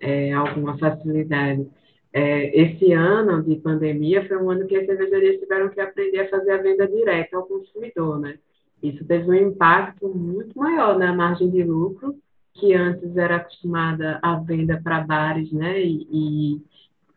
é, 0.00 0.32
alguma 0.32 0.76
facilidade. 0.78 1.68
É, 2.12 2.60
esse 2.60 2.92
ano 2.92 3.42
de 3.42 3.56
pandemia 3.56 4.26
foi 4.26 4.36
um 4.36 4.50
ano 4.50 4.66
que 4.66 4.76
as 4.76 4.86
cervejarias 4.86 5.40
tiveram 5.40 5.68
que 5.68 5.80
aprender 5.80 6.20
a 6.20 6.28
fazer 6.28 6.52
a 6.52 6.62
venda 6.62 6.88
direta 6.88 7.36
ao 7.36 7.46
consumidor, 7.46 8.18
né? 8.18 8.38
Isso 8.82 9.04
teve 9.04 9.30
um 9.30 9.34
impacto 9.34 10.08
muito 10.08 10.58
maior 10.58 10.98
na 10.98 11.14
margem 11.14 11.50
de 11.50 11.62
lucro, 11.62 12.16
que 12.54 12.74
antes 12.74 13.16
era 13.16 13.36
acostumada 13.36 14.18
à 14.22 14.36
venda 14.36 14.80
para 14.82 15.02
bares, 15.02 15.52
né? 15.52 15.80
E, 15.80 16.62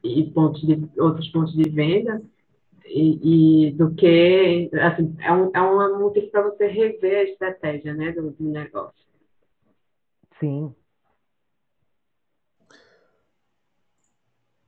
e, 0.03 0.19
e 0.21 0.31
pontos 0.31 0.61
de, 0.61 0.87
outros 0.99 1.27
pontos 1.29 1.53
de 1.53 1.69
venda, 1.69 2.21
e, 2.85 3.67
e, 3.67 3.71
do 3.71 3.93
que 3.95 4.69
assim 4.73 5.15
é 5.19 5.33
um, 5.33 5.51
é 5.53 5.61
um 5.61 5.99
motivo 5.99 6.29
para 6.29 6.43
você 6.43 6.67
rever 6.67 7.19
a 7.19 7.23
estratégia 7.23 7.93
né 7.93 8.11
do, 8.11 8.31
do, 8.31 8.43
negócio 8.43 9.03
sim 10.39 10.73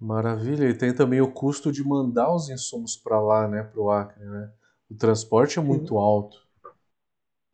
Maravilha, 0.05 0.69
e 0.69 0.77
tem 0.77 0.93
também 0.93 1.19
o 1.19 1.31
custo 1.31 1.71
de 1.71 1.83
mandar 1.83 2.31
os 2.31 2.47
insumos 2.47 2.95
para 2.95 3.19
lá, 3.19 3.47
né, 3.47 3.63
para 3.63 3.81
o 3.81 3.89
Acre, 3.89 4.23
né? 4.23 4.53
O 4.87 4.93
transporte 4.93 5.57
é 5.57 5.61
muito 5.63 5.95
Sim. 5.95 5.99
alto, 5.99 6.37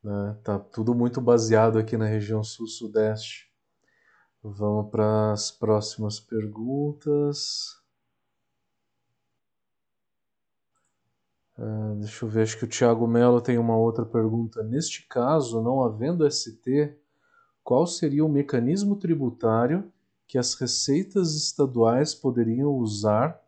né? 0.04 0.36
Tá 0.44 0.58
tudo 0.58 0.94
muito 0.94 1.18
baseado 1.18 1.78
aqui 1.78 1.96
na 1.96 2.04
região 2.04 2.44
sul-sudeste. 2.44 3.50
Vamos 4.42 4.90
para 4.90 5.32
as 5.32 5.50
próximas 5.50 6.20
perguntas. 6.20 7.80
Uh, 11.56 11.94
deixa 12.00 12.24
eu 12.24 12.28
ver, 12.28 12.42
acho 12.42 12.58
que 12.58 12.64
o 12.64 12.68
Tiago 12.68 13.06
Melo 13.06 13.40
tem 13.40 13.56
uma 13.56 13.78
outra 13.78 14.04
pergunta. 14.04 14.62
Neste 14.62 15.06
caso, 15.08 15.62
não 15.62 15.82
havendo 15.82 16.26
ST, 16.26 16.98
qual 17.64 17.86
seria 17.86 18.24
o 18.24 18.28
mecanismo 18.28 18.96
tributário 18.96 19.90
que 20.32 20.38
as 20.38 20.54
receitas 20.54 21.36
estaduais 21.36 22.14
poderiam 22.14 22.70
usar 22.70 23.38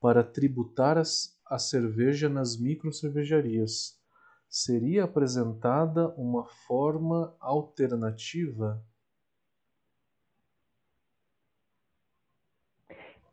para 0.00 0.22
tributar 0.22 0.96
as, 0.96 1.36
a 1.44 1.58
cerveja 1.58 2.28
nas 2.28 2.56
microcervejarias. 2.56 4.00
Seria 4.48 5.02
apresentada 5.02 6.10
uma 6.10 6.44
forma 6.64 7.34
alternativa? 7.40 8.80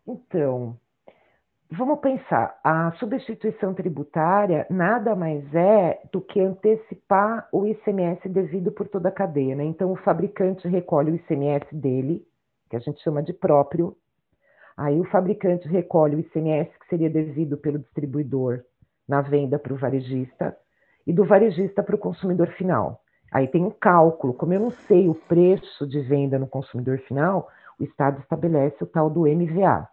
Então, 0.07 0.75
vamos 1.69 1.99
pensar, 1.99 2.59
a 2.63 2.91
substituição 2.93 3.75
tributária 3.75 4.65
nada 4.67 5.15
mais 5.15 5.45
é 5.53 6.01
do 6.11 6.19
que 6.19 6.41
antecipar 6.41 7.47
o 7.51 7.67
ICMS 7.67 8.27
devido 8.29 8.71
por 8.71 8.87
toda 8.87 9.09
a 9.09 9.11
cadeia. 9.11 9.55
Né? 9.55 9.65
Então, 9.65 9.91
o 9.91 9.95
fabricante 9.95 10.67
recolhe 10.67 11.11
o 11.11 11.15
ICMS 11.17 11.67
dele, 11.71 12.27
que 12.69 12.75
a 12.75 12.79
gente 12.79 13.01
chama 13.01 13.21
de 13.21 13.33
próprio. 13.33 13.95
Aí 14.77 14.99
o 14.99 15.05
fabricante 15.05 15.67
recolhe 15.67 16.15
o 16.15 16.19
ICMS 16.19 16.77
que 16.79 16.87
seria 16.87 17.09
devido 17.09 17.57
pelo 17.57 17.79
distribuidor 17.79 18.63
na 19.07 19.21
venda 19.21 19.57
para 19.57 19.73
o 19.73 19.77
varejista 19.77 20.55
e 21.05 21.13
do 21.13 21.23
varejista 21.23 21.83
para 21.83 21.95
o 21.95 21.99
consumidor 21.99 22.47
final. 22.53 23.01
Aí 23.31 23.47
tem 23.47 23.63
um 23.63 23.71
cálculo, 23.71 24.33
como 24.33 24.53
eu 24.53 24.59
não 24.59 24.71
sei 24.71 25.07
o 25.07 25.15
preço 25.15 25.87
de 25.87 25.99
venda 26.01 26.39
no 26.39 26.47
consumidor 26.47 26.99
final, 26.99 27.49
o 27.79 27.83
Estado 27.83 28.19
estabelece 28.19 28.83
o 28.83 28.87
tal 28.87 29.09
do 29.09 29.21
MVA. 29.21 29.87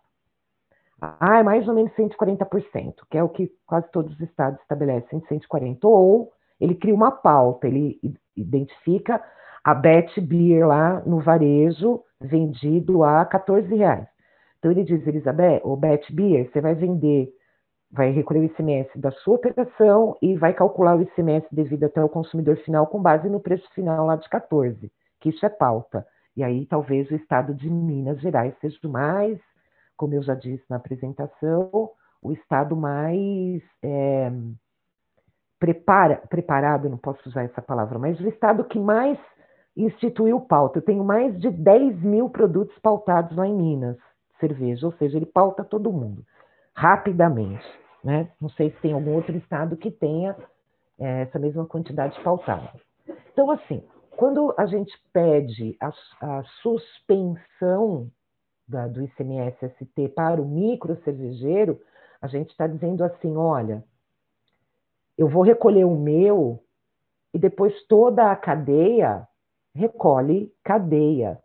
Ah, 1.00 1.40
é 1.40 1.42
mais 1.42 1.66
ou 1.66 1.74
menos 1.74 1.92
140%, 1.94 2.94
que 3.10 3.18
é 3.18 3.22
o 3.22 3.28
que 3.28 3.52
quase 3.66 3.90
todos 3.90 4.14
os 4.14 4.20
estados 4.20 4.60
estabelecem, 4.60 5.20
140%. 5.22 5.78
Ou 5.82 6.32
ele 6.60 6.76
cria 6.76 6.94
uma 6.94 7.10
pauta, 7.10 7.66
ele 7.66 7.98
identifica 8.36 9.20
a 9.64 9.74
Bet 9.74 10.20
Beer 10.20 10.66
lá 10.66 11.00
no 11.06 11.20
varejo 11.20 12.02
vendido 12.20 13.04
a 13.04 13.24
14 13.24 13.74
reais. 13.74 14.06
Então 14.58 14.70
ele 14.70 14.84
diz, 14.84 15.04
Elizabeth, 15.06 15.60
o 15.64 15.76
Bet 15.76 16.12
Beer, 16.14 16.50
você 16.50 16.60
vai 16.60 16.74
vender, 16.74 17.28
vai 17.90 18.10
recolher 18.10 18.40
o 18.40 18.44
ICMS 18.44 18.98
da 18.98 19.10
sua 19.10 19.36
operação 19.36 20.16
e 20.22 20.36
vai 20.36 20.54
calcular 20.54 20.96
o 20.96 21.02
ICMS 21.02 21.46
devido 21.50 21.84
até 21.84 22.02
o 22.02 22.08
consumidor 22.08 22.56
final 22.58 22.86
com 22.86 23.00
base 23.00 23.28
no 23.28 23.40
preço 23.40 23.68
final 23.74 24.06
lá 24.06 24.16
de 24.16 24.28
14, 24.28 24.90
que 25.20 25.30
isso 25.30 25.44
é 25.44 25.48
pauta. 25.48 26.06
E 26.36 26.42
aí 26.42 26.64
talvez 26.66 27.10
o 27.10 27.14
estado 27.14 27.54
de 27.54 27.68
Minas 27.68 28.20
Gerais 28.20 28.54
seja 28.60 28.78
o 28.84 28.88
mais, 28.88 29.38
como 29.96 30.14
eu 30.14 30.22
já 30.22 30.34
disse 30.34 30.64
na 30.70 30.76
apresentação, 30.76 31.90
o 32.22 32.32
estado 32.32 32.76
mais 32.76 33.62
é, 33.82 34.32
prepara, 35.58 36.22
preparado, 36.28 36.88
não 36.88 36.98
posso 36.98 37.28
usar 37.28 37.42
essa 37.42 37.60
palavra, 37.60 37.98
mas 37.98 38.18
o 38.20 38.28
estado 38.28 38.64
que 38.64 38.78
mais 38.78 39.18
instituiu 39.76 40.40
pauta. 40.40 40.78
Eu 40.78 40.82
tenho 40.82 41.04
mais 41.04 41.38
de 41.38 41.50
10 41.50 42.02
mil 42.02 42.28
produtos 42.28 42.76
pautados 42.78 43.36
lá 43.36 43.46
em 43.46 43.54
Minas, 43.54 43.96
cerveja, 44.38 44.86
ou 44.86 44.92
seja, 44.94 45.16
ele 45.16 45.26
pauta 45.26 45.64
todo 45.64 45.92
mundo, 45.92 46.24
rapidamente. 46.74 47.64
Né? 48.02 48.28
Não 48.40 48.48
sei 48.50 48.70
se 48.70 48.80
tem 48.80 48.92
algum 48.92 49.14
outro 49.14 49.36
estado 49.36 49.76
que 49.76 49.90
tenha 49.90 50.36
é, 50.98 51.22
essa 51.22 51.38
mesma 51.38 51.64
quantidade 51.66 52.20
pautada. 52.22 52.72
Então, 53.32 53.50
assim, 53.50 53.82
quando 54.16 54.54
a 54.58 54.66
gente 54.66 54.92
pede 55.12 55.76
a, 55.80 55.90
a 56.20 56.42
suspensão 56.62 58.10
da, 58.68 58.86
do 58.88 59.02
ICMS-ST 59.02 60.08
para 60.14 60.40
o 60.40 60.46
micro 60.46 60.96
cervejeiro, 61.02 61.80
a 62.20 62.26
gente 62.26 62.50
está 62.50 62.66
dizendo 62.66 63.02
assim: 63.04 63.36
olha, 63.36 63.84
eu 65.16 65.28
vou 65.28 65.42
recolher 65.42 65.84
o 65.84 65.96
meu 65.96 66.62
e 67.32 67.38
depois 67.38 67.74
toda 67.86 68.30
a 68.30 68.36
cadeia 68.36 69.26
recolhe 69.74 70.52
cadeia. 70.62 71.38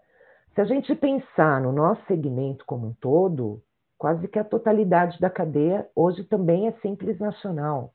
Se 0.53 0.61
a 0.61 0.65
gente 0.65 0.93
pensar 0.95 1.61
no 1.61 1.71
nosso 1.71 2.03
segmento 2.07 2.65
como 2.65 2.87
um 2.87 2.93
todo, 2.93 3.61
quase 3.97 4.27
que 4.27 4.39
a 4.39 4.43
totalidade 4.43 5.19
da 5.19 5.29
cadeia 5.29 5.87
hoje 5.95 6.23
também 6.23 6.67
é 6.67 6.71
simples 6.81 7.19
nacional. 7.19 7.93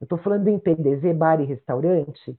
Eu 0.00 0.04
estou 0.04 0.18
falando 0.18 0.48
em 0.48 0.58
PDZ, 0.58 1.16
bar 1.16 1.40
e 1.40 1.44
restaurante, 1.44 2.38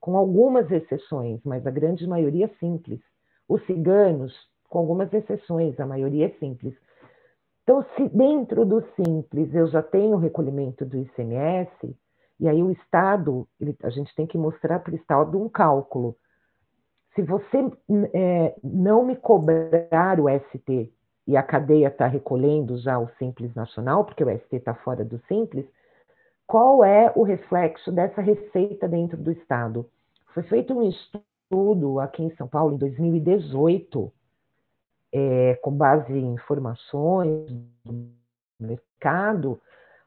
com 0.00 0.16
algumas 0.16 0.70
exceções, 0.70 1.40
mas 1.44 1.66
a 1.66 1.70
grande 1.70 2.06
maioria 2.06 2.46
é 2.46 2.58
simples. 2.60 3.00
Os 3.48 3.64
ciganos, 3.66 4.32
com 4.68 4.78
algumas 4.78 5.12
exceções, 5.12 5.78
a 5.80 5.86
maioria 5.86 6.26
é 6.26 6.38
simples. 6.38 6.74
Então, 7.62 7.84
se 7.96 8.08
dentro 8.10 8.64
do 8.66 8.82
simples 8.94 9.54
eu 9.54 9.66
já 9.66 9.82
tenho 9.82 10.16
o 10.16 10.18
recolhimento 10.18 10.84
do 10.84 10.98
ICMS, 10.98 11.96
e 12.38 12.48
aí 12.48 12.62
o 12.62 12.70
Estado, 12.70 13.48
ele, 13.58 13.76
a 13.82 13.90
gente 13.90 14.14
tem 14.14 14.26
que 14.26 14.36
mostrar 14.36 14.80
para 14.80 14.92
o 14.92 14.96
Estado 14.96 15.40
um 15.40 15.48
cálculo 15.48 16.16
se 17.14 17.22
você 17.22 17.58
é, 18.12 18.54
não 18.62 19.04
me 19.04 19.16
cobrar 19.16 20.18
o 20.20 20.28
ST 20.28 20.92
e 21.26 21.36
a 21.36 21.42
cadeia 21.42 21.88
está 21.88 22.06
recolhendo 22.06 22.76
já 22.78 22.98
o 22.98 23.08
Simples 23.18 23.54
Nacional, 23.54 24.04
porque 24.04 24.24
o 24.24 24.38
ST 24.38 24.56
está 24.56 24.74
fora 24.74 25.04
do 25.04 25.18
Simples, 25.26 25.66
qual 26.46 26.84
é 26.84 27.10
o 27.16 27.22
reflexo 27.22 27.90
dessa 27.90 28.20
receita 28.20 28.86
dentro 28.86 29.16
do 29.16 29.32
Estado? 29.32 29.88
Foi 30.34 30.42
feito 30.42 30.74
um 30.74 30.82
estudo 30.82 32.00
aqui 32.00 32.22
em 32.22 32.34
São 32.36 32.46
Paulo 32.46 32.74
em 32.74 32.78
2018, 32.78 34.12
é, 35.12 35.54
com 35.62 35.70
base 35.70 36.12
em 36.12 36.34
informações 36.34 37.50
do 37.84 38.10
mercado, 38.60 39.60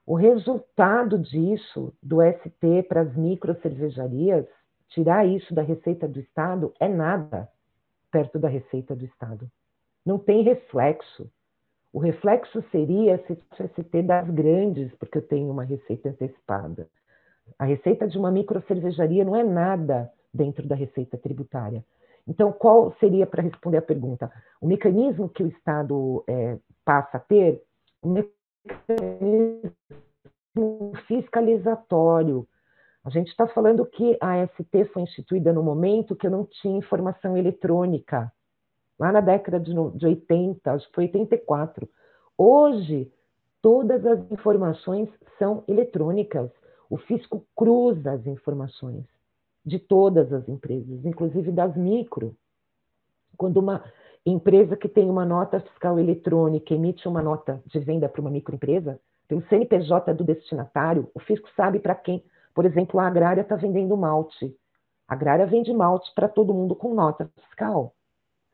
o 0.05 0.15
resultado 0.15 1.17
disso, 1.17 1.93
do 2.01 2.17
ST 2.21 2.83
para 2.87 3.01
as 3.01 3.15
micro 3.15 3.59
cervejarias, 3.61 4.45
tirar 4.89 5.25
isso 5.25 5.53
da 5.53 5.61
receita 5.61 6.07
do 6.07 6.19
Estado 6.19 6.73
é 6.79 6.87
nada 6.87 7.49
perto 8.11 8.39
da 8.39 8.47
receita 8.47 8.95
do 8.95 9.05
Estado. 9.05 9.49
Não 10.05 10.17
tem 10.17 10.41
reflexo. 10.43 11.29
O 11.91 11.99
reflexo 11.99 12.63
seria 12.71 13.17
se 13.25 13.33
ST 13.33 14.01
das 14.03 14.29
grandes, 14.29 14.93
porque 14.95 15.17
eu 15.17 15.21
tenho 15.21 15.49
uma 15.49 15.63
receita 15.63 16.09
antecipada. 16.09 16.87
A 17.57 17.65
receita 17.65 18.07
de 18.07 18.17
uma 18.17 18.31
microcervejaria 18.31 19.23
não 19.23 19.35
é 19.35 19.43
nada 19.43 20.11
dentro 20.33 20.67
da 20.67 20.75
receita 20.75 21.17
tributária. 21.17 21.83
Então, 22.27 22.51
qual 22.51 22.93
seria, 22.99 23.25
para 23.25 23.41
responder 23.41 23.77
a 23.77 23.81
pergunta, 23.81 24.31
o 24.59 24.67
mecanismo 24.67 25.29
que 25.29 25.43
o 25.43 25.47
Estado 25.47 26.23
é, 26.27 26.57
passa 26.83 27.17
a 27.17 27.19
ter? 27.19 27.63
Um 28.03 28.11
mecanismo 28.13 29.71
fiscalizatório 31.07 32.47
a 33.07 33.09
gente 33.09 33.29
está 33.29 33.47
falando 33.47 33.85
que 33.85 34.17
a 34.19 34.45
ST 34.47 34.83
foi 34.91 35.03
instituída 35.03 35.53
no 35.53 35.63
momento 35.63 36.13
que 36.13 36.27
eu 36.27 36.31
não 36.31 36.43
tinha 36.43 36.77
informação 36.77 37.37
eletrônica, 37.37 38.29
lá 38.99 39.13
na 39.13 39.21
década 39.21 39.57
de, 39.61 39.73
80, 40.05 40.69
acho 40.69 40.85
que 40.87 40.93
foi 40.93 41.05
84. 41.05 41.87
Hoje, 42.37 43.09
todas 43.61 44.05
as 44.05 44.29
informações 44.29 45.07
são 45.39 45.63
eletrônicas. 45.69 46.51
O 46.89 46.97
fisco 46.97 47.45
cruza 47.55 48.11
as 48.11 48.27
informações 48.27 49.05
de 49.65 49.79
todas 49.79 50.33
as 50.33 50.49
empresas, 50.49 51.05
inclusive 51.05 51.49
das 51.49 51.77
micro. 51.77 52.35
Quando 53.37 53.55
uma 53.55 53.85
empresa 54.25 54.75
que 54.75 54.89
tem 54.89 55.09
uma 55.09 55.25
nota 55.25 55.61
fiscal 55.61 55.97
eletrônica 55.97 56.73
emite 56.73 57.07
uma 57.07 57.21
nota 57.21 57.63
de 57.65 57.79
venda 57.79 58.09
para 58.09 58.19
uma 58.19 58.29
microempresa, 58.29 58.99
pelo 59.29 59.47
CNPJ 59.47 60.13
do 60.13 60.25
destinatário, 60.25 61.09
o 61.13 61.21
fisco 61.21 61.47
sabe 61.55 61.79
para 61.79 61.95
quem 61.95 62.21
por 62.57 62.65
exemplo, 62.65 62.99
a 62.99 63.05
agrária 63.05 63.41
está 63.41 63.55
vendendo 63.55 63.95
malte. 63.95 64.51
A 65.07 65.13
agrária 65.13 65.45
vende 65.45 65.71
malte 65.71 66.11
para 66.15 66.27
todo 66.27 66.55
mundo 66.55 66.75
com 66.75 66.91
nota 66.91 67.29
fiscal. 67.35 67.93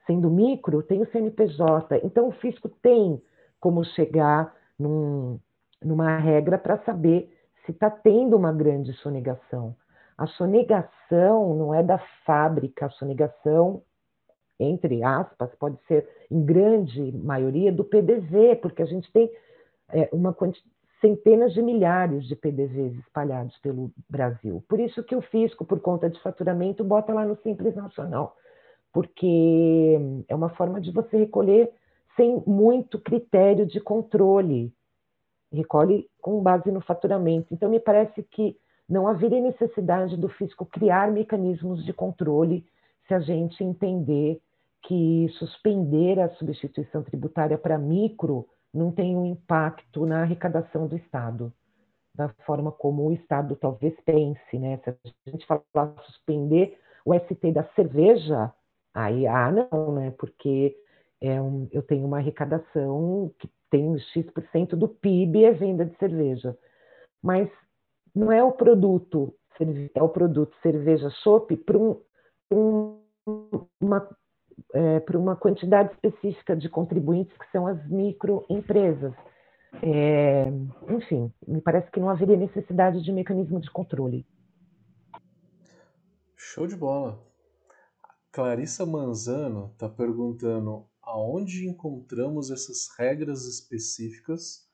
Sendo 0.06 0.30
micro, 0.30 0.84
tem 0.84 1.02
o 1.02 1.10
CNPJ. 1.10 2.02
Então, 2.04 2.28
o 2.28 2.34
fisco 2.34 2.68
tem 2.68 3.22
como 3.62 3.82
chegar 3.86 4.54
num, 4.78 5.40
numa 5.82 6.18
regra 6.18 6.58
para 6.58 6.84
saber 6.84 7.34
se 7.66 7.72
está 7.72 7.90
tendo 7.90 8.36
uma 8.36 8.52
grande 8.52 8.92
sonegação. 8.96 9.74
A 10.18 10.28
sonegação 10.28 11.56
não 11.56 11.74
é 11.74 11.82
da 11.82 11.98
fábrica, 12.26 12.88
a 12.88 12.90
sonegação, 12.90 13.84
entre 14.60 15.02
aspas, 15.02 15.50
pode 15.56 15.78
ser 15.88 16.10
em 16.30 16.44
grande 16.44 17.10
maioria 17.14 17.72
do 17.72 17.86
PDV, 17.86 18.58
porque 18.58 18.82
a 18.82 18.86
gente 18.86 19.10
tem 19.14 19.32
é, 19.94 20.10
uma 20.12 20.34
centenas 21.04 21.54
de 21.54 21.62
milhares 21.62 22.26
de 22.28 22.36
PDVs 22.36 22.98
espalhados 23.00 23.58
pelo 23.58 23.92
Brasil. 24.10 24.64
Por 24.70 24.80
isso 24.80 25.04
que 25.04 25.16
o 25.16 25.22
fisco, 25.22 25.66
por 25.66 25.82
conta 25.82 26.10
de 26.10 26.20
faturamento, 26.22 26.84
bota 26.84 27.14
lá 27.14 27.26
no 27.26 27.36
Simples 27.42 27.76
Nacional, 27.76 28.36
porque 28.94 30.00
é 30.30 30.36
uma 30.36 30.50
forma 30.50 30.80
de 30.80 30.92
você 30.92 31.18
recolher 31.18 31.72
sem 32.16 32.42
muito 32.48 33.00
critério 33.00 33.66
de 33.66 33.82
controle 33.82 34.72
recolhe 35.54 36.10
com 36.20 36.42
base 36.42 36.72
no 36.72 36.82
faturamento. 36.82 37.54
Então, 37.54 37.70
me 37.70 37.80
parece 37.80 38.24
que 38.24 38.58
não 38.90 39.08
haveria 39.08 39.40
necessidade 39.40 40.18
do 40.18 40.28
fisco 40.28 40.66
criar 40.66 41.12
mecanismos 41.12 41.86
de 41.86 41.94
controle 41.94 42.66
se 43.08 43.14
a 43.14 43.20
gente 43.20 43.64
entender 43.64 44.42
que 44.82 45.30
suspender 45.38 46.20
a 46.20 46.30
substituição 46.30 47.04
tributária 47.04 47.58
para 47.58 47.78
micro 47.78 48.46
não 48.74 48.92
tem 48.92 49.16
um 49.16 49.26
impacto 49.26 50.06
na 50.06 50.22
arrecadação 50.22 50.88
do 50.88 50.96
Estado, 50.96 51.54
da 52.16 52.30
forma 52.46 52.72
como 52.72 53.08
o 53.08 53.14
Estado 53.14 53.56
talvez 53.56 53.94
pense, 54.02 54.58
né? 54.58 54.78
Se 54.84 54.90
a 54.90 55.30
gente 55.30 55.46
falar 55.46 55.96
suspender 56.06 56.78
o 57.06 57.14
ST 57.14 57.52
da 57.52 57.64
cerveja, 57.76 58.52
aí 58.94 59.28
ah 59.28 59.52
não, 59.52 59.94
né? 59.94 60.12
Porque 60.12 60.76
é 61.22 61.42
um, 61.42 61.68
eu 61.72 61.82
tenho 61.82 62.06
uma 62.06 62.18
arrecadação 62.18 63.32
que 63.40 63.50
tem 63.70 63.98
X% 63.98 64.76
do 64.76 64.88
PIB 64.88 65.46
é 65.46 65.52
venda 65.52 65.86
de 65.86 65.98
cerveja. 65.98 66.58
Mas 67.22 67.50
não 68.14 68.32
é 68.32 68.44
o 68.44 68.52
produto, 68.52 69.34
é 69.96 70.04
o 70.04 70.10
produto 70.10 70.56
cerveja 70.62 71.10
chopp 71.24 71.56
para 71.58 71.78
um, 71.78 72.00
um, 72.52 73.00
uma, 73.82 74.08
é, 74.74 75.00
para 75.00 75.18
uma 75.18 75.36
quantidade 75.36 75.92
específica 75.94 76.56
de 76.56 76.70
contribuintes 76.70 77.36
que 77.38 77.52
são 77.52 77.68
as 77.68 77.86
microempresas. 77.90 79.14
É, 79.82 80.46
enfim, 80.90 81.32
me 81.48 81.62
parece 81.62 81.90
que 81.92 82.00
não 82.00 82.10
haveria 82.10 82.38
necessidade 82.38 83.02
de 83.02 83.12
mecanismo 83.12 83.60
de 83.60 83.70
controle. 83.72 84.26
Show 86.36 86.68
de 86.68 86.76
bola. 86.76 87.20
Clarissa 88.32 88.86
Manzano 88.86 89.72
está 89.74 89.88
perguntando 89.90 90.88
aonde 91.02 91.68
encontramos 91.68 92.50
essas 92.50 92.90
regras 92.98 93.46
específicas 93.46 94.68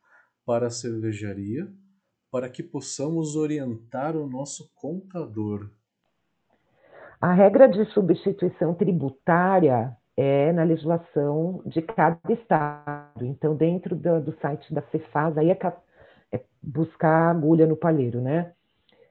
para 0.45 0.67
a 0.67 0.71
cervejaria 0.71 1.71
para 2.31 2.49
que 2.49 2.61
possamos 2.61 3.35
orientar 3.35 4.15
o 4.15 4.27
nosso 4.27 4.71
contador? 4.75 5.71
A 7.21 7.33
regra 7.33 7.67
de 7.67 7.83
substituição 7.91 8.73
tributária 8.73 9.91
é 10.15 10.53
na 10.53 10.63
legislação 10.63 11.61
de 11.65 11.81
cada 11.81 12.17
estado. 12.29 13.25
Então, 13.25 13.57
dentro 13.57 13.93
do, 13.93 14.21
do 14.21 14.31
site 14.39 14.73
da 14.73 14.81
Cefaz, 14.83 15.37
aí 15.37 15.51
é, 15.51 15.57
é 16.31 16.41
buscar 16.63 17.31
agulha 17.31 17.67
no 17.67 17.75
palheiro, 17.75 18.21
né? 18.21 18.53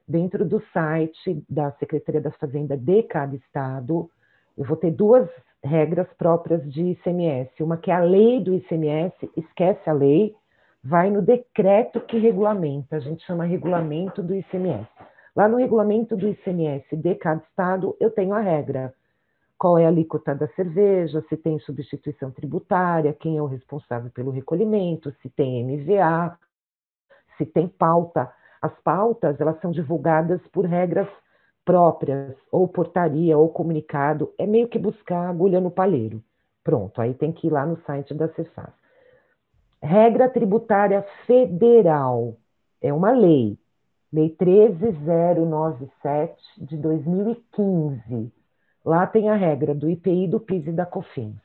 Dentro 0.06 0.46
do 0.46 0.58
site 0.72 1.44
da 1.50 1.70
Secretaria 1.72 2.22
da 2.22 2.30
Fazenda 2.30 2.78
de 2.78 3.02
cada 3.02 3.36
estado, 3.36 4.10
eu 4.56 4.64
vou 4.64 4.78
ter 4.78 4.90
duas 4.90 5.28
regras 5.62 6.08
próprias 6.16 6.62
de 6.72 6.92
ICMS. 6.92 7.62
Uma 7.62 7.76
que 7.76 7.90
é 7.90 7.94
a 7.94 8.00
lei 8.00 8.42
do 8.42 8.54
ICMS, 8.54 9.14
esquece 9.36 9.88
a 9.88 9.92
lei, 9.92 10.34
vai 10.82 11.10
no 11.10 11.20
decreto 11.20 12.00
que 12.00 12.18
regulamenta, 12.18 12.96
a 12.96 13.00
gente 13.00 13.22
chama 13.26 13.44
regulamento 13.44 14.22
do 14.22 14.34
ICMS. 14.34 14.88
Lá 15.38 15.46
no 15.46 15.56
regulamento 15.56 16.16
do 16.16 16.26
ICMS 16.26 16.96
de 16.96 17.14
cada 17.14 17.40
estado, 17.44 17.96
eu 18.00 18.10
tenho 18.10 18.34
a 18.34 18.40
regra. 18.40 18.92
Qual 19.56 19.78
é 19.78 19.84
a 19.84 19.88
alíquota 19.88 20.34
da 20.34 20.48
cerveja, 20.48 21.24
se 21.28 21.36
tem 21.36 21.60
substituição 21.60 22.32
tributária, 22.32 23.12
quem 23.12 23.36
é 23.36 23.40
o 23.40 23.46
responsável 23.46 24.10
pelo 24.10 24.32
recolhimento, 24.32 25.14
se 25.22 25.30
tem 25.30 25.62
MVA, 25.64 26.36
se 27.36 27.46
tem 27.46 27.68
pauta. 27.68 28.28
As 28.60 28.72
pautas, 28.80 29.40
elas 29.40 29.60
são 29.60 29.70
divulgadas 29.70 30.44
por 30.48 30.64
regras 30.64 31.06
próprias, 31.64 32.34
ou 32.50 32.66
portaria, 32.66 33.38
ou 33.38 33.48
comunicado, 33.48 34.34
é 34.38 34.44
meio 34.44 34.66
que 34.66 34.76
buscar 34.76 35.30
agulha 35.30 35.60
no 35.60 35.70
palheiro. 35.70 36.20
Pronto, 36.64 37.00
aí 37.00 37.14
tem 37.14 37.30
que 37.30 37.46
ir 37.46 37.50
lá 37.50 37.64
no 37.64 37.80
site 37.82 38.12
da 38.12 38.28
Cefaz. 38.30 38.74
Regra 39.80 40.28
tributária 40.28 41.06
federal, 41.28 42.34
é 42.82 42.92
uma 42.92 43.12
lei, 43.12 43.56
Lei 44.12 44.30
13097 44.30 46.34
de 46.58 46.76
2015. 46.78 48.32
Lá 48.84 49.06
tem 49.06 49.28
a 49.28 49.34
regra 49.34 49.74
do 49.74 49.88
IPI, 49.88 50.28
do 50.28 50.40
PIS 50.40 50.66
e 50.66 50.72
da 50.72 50.86
COFINS, 50.86 51.36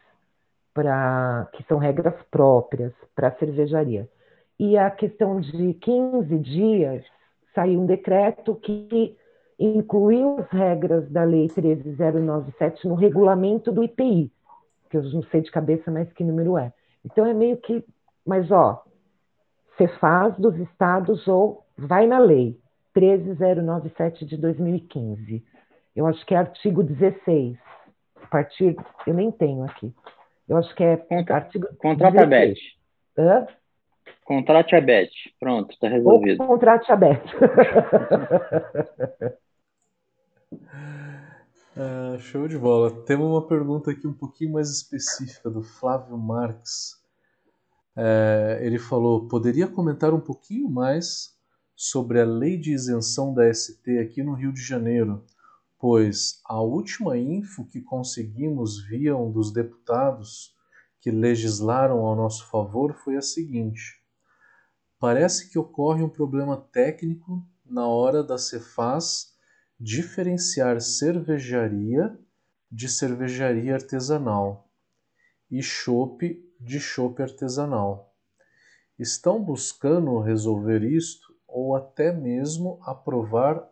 pra, 0.74 1.47
que 1.53 1.61
são 1.64 1.78
regras 1.78 2.16
próprias 2.32 2.93
para 3.14 3.28
a 3.28 3.36
cervejaria. 3.36 4.09
E 4.57 4.78
a 4.78 4.89
questão 4.89 5.41
de 5.41 5.74
15 5.74 6.39
dias, 6.39 7.03
saiu 7.53 7.82
um 7.82 7.86
decreto 7.86 8.55
que 8.55 9.18
incluiu 9.59 10.39
as 10.39 10.49
regras 10.49 11.09
da 11.09 11.24
Lei 11.24 11.47
13097 11.47 12.88
no 12.88 12.95
regulamento 12.95 13.72
do 13.72 13.84
IPI, 13.84 14.32
que 14.89 14.97
eu 14.97 15.03
não 15.03 15.24
sei 15.24 15.41
de 15.41 15.51
cabeça 15.51 15.91
mais 15.91 16.11
que 16.14 16.24
número 16.24 16.57
é. 16.57 16.74
Então 17.05 17.26
é 17.26 17.34
meio 17.34 17.57
que, 17.57 17.84
mas 18.26 18.49
ó, 18.51 18.84
você 19.76 19.88
faz 19.88 20.38
dos 20.38 20.55
estados 20.57 21.28
ou 21.28 21.62
vai 21.78 22.07
na 22.07 22.19
lei 22.19 22.59
13097 22.93 24.26
de 24.26 24.38
2015. 24.38 25.43
Eu 25.95 26.07
acho 26.07 26.26
que 26.26 26.34
é 26.34 26.38
artigo 26.38 26.84
16. 26.84 27.57
A 28.21 28.28
partir, 28.28 28.76
eu 29.05 29.13
nem 29.13 29.32
tenho 29.32 29.63
aqui. 29.63 29.93
Eu 30.47 30.57
acho 30.57 30.74
que 30.76 30.84
é 30.84 30.97
Contra, 30.97 31.36
artigo 31.36 31.67
Contrata 31.78 32.26
16. 32.26 32.59
a 33.17 33.21
Beth. 33.21 33.47
Hã? 33.47 33.47
Contrate 34.26 34.76
a 34.76 34.82
Beth. 34.82 35.09
Pronto, 35.39 35.71
está 35.71 35.88
resolvido. 35.88 36.41
Ou 36.41 36.47
contrate 36.47 36.91
a 36.91 36.95
Beth. 36.95 37.24
Uh, 41.76 42.19
show 42.19 42.47
de 42.47 42.55
bola. 42.55 42.91
Temos 43.03 43.26
uma 43.26 43.47
pergunta 43.47 43.89
aqui 43.89 44.05
um 44.05 44.13
pouquinho 44.13 44.53
mais 44.53 44.69
específica 44.69 45.49
do 45.49 45.63
Flávio 45.63 46.15
Marques. 46.15 47.01
Uh, 47.97 48.61
ele 48.61 48.78
falou: 48.78 49.28
poderia 49.28 49.67
comentar 49.67 50.13
um 50.13 50.19
pouquinho 50.19 50.69
mais 50.69 51.36
sobre 51.76 52.21
a 52.21 52.26
lei 52.26 52.57
de 52.57 52.74
isenção 52.74 53.34
da 53.34 53.51
ST 53.53 53.97
aqui 53.99 54.24
no 54.24 54.34
Rio 54.34 54.53
de 54.53 54.61
Janeiro? 54.61 55.26
Pois 55.80 56.39
a 56.45 56.61
última 56.61 57.17
info 57.17 57.65
que 57.65 57.82
conseguimos 57.82 58.82
via 58.88 59.17
um 59.17 59.32
dos 59.32 59.51
deputados 59.51 60.55
que 61.01 61.11
legislaram 61.11 61.99
ao 62.05 62.15
nosso 62.15 62.47
favor 62.47 62.93
foi 62.93 63.17
a 63.17 63.21
seguinte: 63.21 64.01
parece 64.97 65.49
que 65.49 65.59
ocorre 65.59 66.01
um 66.01 66.09
problema 66.09 66.55
técnico 66.55 67.45
na 67.65 67.86
hora 67.88 68.24
da 68.24 68.38
Cefaz 68.38 69.34
diferenciar 69.80 70.80
cervejaria 70.80 72.17
de 72.71 72.88
cervejaria 72.88 73.76
artesanal 73.76 74.69
e 75.51 75.61
chopp 75.61 76.41
de 76.59 76.80
chopp 76.80 77.21
artesanal. 77.21 78.15
Estão 78.97 79.43
buscando 79.43 80.17
resolver 80.19 80.84
isto 80.84 81.32
ou 81.54 81.76
até 81.76 82.12
mesmo 82.12 82.80
aprovar 82.82 83.64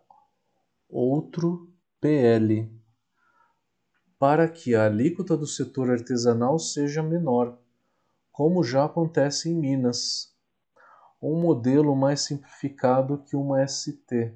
outro 0.88 1.68
PL 2.00 2.72
para 4.20 4.48
que 4.48 4.76
a 4.76 4.86
alíquota 4.86 5.36
do 5.36 5.48
setor 5.48 5.90
artesanal 5.90 6.60
seja 6.60 7.02
menor, 7.02 7.58
como 8.32 8.64
já 8.64 8.86
acontece 8.86 9.50
em 9.50 9.56
Minas. 9.56 10.32
Um 11.20 11.42
modelo 11.42 11.96
mais 11.96 12.22
simplificado 12.22 13.24
que 13.26 13.36
uma 13.36 13.66
ST. 13.68 14.32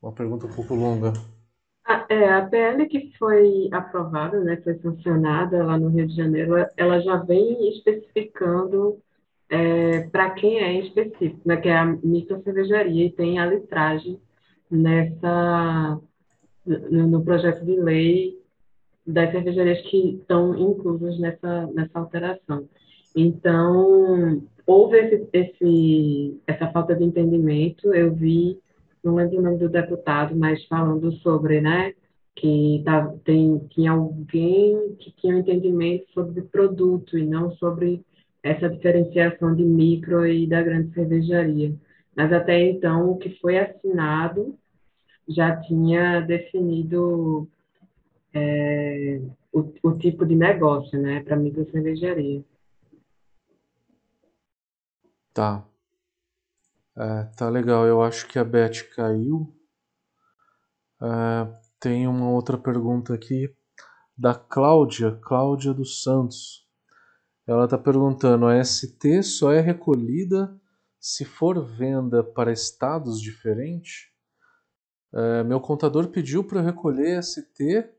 Uma 0.00 0.12
pergunta 0.12 0.46
um 0.46 0.54
pouco 0.54 0.76
longa. 0.76 1.12
A, 1.84 2.06
é, 2.08 2.32
a 2.32 2.46
PL 2.46 2.88
que 2.88 3.12
foi 3.18 3.68
aprovada, 3.72 4.38
né, 4.44 4.56
foi 4.62 4.78
sancionada 4.78 5.64
lá 5.64 5.76
no 5.76 5.88
Rio 5.88 6.06
de 6.06 6.14
Janeiro, 6.14 6.54
ela 6.76 7.00
já 7.00 7.16
vem 7.16 7.68
especificando 7.68 9.02
é, 9.50 10.02
para 10.08 10.30
quem 10.30 10.60
é 10.60 10.80
específico, 10.80 11.40
né, 11.44 11.56
que 11.56 11.68
é 11.68 11.76
a 11.76 11.84
microcervejaria, 11.84 13.06
e 13.06 13.12
tem 13.12 13.38
a 13.38 13.46
litragem 13.46 14.20
nessa, 14.70 16.00
no, 16.64 17.06
no 17.08 17.24
projeto 17.24 17.64
de 17.64 17.78
lei 17.78 18.38
das 19.06 19.32
cervejarias 19.32 19.80
que 19.88 20.16
estão 20.20 20.56
inclusas 20.56 21.18
nessa, 21.18 21.66
nessa 21.74 21.98
alteração. 21.98 22.68
Então, 23.16 24.42
houve 24.64 24.98
esse, 24.98 25.28
esse, 25.32 26.40
essa 26.46 26.70
falta 26.70 26.94
de 26.94 27.02
entendimento, 27.02 27.92
eu 27.92 28.14
vi 28.14 28.58
não 29.02 29.14
lembro 29.14 29.38
o 29.38 29.42
nome 29.42 29.58
do 29.58 29.68
deputado, 29.68 30.36
mas 30.36 30.64
falando 30.66 31.10
sobre, 31.18 31.60
né, 31.60 31.94
que 32.36 32.82
tá, 32.84 33.12
tem, 33.24 33.58
tinha 33.70 33.92
alguém 33.92 34.94
que 34.98 35.10
tinha 35.12 35.34
um 35.34 35.38
entendimento 35.38 36.06
sobre 36.12 36.42
produto 36.42 37.18
e 37.18 37.26
não 37.26 37.50
sobre 37.52 38.04
essa 38.42 38.68
diferenciação 38.68 39.54
de 39.54 39.62
micro 39.62 40.26
e 40.26 40.46
da 40.46 40.62
grande 40.62 40.92
cervejaria. 40.94 41.74
Mas 42.16 42.32
até 42.32 42.60
então, 42.60 43.10
o 43.10 43.18
que 43.18 43.38
foi 43.40 43.58
assinado 43.58 44.58
já 45.28 45.56
tinha 45.60 46.20
definido 46.20 47.48
é, 48.34 49.20
o, 49.52 49.72
o, 49.82 49.98
tipo 49.98 50.26
de 50.26 50.34
negócio, 50.34 51.00
né, 51.00 51.22
para 51.22 51.36
micro 51.36 51.70
cervejaria. 51.70 52.44
Tá. 55.32 55.64
É, 56.96 57.24
tá 57.36 57.48
legal. 57.48 57.86
Eu 57.86 58.02
acho 58.02 58.26
que 58.26 58.38
a 58.38 58.44
Beth 58.44 58.88
caiu. 58.94 59.54
É, 61.00 61.60
tem 61.78 62.06
uma 62.06 62.30
outra 62.30 62.58
pergunta 62.58 63.14
aqui 63.14 63.54
da 64.16 64.34
Cláudia, 64.34 65.18
Cláudia 65.22 65.72
dos 65.72 66.02
Santos. 66.02 66.68
Ela 67.50 67.64
está 67.64 67.76
perguntando: 67.76 68.46
a 68.46 68.62
ST 68.62 69.24
só 69.24 69.50
é 69.50 69.58
recolhida 69.60 70.56
se 71.00 71.24
for 71.24 71.60
venda 71.60 72.22
para 72.22 72.52
estados 72.52 73.20
diferentes? 73.20 74.08
É, 75.12 75.42
meu 75.42 75.60
contador 75.60 76.06
pediu 76.10 76.44
para 76.44 76.60
eu 76.60 76.64
recolher 76.64 77.20
ST 77.20 77.90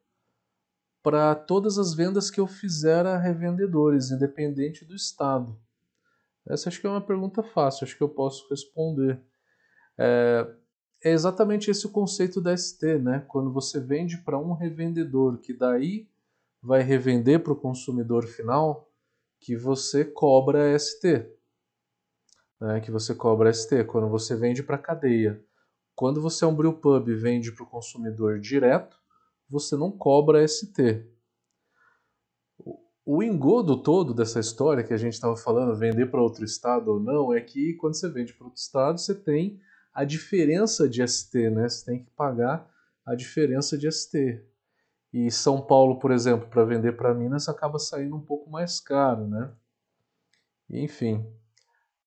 para 1.03 1.35
todas 1.35 1.77
as 1.77 1.93
vendas 1.93 2.31
que 2.31 2.39
eu 2.39 2.47
fizer 2.47 3.05
a 3.05 3.17
revendedores, 3.17 4.09
independente 4.09 4.85
do 4.85 4.95
estado. 4.95 5.59
Essa 6.47 6.69
acho 6.69 6.79
que 6.79 6.87
é 6.87 6.89
uma 6.89 7.05
pergunta 7.05 7.43
fácil, 7.43 7.83
acho 7.83 7.97
que 7.97 8.03
eu 8.03 8.07
posso 8.07 8.47
responder. 8.49 9.19
É, 9.97 10.47
é 11.03 11.11
exatamente 11.11 11.69
esse 11.69 11.85
o 11.85 11.91
conceito 11.91 12.39
da 12.39 12.55
ST, 12.55 12.99
né? 12.99 13.25
Quando 13.27 13.51
você 13.51 13.81
vende 13.81 14.17
para 14.19 14.39
um 14.39 14.53
revendedor 14.53 15.39
que 15.39 15.53
daí 15.53 16.07
vai 16.63 16.81
revender 16.83 17.43
para 17.43 17.51
o 17.51 17.59
consumidor 17.59 18.25
final, 18.27 18.87
que 19.41 19.57
você 19.57 20.05
cobra 20.05 20.77
ST. 20.77 21.27
Né? 22.61 22.79
Que 22.79 22.91
você 22.91 23.15
cobra 23.15 23.51
ST. 23.51 23.83
Quando 23.85 24.07
você 24.07 24.35
vende 24.35 24.61
para 24.61 24.77
cadeia. 24.77 25.43
Quando 25.95 26.21
você 26.21 26.45
é 26.45 26.47
um 26.47 26.55
brew 26.55 26.73
pub 26.73 27.09
e 27.09 27.15
vende 27.15 27.51
para 27.51 27.63
o 27.63 27.69
consumidor 27.69 28.39
direto, 28.39 28.95
você 29.49 29.75
não 29.75 29.91
cobra 29.91 30.47
ST. 30.47 31.05
O 33.03 33.21
engodo 33.23 33.81
todo 33.81 34.13
dessa 34.13 34.39
história 34.39 34.83
que 34.83 34.93
a 34.93 34.97
gente 34.97 35.13
estava 35.13 35.35
falando, 35.35 35.75
vender 35.75 36.05
para 36.09 36.21
outro 36.21 36.45
estado 36.45 36.89
ou 36.89 36.99
não, 36.99 37.33
é 37.33 37.41
que 37.41 37.73
quando 37.73 37.95
você 37.95 38.07
vende 38.09 38.33
para 38.33 38.45
outro 38.45 38.61
estado, 38.61 38.99
você 38.99 39.15
tem 39.15 39.59
a 39.91 40.05
diferença 40.05 40.87
de 40.87 41.05
ST, 41.05 41.49
né? 41.49 41.67
Você 41.67 41.83
tem 41.83 42.03
que 42.03 42.11
pagar 42.11 42.69
a 43.05 43.15
diferença 43.15 43.77
de 43.77 43.91
ST. 43.91 44.39
E 45.13 45.29
São 45.29 45.61
Paulo, 45.61 45.99
por 45.99 46.11
exemplo, 46.11 46.47
para 46.47 46.63
vender 46.63 46.93
para 46.93 47.13
Minas 47.13 47.49
acaba 47.49 47.77
saindo 47.77 48.15
um 48.15 48.21
pouco 48.21 48.49
mais 48.49 48.79
caro, 48.79 49.27
né? 49.27 49.51
Enfim, 50.69 51.25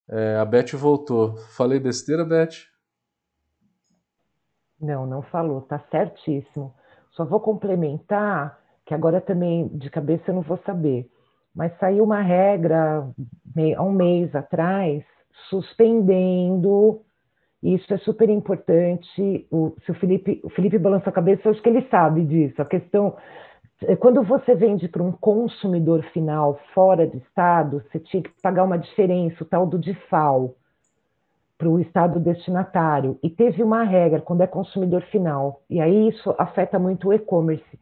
é, 0.08 0.36
a 0.36 0.44
Beth 0.44 0.74
voltou. 0.74 1.36
Falei 1.56 1.78
besteira, 1.78 2.24
Beth? 2.24 2.66
Não, 4.80 5.06
não 5.06 5.22
falou, 5.22 5.62
tá 5.62 5.78
certíssimo. 5.90 6.74
Só 7.12 7.24
vou 7.24 7.40
complementar, 7.40 8.58
que 8.86 8.94
agora 8.94 9.20
também 9.20 9.68
de 9.68 9.90
cabeça 9.90 10.24
eu 10.28 10.34
não 10.34 10.42
vou 10.42 10.58
saber, 10.64 11.10
mas 11.54 11.76
saiu 11.78 12.04
uma 12.04 12.20
regra 12.20 13.08
há 13.76 13.82
um 13.82 13.92
mês 13.92 14.34
atrás 14.34 15.04
suspendendo 15.48 17.03
isso 17.64 17.92
é 17.94 17.98
super 17.98 18.28
importante. 18.28 19.46
O, 19.50 19.74
se 19.84 19.90
o 19.90 19.94
Felipe, 19.94 20.40
o 20.44 20.50
Felipe 20.50 20.78
balança 20.78 21.08
a 21.08 21.12
cabeça, 21.12 21.42
eu 21.46 21.52
acho 21.52 21.62
que 21.62 21.68
ele 21.68 21.88
sabe 21.88 22.22
disso. 22.24 22.60
A 22.60 22.66
questão 22.66 23.16
é, 23.82 23.96
quando 23.96 24.22
você 24.22 24.54
vende 24.54 24.88
para 24.88 25.02
um 25.02 25.12
consumidor 25.12 26.02
final 26.12 26.60
fora 26.74 27.06
do 27.06 27.16
estado, 27.16 27.82
você 27.90 27.98
tinha 27.98 28.22
que 28.22 28.30
pagar 28.42 28.64
uma 28.64 28.78
diferença, 28.78 29.42
o 29.42 29.46
tal 29.46 29.66
do 29.66 29.78
DIFAL, 29.78 30.54
para 31.58 31.68
o 31.68 31.80
estado 31.80 32.20
destinatário. 32.20 33.18
E 33.22 33.28
teve 33.30 33.62
uma 33.62 33.82
regra 33.82 34.20
quando 34.20 34.42
é 34.42 34.46
consumidor 34.46 35.02
final, 35.04 35.62
e 35.68 35.80
aí 35.80 36.08
isso 36.08 36.34
afeta 36.38 36.78
muito 36.78 37.08
o 37.08 37.12
e-commerce. 37.12 37.78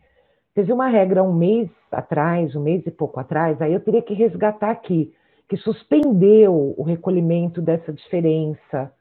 Teve 0.54 0.72
uma 0.72 0.88
regra 0.88 1.22
um 1.22 1.32
mês 1.32 1.70
atrás, 1.90 2.54
um 2.54 2.62
mês 2.62 2.86
e 2.86 2.90
pouco 2.90 3.18
atrás, 3.20 3.60
aí 3.60 3.72
eu 3.72 3.80
teria 3.80 4.02
que 4.02 4.14
resgatar 4.14 4.70
aqui, 4.70 5.12
que 5.48 5.56
suspendeu 5.56 6.74
o 6.76 6.82
recolhimento 6.82 7.60
dessa 7.60 7.92
diferença 7.92 8.92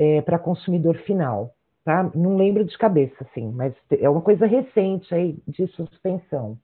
é, 0.00 0.22
para 0.22 0.38
consumidor 0.38 0.96
final. 1.00 1.54
Tá? 1.84 2.10
Não 2.14 2.36
lembro 2.36 2.64
de 2.64 2.76
cabeça, 2.78 3.16
assim, 3.20 3.50
mas 3.52 3.74
é 3.90 4.08
uma 4.08 4.22
coisa 4.22 4.46
recente 4.46 5.14
aí 5.14 5.38
de 5.46 5.66
suspensão. 5.68 6.58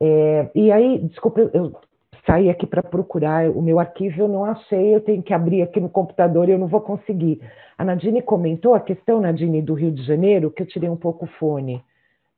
É, 0.00 0.50
e 0.54 0.72
aí, 0.72 0.98
desculpa, 0.98 1.40
eu 1.52 1.78
saí 2.26 2.48
aqui 2.48 2.66
para 2.66 2.82
procurar 2.82 3.50
o 3.50 3.60
meu 3.60 3.78
arquivo, 3.78 4.22
eu 4.22 4.28
não 4.28 4.44
achei, 4.44 4.94
eu 4.94 5.00
tenho 5.00 5.22
que 5.22 5.32
abrir 5.32 5.62
aqui 5.62 5.80
no 5.80 5.88
computador 5.88 6.48
e 6.48 6.52
eu 6.52 6.58
não 6.58 6.66
vou 6.66 6.80
conseguir. 6.80 7.40
A 7.76 7.84
Nadine 7.84 8.22
comentou 8.22 8.74
a 8.74 8.80
questão, 8.80 9.20
Nadine, 9.20 9.62
do 9.62 9.74
Rio 9.74 9.92
de 9.92 10.02
Janeiro, 10.02 10.50
que 10.50 10.62
eu 10.62 10.66
tirei 10.66 10.88
um 10.88 10.96
pouco 10.96 11.24
o 11.26 11.28
fone, 11.38 11.82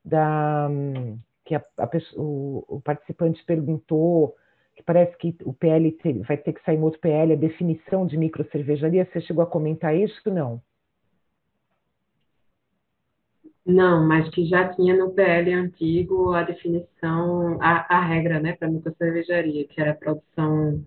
da, 0.03 0.69
que 1.45 1.55
a, 1.55 1.63
a, 1.77 1.89
o, 2.15 2.63
o 2.67 2.81
participante 2.81 3.43
perguntou 3.45 4.35
que 4.79 4.83
parece 4.83 5.15
que 5.17 5.35
o 5.43 5.53
PL 5.53 5.97
vai 6.25 6.37
ter 6.37 6.53
que 6.53 6.63
sair 6.63 6.77
um 6.77 6.83
outro 6.83 7.01
PL, 7.01 7.33
a 7.33 7.35
definição 7.35 8.07
de 8.07 8.17
microcervejaria. 8.17 9.05
Você 9.11 9.19
chegou 9.19 9.43
a 9.43 9.47
comentar 9.47 9.93
isso? 9.93 10.29
Não. 10.31 10.61
Não, 13.65 14.07
mas 14.07 14.29
que 14.29 14.45
já 14.45 14.69
tinha 14.69 14.95
no 14.95 15.11
PL 15.11 15.53
antigo 15.53 16.31
a 16.31 16.43
definição, 16.43 17.61
a, 17.61 17.97
a 17.97 18.05
regra, 18.05 18.39
né, 18.39 18.53
para 18.53 18.69
microcervejaria, 18.69 19.67
que 19.67 19.81
era 19.81 19.93
produção 19.93 20.81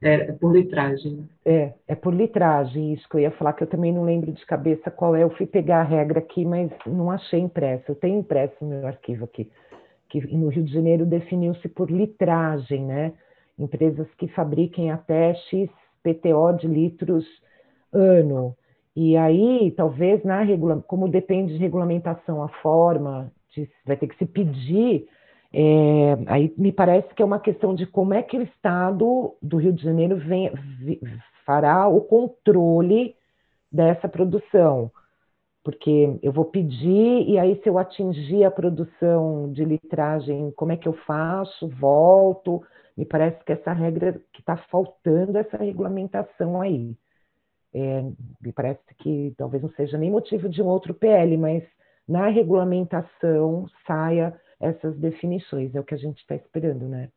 é, 0.00 0.30
por 0.30 0.54
litragem. 0.54 1.28
É, 1.44 1.72
é 1.88 1.94
por 1.96 2.14
litragem, 2.14 2.92
isso 2.92 3.08
que 3.08 3.16
eu 3.16 3.20
ia 3.20 3.32
falar, 3.32 3.54
que 3.54 3.64
eu 3.64 3.68
também 3.68 3.92
não 3.92 4.04
lembro 4.04 4.30
de 4.30 4.46
cabeça 4.46 4.88
qual 4.88 5.16
é. 5.16 5.24
Eu 5.24 5.30
fui 5.30 5.46
pegar 5.46 5.80
a 5.80 5.84
regra 5.84 6.20
aqui, 6.20 6.44
mas 6.44 6.70
não 6.86 7.10
achei 7.10 7.40
impressa. 7.40 7.90
Eu 7.90 7.96
tenho 7.96 8.20
impresso 8.20 8.54
no 8.60 8.68
meu 8.68 8.86
arquivo 8.86 9.24
aqui, 9.24 9.50
que 10.08 10.24
no 10.28 10.48
Rio 10.48 10.62
de 10.62 10.72
Janeiro 10.72 11.04
definiu-se 11.04 11.68
por 11.68 11.90
litragem, 11.90 12.86
né? 12.86 13.12
Empresas 13.62 14.06
que 14.18 14.28
fabriquem 14.28 14.90
até 14.90 15.34
X 15.34 15.70
PTO 16.02 16.52
de 16.58 16.66
litros 16.66 17.24
ano. 17.92 18.56
E 18.94 19.16
aí, 19.16 19.72
talvez, 19.76 20.22
na 20.24 20.42
regula 20.42 20.82
como 20.86 21.08
depende 21.08 21.54
de 21.54 21.58
regulamentação, 21.58 22.42
a 22.42 22.48
forma, 22.48 23.32
de, 23.54 23.68
vai 23.86 23.96
ter 23.96 24.06
que 24.06 24.18
se 24.18 24.26
pedir, 24.26 25.06
é, 25.52 26.18
aí 26.26 26.52
me 26.56 26.72
parece 26.72 27.14
que 27.14 27.22
é 27.22 27.24
uma 27.24 27.40
questão 27.40 27.74
de 27.74 27.86
como 27.86 28.12
é 28.12 28.22
que 28.22 28.36
o 28.36 28.42
Estado 28.42 29.34
do 29.40 29.56
Rio 29.56 29.72
de 29.72 29.82
Janeiro 29.82 30.16
vem, 30.16 30.50
fará 31.44 31.88
o 31.88 32.00
controle 32.02 33.14
dessa 33.70 34.08
produção. 34.08 34.90
Porque 35.64 36.18
eu 36.22 36.32
vou 36.32 36.46
pedir, 36.46 37.28
e 37.28 37.38
aí, 37.38 37.60
se 37.62 37.68
eu 37.68 37.78
atingir 37.78 38.44
a 38.44 38.50
produção 38.50 39.52
de 39.52 39.64
litragem, 39.64 40.50
como 40.56 40.72
é 40.72 40.76
que 40.76 40.88
eu 40.88 40.92
faço? 40.92 41.68
Volto 41.68 42.62
me 42.96 43.04
parece 43.04 43.42
que 43.44 43.52
essa 43.52 43.72
regra 43.72 44.20
que 44.32 44.40
está 44.40 44.56
faltando 44.56 45.38
essa 45.38 45.56
regulamentação 45.56 46.60
aí. 46.60 46.96
É, 47.74 48.02
me 48.40 48.52
parece 48.52 48.82
que 48.98 49.34
talvez 49.36 49.62
não 49.62 49.70
seja 49.70 49.96
nem 49.96 50.10
motivo 50.10 50.48
de 50.48 50.60
um 50.60 50.66
outro 50.66 50.92
PL, 50.92 51.36
mas 51.38 51.64
na 52.06 52.28
regulamentação 52.28 53.66
saia 53.86 54.38
essas 54.60 54.96
definições, 54.98 55.74
é 55.74 55.80
o 55.80 55.84
que 55.84 55.94
a 55.94 55.98
gente 55.98 56.18
está 56.18 56.34
esperando, 56.34 56.86
né? 56.86 57.08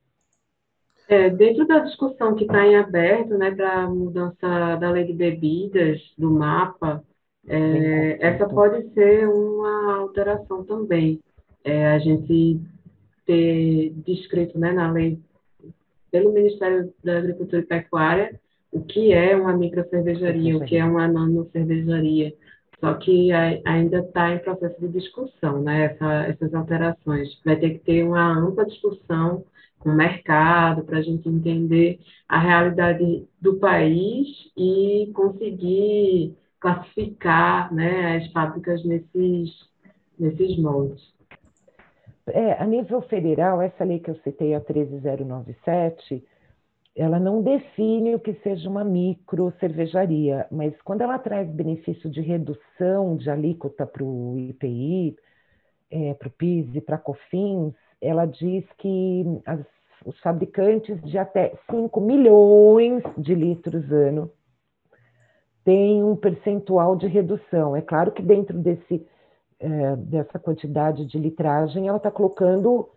É, 1.07 1.29
dentro 1.29 1.67
da 1.67 1.79
discussão 1.79 2.33
que 2.33 2.45
está 2.45 2.65
em 2.65 2.75
aberto, 2.77 3.37
né, 3.37 3.51
para 3.51 3.83
a 3.83 3.89
mudança 3.89 4.75
da 4.77 4.89
lei 4.89 5.03
de 5.03 5.13
bebidas, 5.13 6.01
do 6.17 6.31
mapa, 6.31 7.03
é, 7.47 8.17
essa 8.25 8.47
pode 8.47 8.91
ser 8.93 9.27
uma 9.29 9.97
alteração 9.97 10.63
também. 10.63 11.21
É, 11.63 11.91
a 11.91 11.99
gente 11.99 12.59
ter 13.25 13.91
descrito 14.05 14.57
né, 14.57 14.71
na 14.71 14.91
lei 14.91 15.19
pelo 16.15 16.31
Ministério 16.31 16.93
da 17.03 17.17
Agricultura 17.17 17.61
e 17.61 17.65
Pecuária 17.65 18.39
o 18.71 18.81
que 18.81 19.11
é 19.11 19.35
uma 19.35 19.51
microcervejaria, 19.51 20.55
o 20.55 20.63
que 20.63 20.77
é 20.77 20.85
uma 20.85 21.09
nanocervejaria. 21.09 22.33
Só 22.79 22.93
que 22.93 23.31
ainda 23.65 23.99
está 23.99 24.33
em 24.33 24.39
processo 24.39 24.79
de 24.79 24.87
discussão, 24.89 25.61
né? 25.61 25.85
Essa, 25.85 26.13
essas 26.27 26.53
alterações. 26.53 27.37
Vai 27.43 27.57
ter 27.57 27.71
que 27.71 27.79
ter 27.79 28.03
uma 28.03 28.37
ampla 28.37 28.65
discussão 28.65 29.43
com 29.79 29.89
o 29.89 29.95
mercado 29.95 30.85
para 30.85 30.99
a 30.99 31.01
gente 31.01 31.27
entender 31.27 31.99
a 32.29 32.39
realidade 32.39 33.27
do 33.41 33.55
país 33.55 34.27
e 34.57 35.11
conseguir 35.13 36.33
classificar 36.59 37.73
né, 37.73 38.17
as 38.17 38.31
fábricas 38.31 38.83
nesses, 38.85 39.51
nesses 40.17 40.57
moldes. 40.57 41.14
É, 42.27 42.53
a 42.53 42.65
nível 42.65 43.01
federal, 43.03 43.61
essa 43.61 43.83
lei 43.83 43.99
que 43.99 44.09
eu 44.09 44.15
citei, 44.17 44.55
a 44.55 44.61
13097, 44.61 46.23
ela 46.95 47.19
não 47.19 47.41
define 47.41 48.15
o 48.15 48.19
que 48.19 48.33
seja 48.35 48.69
uma 48.69 48.83
micro 48.83 49.53
cervejaria, 49.59 50.47
mas 50.49 50.73
quando 50.81 51.01
ela 51.01 51.19
traz 51.19 51.47
benefício 51.49 52.09
de 52.09 52.21
redução 52.21 53.17
de 53.17 53.29
alíquota 53.29 53.85
para 53.85 54.03
o 54.03 54.39
IPI, 54.39 55.15
é, 55.91 56.13
para 56.13 56.27
o 56.29 56.31
PIS 56.31 56.73
e 56.73 56.81
para 56.81 56.95
a 56.95 56.99
COFINS, 56.99 57.73
ela 58.01 58.25
diz 58.25 58.65
que 58.77 59.23
as, 59.45 59.59
os 60.05 60.19
fabricantes 60.19 61.01
de 61.03 61.17
até 61.17 61.53
5 61.69 61.99
milhões 62.01 63.03
de 63.17 63.35
litros 63.35 63.91
ano 63.91 64.31
têm 65.63 66.03
um 66.03 66.15
percentual 66.15 66.95
de 66.95 67.07
redução. 67.07 67.75
É 67.75 67.81
claro 67.81 68.11
que 68.11 68.21
dentro 68.21 68.57
desse, 68.57 69.05
é, 69.59 69.95
dessa 69.95 70.39
quantidade 70.39 71.05
de 71.05 71.17
litragem, 71.17 71.87
ela 71.87 71.97
está 71.97 72.11
colocando 72.11 72.89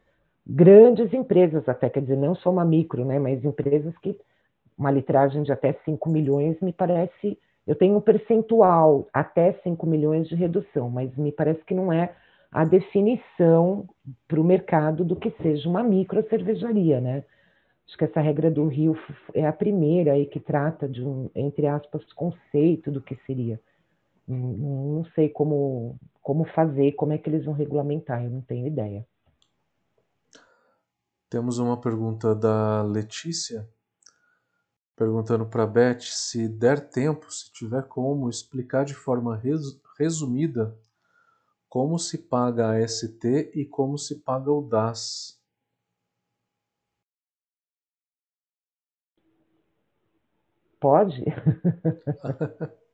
grandes 0.47 1.13
empresas 1.13 1.69
até, 1.69 1.91
quer 1.91 2.01
dizer, 2.01 2.17
não 2.17 2.35
só 2.35 2.51
uma 2.51 2.65
micro, 2.65 3.05
né, 3.05 3.19
mas 3.19 3.45
empresas 3.45 3.97
que 3.99 4.19
uma 4.77 4.91
litragem 4.91 5.43
de 5.43 5.53
até 5.53 5.73
5 5.85 6.09
milhões 6.09 6.59
me 6.61 6.73
parece, 6.73 7.39
eu 7.67 7.75
tenho 7.75 7.97
um 7.97 8.01
percentual 8.01 9.09
até 9.13 9.53
5 9.65 9.87
milhões 9.87 10.29
de 10.29 10.35
redução, 10.35 10.89
mas 10.89 11.15
me 11.17 11.33
parece 11.33 11.63
que 11.65 11.75
não 11.75 11.93
é 11.93 12.15
a 12.51 12.65
definição 12.65 13.87
para 14.27 14.41
o 14.41 14.45
mercado 14.45 15.05
do 15.05 15.17
que 15.17 15.31
seja 15.43 15.69
uma 15.69 15.83
micro 15.83 16.27
cervejaria, 16.29 17.01
né? 17.01 17.25
Acho 17.87 17.97
que 17.97 18.05
essa 18.05 18.21
regra 18.21 18.51
do 18.51 18.67
Rio 18.69 18.99
é 19.35 19.47
a 19.47 19.53
primeira 19.53 20.13
aí 20.13 20.27
que 20.27 20.39
trata 20.39 20.89
de 20.89 21.03
um, 21.03 21.31
entre 21.35 21.67
aspas, 21.67 22.05
conceito 22.13 22.91
do 22.91 23.01
que 23.01 23.17
seria. 23.27 23.59
Não, 24.27 24.39
não 24.39 25.05
sei 25.15 25.31
como, 25.31 25.97
como 26.29 26.45
fazer, 26.45 26.93
como 26.93 27.14
é 27.14 27.16
que 27.16 27.31
eles 27.31 27.47
vão 27.47 27.55
regulamentar, 27.55 28.22
eu 28.22 28.29
não 28.29 28.43
tenho 28.43 28.66
ideia. 28.66 29.09
Temos 31.31 31.59
uma 31.59 31.81
pergunta 31.81 32.35
da 32.35 32.83
Letícia, 32.83 33.66
perguntando 34.95 35.47
para 35.47 35.62
a 35.62 35.66
Beth 35.66 36.03
se 36.03 36.47
der 36.47 36.91
tempo, 36.91 37.33
se 37.33 37.51
tiver 37.51 37.85
como, 37.85 38.29
explicar 38.29 38.85
de 38.85 38.93
forma 38.93 39.41
resumida 39.97 40.76
como 41.66 41.99
se 41.99 42.18
paga 42.18 42.72
a 42.72 42.81
ST 42.87 43.51
e 43.55 43.64
como 43.64 43.97
se 43.97 44.16
paga 44.16 44.53
o 44.53 44.61
DAS. 44.61 45.41
Pode? 50.79 51.24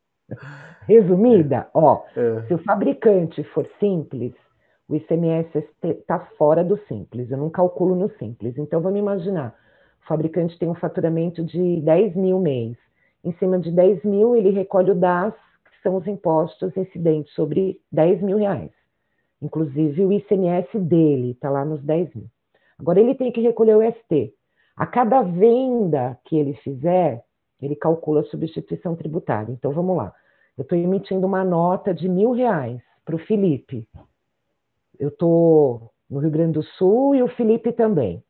Resumida, 0.86 1.56
é. 1.56 1.66
ó, 1.74 2.02
é. 2.16 2.42
se 2.46 2.54
o 2.54 2.58
fabricante 2.58 3.42
for 3.44 3.68
simples, 3.78 4.32
o 4.88 4.94
ICMS 4.94 5.66
está 5.82 6.20
fora 6.36 6.62
do 6.62 6.78
simples, 6.86 7.30
eu 7.30 7.38
não 7.38 7.50
calculo 7.50 7.94
no 7.94 8.10
simples. 8.18 8.56
Então 8.58 8.80
vamos 8.80 8.98
imaginar, 8.98 9.54
o 10.02 10.06
fabricante 10.06 10.58
tem 10.58 10.68
um 10.68 10.74
faturamento 10.74 11.44
de 11.44 11.80
10 11.80 12.16
mil 12.16 12.38
mês. 12.38 12.76
Em 13.22 13.32
cima 13.34 13.58
de 13.58 13.70
10 13.70 14.04
mil, 14.04 14.36
ele 14.36 14.50
recolhe 14.50 14.90
o 14.90 14.94
DAS 14.94 15.34
são 15.84 15.96
os 15.96 16.06
impostos 16.08 16.74
incidentes 16.76 17.32
sobre 17.34 17.78
10 17.92 18.22
mil 18.22 18.38
reais. 18.38 18.70
Inclusive 19.40 20.04
o 20.04 20.12
ICMS 20.12 20.78
dele 20.80 21.32
está 21.32 21.50
lá 21.50 21.64
nos 21.64 21.84
10 21.84 22.14
mil. 22.14 22.26
Agora 22.78 22.98
ele 22.98 23.14
tem 23.14 23.30
que 23.30 23.42
recolher 23.42 23.76
o 23.76 23.92
ST. 23.92 24.32
A 24.74 24.86
cada 24.86 25.22
venda 25.22 26.18
que 26.24 26.36
ele 26.36 26.54
fizer, 26.54 27.22
ele 27.60 27.76
calcula 27.76 28.20
a 28.20 28.24
substituição 28.24 28.94
tributária. 28.94 29.52
Então 29.52 29.72
vamos 29.72 29.96
lá. 29.96 30.12
Eu 30.56 30.62
estou 30.62 30.78
emitindo 30.78 31.26
uma 31.26 31.44
nota 31.44 31.92
de 31.92 32.08
mil 32.08 32.32
reais 32.32 32.80
para 33.04 33.16
o 33.16 33.18
Felipe. 33.18 33.86
Eu 34.98 35.08
estou 35.08 35.90
no 36.08 36.20
Rio 36.20 36.30
Grande 36.30 36.52
do 36.52 36.62
Sul 36.62 37.14
e 37.14 37.22
o 37.22 37.28
Felipe 37.28 37.72
também. 37.72 38.22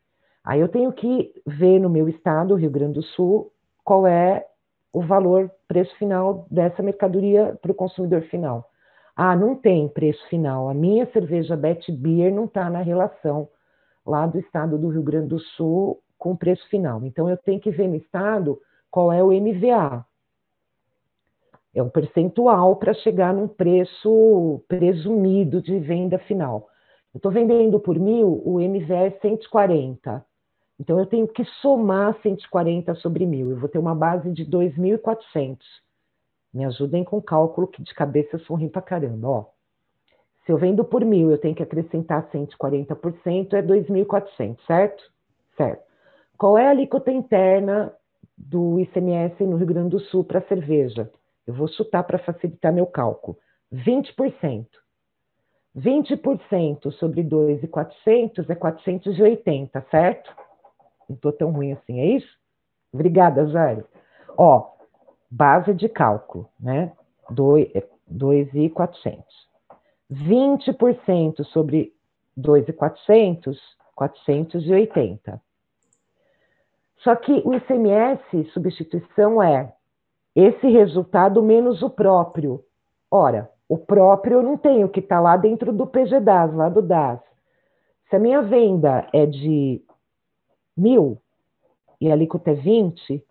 Aí 0.44 0.60
eu 0.60 0.68
tenho 0.68 0.92
que 0.92 1.32
ver 1.46 1.78
no 1.78 1.88
meu 1.88 2.08
estado, 2.08 2.54
Rio 2.54 2.70
Grande 2.70 2.94
do 2.94 3.02
Sul, 3.02 3.50
qual 3.82 4.06
é 4.06 4.46
o 4.92 5.02
valor, 5.02 5.50
preço 5.66 5.94
final 5.96 6.46
dessa 6.50 6.82
mercadoria 6.82 7.58
para 7.60 7.72
o 7.72 7.74
consumidor 7.74 8.22
final. 8.22 8.70
Ah, 9.16 9.34
não 9.36 9.54
tem 9.54 9.88
preço 9.88 10.26
final. 10.28 10.68
A 10.68 10.74
minha 10.74 11.06
cerveja 11.12 11.56
Bet 11.56 11.90
Beer 11.90 12.32
não 12.32 12.44
está 12.44 12.68
na 12.70 12.80
relação 12.80 13.48
lá 14.06 14.26
do 14.26 14.38
estado 14.38 14.78
do 14.78 14.88
Rio 14.88 15.02
Grande 15.02 15.28
do 15.28 15.38
Sul 15.38 16.00
com 16.18 16.32
o 16.32 16.36
preço 16.36 16.68
final. 16.68 17.04
Então 17.04 17.28
eu 17.28 17.36
tenho 17.36 17.60
que 17.60 17.70
ver 17.70 17.88
no 17.88 17.96
estado 17.96 18.60
qual 18.94 19.12
é 19.12 19.20
o 19.20 19.32
MVA. 19.32 20.06
É 21.74 21.82
um 21.82 21.88
percentual 21.88 22.76
para 22.76 22.94
chegar 22.94 23.34
num 23.34 23.48
preço 23.48 24.62
presumido 24.68 25.60
de 25.60 25.80
venda 25.80 26.16
final. 26.16 26.68
Eu 27.12 27.18
estou 27.18 27.32
vendendo 27.32 27.80
por 27.80 27.98
mil, 27.98 28.40
o 28.46 28.60
MVA 28.60 29.06
é 29.06 29.10
140. 29.20 30.24
Então, 30.78 31.00
eu 31.00 31.06
tenho 31.06 31.26
que 31.26 31.44
somar 31.60 32.16
140 32.22 32.94
sobre 32.94 33.26
mil. 33.26 33.50
Eu 33.50 33.56
vou 33.56 33.68
ter 33.68 33.80
uma 33.80 33.96
base 33.96 34.30
de 34.30 34.46
2.400. 34.46 35.58
Me 36.52 36.64
ajudem 36.64 37.02
com 37.02 37.16
o 37.16 37.22
cálculo, 37.22 37.66
que 37.66 37.82
de 37.82 37.92
cabeça 37.92 38.36
eu 38.36 38.40
sou 38.40 38.56
ruim 38.56 38.68
caramba. 38.68 39.28
Ó, 39.28 39.44
se 40.46 40.52
eu 40.52 40.56
vendo 40.56 40.84
por 40.84 41.04
mil, 41.04 41.32
eu 41.32 41.38
tenho 41.38 41.56
que 41.56 41.64
acrescentar 41.64 42.30
140%, 42.30 43.54
é 43.54 43.62
2.400, 43.62 44.56
certo? 44.64 45.02
Certo. 45.56 45.82
Qual 46.38 46.56
é 46.56 46.68
a 46.68 46.70
alíquota 46.70 47.10
interna 47.10 47.92
do 48.36 48.78
ICMS 48.80 49.44
no 49.44 49.56
Rio 49.56 49.66
Grande 49.66 49.90
do 49.90 50.00
Sul 50.00 50.24
para 50.24 50.40
cerveja? 50.42 51.10
Eu 51.46 51.54
vou 51.54 51.68
chutar 51.68 52.02
para 52.04 52.18
facilitar 52.18 52.72
meu 52.72 52.86
cálculo. 52.86 53.38
20%. 53.72 54.66
20% 55.76 56.92
sobre 56.92 57.22
2.400 57.24 58.48
é 58.48 58.54
480, 58.54 59.86
certo? 59.90 60.34
Não 61.08 61.16
estou 61.16 61.32
tão 61.32 61.50
ruim 61.50 61.72
assim, 61.72 61.98
é 62.00 62.06
isso? 62.06 62.38
Obrigada, 62.92 63.46
Jairo. 63.48 63.84
Ó, 64.36 64.70
base 65.30 65.74
de 65.74 65.88
cálculo, 65.88 66.48
né? 66.60 66.92
2,400. 67.30 69.24
20% 70.12 71.44
sobre 71.44 71.92
2,400, 72.36 73.58
480. 73.94 75.40
Só 77.04 77.14
que 77.14 77.42
o 77.44 77.54
ICMS, 77.54 78.50
substituição, 78.54 79.42
é 79.42 79.70
esse 80.34 80.66
resultado 80.66 81.42
menos 81.42 81.82
o 81.82 81.90
próprio. 81.90 82.64
Ora, 83.10 83.50
o 83.68 83.76
próprio 83.76 84.38
eu 84.38 84.42
não 84.42 84.56
tenho, 84.56 84.88
que 84.88 85.00
está 85.00 85.20
lá 85.20 85.36
dentro 85.36 85.70
do 85.70 85.86
PGDAS, 85.86 86.54
lá 86.54 86.70
do 86.70 86.80
DAS. 86.80 87.20
Se 88.08 88.16
a 88.16 88.18
minha 88.18 88.40
venda 88.40 89.06
é 89.12 89.26
de 89.26 89.82
mil 90.74 91.18
e 92.00 92.10
a 92.10 92.14
alíquota 92.14 92.50
é 92.50 92.54
20, 92.54 93.22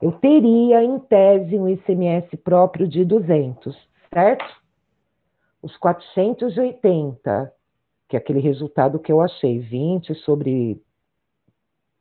eu 0.00 0.12
teria, 0.12 0.82
em 0.82 0.98
tese, 0.98 1.58
um 1.58 1.68
ICMS 1.68 2.36
próprio 2.38 2.88
de 2.88 3.04
200, 3.04 3.76
certo? 4.12 4.44
Os 5.62 5.76
480, 5.76 7.52
que 8.08 8.16
é 8.16 8.18
aquele 8.18 8.40
resultado 8.40 8.98
que 8.98 9.12
eu 9.12 9.20
achei, 9.20 9.58
20 9.58 10.14
sobre 10.14 10.82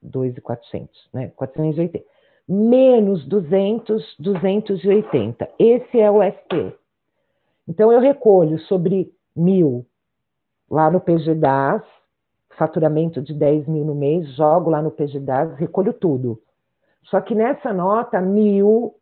2,400, 0.01 1.09
né? 1.13 1.31
480. 1.35 2.03
Menos 2.47 3.25
200, 3.27 4.15
280. 4.19 5.49
Esse 5.59 5.99
é 5.99 6.09
o 6.09 6.21
ST. 6.23 6.73
Então, 7.67 7.91
eu 7.91 7.99
recolho 7.99 8.59
sobre 8.61 9.13
mil 9.35 9.85
lá 10.69 10.89
no 10.89 10.99
PGDAS, 10.99 11.83
faturamento 12.57 13.21
de 13.21 13.33
10 13.33 13.67
mil 13.67 13.85
no 13.85 13.95
mês, 13.95 14.27
jogo 14.35 14.69
lá 14.69 14.81
no 14.81 14.91
PGDAS, 14.91 15.55
recolho 15.55 15.93
tudo. 15.93 16.41
Só 17.03 17.21
que 17.21 17.33
nessa 17.33 17.71
nota, 17.71 18.19
mil 18.19 18.95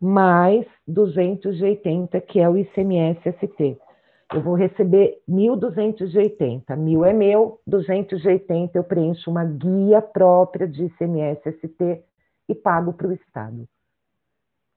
mais 0.00 0.66
280, 0.86 2.20
que 2.20 2.40
é 2.40 2.48
o 2.48 2.56
ICMS-ST. 2.56 3.78
Eu 4.34 4.40
vou 4.40 4.54
receber 4.54 5.22
1.280. 5.28 6.76
Mil 6.76 7.04
é 7.04 7.12
meu, 7.12 7.60
280 7.66 8.78
eu 8.78 8.84
preencho 8.84 9.30
uma 9.30 9.44
guia 9.44 10.00
própria 10.00 10.66
de 10.66 10.84
ICMS-ST 10.84 12.02
e 12.48 12.54
pago 12.54 12.94
para 12.94 13.08
o 13.08 13.12
Estado. 13.12 13.68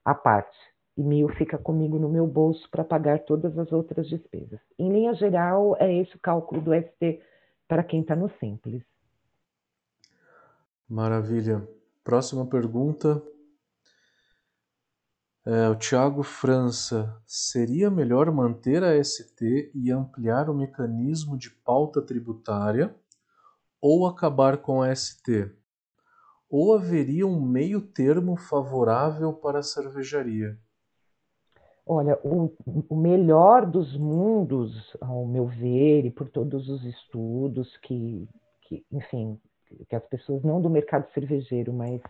A 0.04 0.14
parte. 0.14 0.56
E 0.96 1.02
mil 1.02 1.28
fica 1.30 1.58
comigo 1.58 1.98
no 1.98 2.08
meu 2.08 2.26
bolso 2.26 2.68
para 2.70 2.84
pagar 2.84 3.20
todas 3.20 3.58
as 3.58 3.70
outras 3.72 4.08
despesas. 4.08 4.60
Em 4.78 4.90
linha 4.90 5.14
geral, 5.14 5.76
é 5.78 5.92
esse 5.92 6.14
o 6.16 6.20
cálculo 6.20 6.60
do 6.60 6.74
ST 6.74 7.20
para 7.68 7.82
quem 7.82 8.00
está 8.00 8.14
no 8.14 8.30
simples. 8.38 8.82
Maravilha. 10.88 11.66
Próxima 12.04 12.46
pergunta. 12.46 13.22
É, 15.48 15.68
o 15.68 15.76
Tiago 15.76 16.24
França, 16.24 17.16
seria 17.24 17.88
melhor 17.88 18.32
manter 18.32 18.82
a 18.82 19.00
ST 19.02 19.70
e 19.72 19.92
ampliar 19.92 20.50
o 20.50 20.54
mecanismo 20.54 21.38
de 21.38 21.50
pauta 21.50 22.02
tributária 22.02 22.92
ou 23.80 24.08
acabar 24.08 24.56
com 24.56 24.82
a 24.82 24.92
ST? 24.92 25.52
Ou 26.50 26.74
haveria 26.74 27.24
um 27.28 27.40
meio 27.40 27.80
termo 27.80 28.36
favorável 28.36 29.32
para 29.32 29.60
a 29.60 29.62
cervejaria? 29.62 30.58
Olha, 31.86 32.18
o, 32.24 32.52
o, 32.88 32.96
melhor 32.96 33.64
dos 33.64 33.96
mundos, 33.96 34.96
ao 35.00 35.24
meu 35.24 35.46
ver, 35.46 36.04
e 36.04 36.10
por 36.10 36.28
todos 36.28 36.68
os 36.68 36.84
estudos 36.84 37.76
que, 37.76 38.28
que, 38.62 38.84
enfim, 38.90 39.40
que 39.88 39.94
as 39.94 40.04
pessoas, 40.06 40.42
não 40.42 40.60
do 40.60 40.68
mercado 40.68 41.08
cervejeiro, 41.12 41.72
mas 41.72 42.02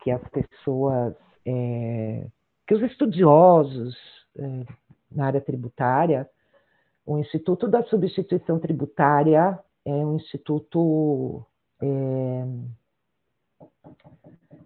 que 0.00 0.10
as 0.10 0.22
pessoas, 0.28 1.14
é, 1.46 2.26
que 2.72 2.74
os 2.74 2.82
estudiosos 2.90 3.94
é, 4.34 4.64
na 5.10 5.26
área 5.26 5.42
tributária 5.42 6.26
O 7.04 7.18
Instituto 7.18 7.68
da 7.68 7.82
Substituição 7.82 8.58
Tributária 8.58 9.58
é 9.84 9.90
um 9.90 10.16
instituto. 10.16 11.44
É, 11.82 12.46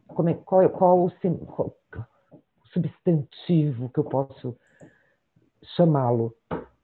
como 0.07 0.29
é, 0.29 0.35
qual, 0.35 0.69
qual, 0.71 1.05
o, 1.05 1.11
qual 1.47 1.77
o 1.95 2.69
substantivo 2.73 3.89
que 3.89 3.99
eu 3.99 4.05
posso 4.05 4.57
chamá-lo? 5.75 6.33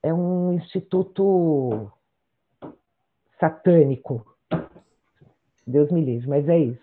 É 0.02 0.12
um 0.12 0.54
instituto 0.54 1.92
satânico. 3.38 4.26
Deus 5.64 5.92
me 5.92 6.00
livre, 6.00 6.28
mas 6.28 6.48
é 6.48 6.58
isso. 6.58 6.82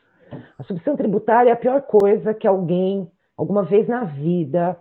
A 0.57 0.63
substituição 0.63 0.95
tributária 0.95 1.49
é 1.49 1.53
a 1.53 1.57
pior 1.57 1.81
coisa 1.81 2.33
que 2.33 2.47
alguém, 2.47 3.11
alguma 3.39 3.63
vez 3.63 3.87
na 3.87 4.03
vida, 4.03 4.77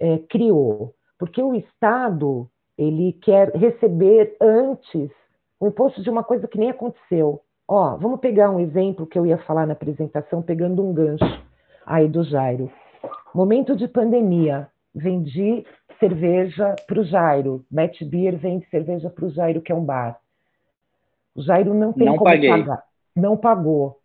é, 0.00 0.16
criou, 0.30 0.94
porque 1.18 1.42
o 1.42 1.54
Estado 1.54 2.48
ele 2.76 3.12
quer 3.12 3.54
receber 3.54 4.34
antes 4.40 5.10
o 5.60 5.66
imposto 5.66 6.02
de 6.02 6.08
uma 6.08 6.24
coisa 6.24 6.48
que 6.48 6.56
nem 6.56 6.70
aconteceu. 6.70 7.42
Ó, 7.68 7.98
vamos 7.98 8.20
pegar 8.20 8.50
um 8.50 8.60
exemplo 8.60 9.06
que 9.06 9.18
eu 9.18 9.26
ia 9.26 9.36
falar 9.38 9.66
na 9.66 9.74
apresentação, 9.74 10.40
pegando 10.40 10.82
um 10.82 10.94
gancho 10.94 11.44
aí 11.84 12.08
do 12.08 12.22
Jairo. 12.22 12.70
Momento 13.34 13.76
de 13.76 13.86
pandemia, 13.86 14.68
vendi 14.94 15.66
cerveja 16.00 16.76
para 16.86 17.00
o 17.00 17.04
Jairo. 17.04 17.62
Matt 17.70 18.02
Beer 18.04 18.38
vende 18.38 18.66
cerveja 18.70 19.10
para 19.10 19.26
o 19.26 19.30
Jairo, 19.30 19.60
que 19.60 19.70
é 19.70 19.74
um 19.74 19.84
bar. 19.84 20.18
O 21.34 21.42
Jairo 21.42 21.74
não 21.74 21.92
tem 21.92 22.06
não 22.06 22.16
como 22.16 22.30
paguei. 22.30 22.48
pagar. 22.48 22.82
Não 23.14 23.36
pagou. 23.36 23.98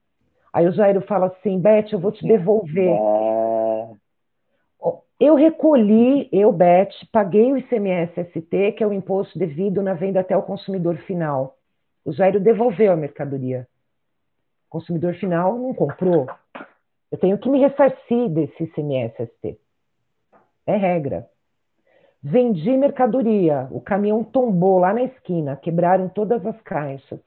Aí 0.51 0.68
o 0.68 0.72
Jairo 0.72 1.01
fala 1.01 1.28
assim, 1.28 1.58
Beth, 1.60 1.88
eu 1.93 1.99
vou 1.99 2.12
te 2.12 2.28
devolver. 2.28 2.95
Eu 5.20 5.36
recolhi, 5.36 6.28
eu, 6.32 6.51
Beth, 6.51 6.89
paguei 7.11 7.53
o 7.53 7.57
ICMS-ST, 7.57 8.74
que 8.74 8.84
é 8.84 8.88
o 8.88 8.93
imposto 8.93 9.38
devido 9.38 9.82
na 9.82 9.93
venda 9.93 10.20
até 10.20 10.36
o 10.36 10.43
consumidor 10.43 10.97
final. 10.97 11.55
O 12.03 12.11
Jairo 12.11 12.39
devolveu 12.39 12.91
a 12.91 12.97
mercadoria. 12.97 13.68
O 14.68 14.72
consumidor 14.72 15.14
final 15.16 15.57
não 15.57 15.74
comprou. 15.74 16.28
Eu 17.11 17.18
tenho 17.18 17.38
que 17.38 17.49
me 17.49 17.59
ressarcir 17.59 18.30
desse 18.30 18.64
ICMS-ST. 18.64 19.59
É 20.66 20.76
regra. 20.76 21.30
Vendi 22.22 22.76
mercadoria, 22.78 23.68
o 23.70 23.82
caminhão 23.82 24.24
tombou 24.24 24.80
lá 24.80 24.93
na 24.93 25.03
esquina, 25.03 25.57
quebraram 25.57 26.07
todas 26.09 26.45
as 26.45 26.59
caixas. 26.61 27.20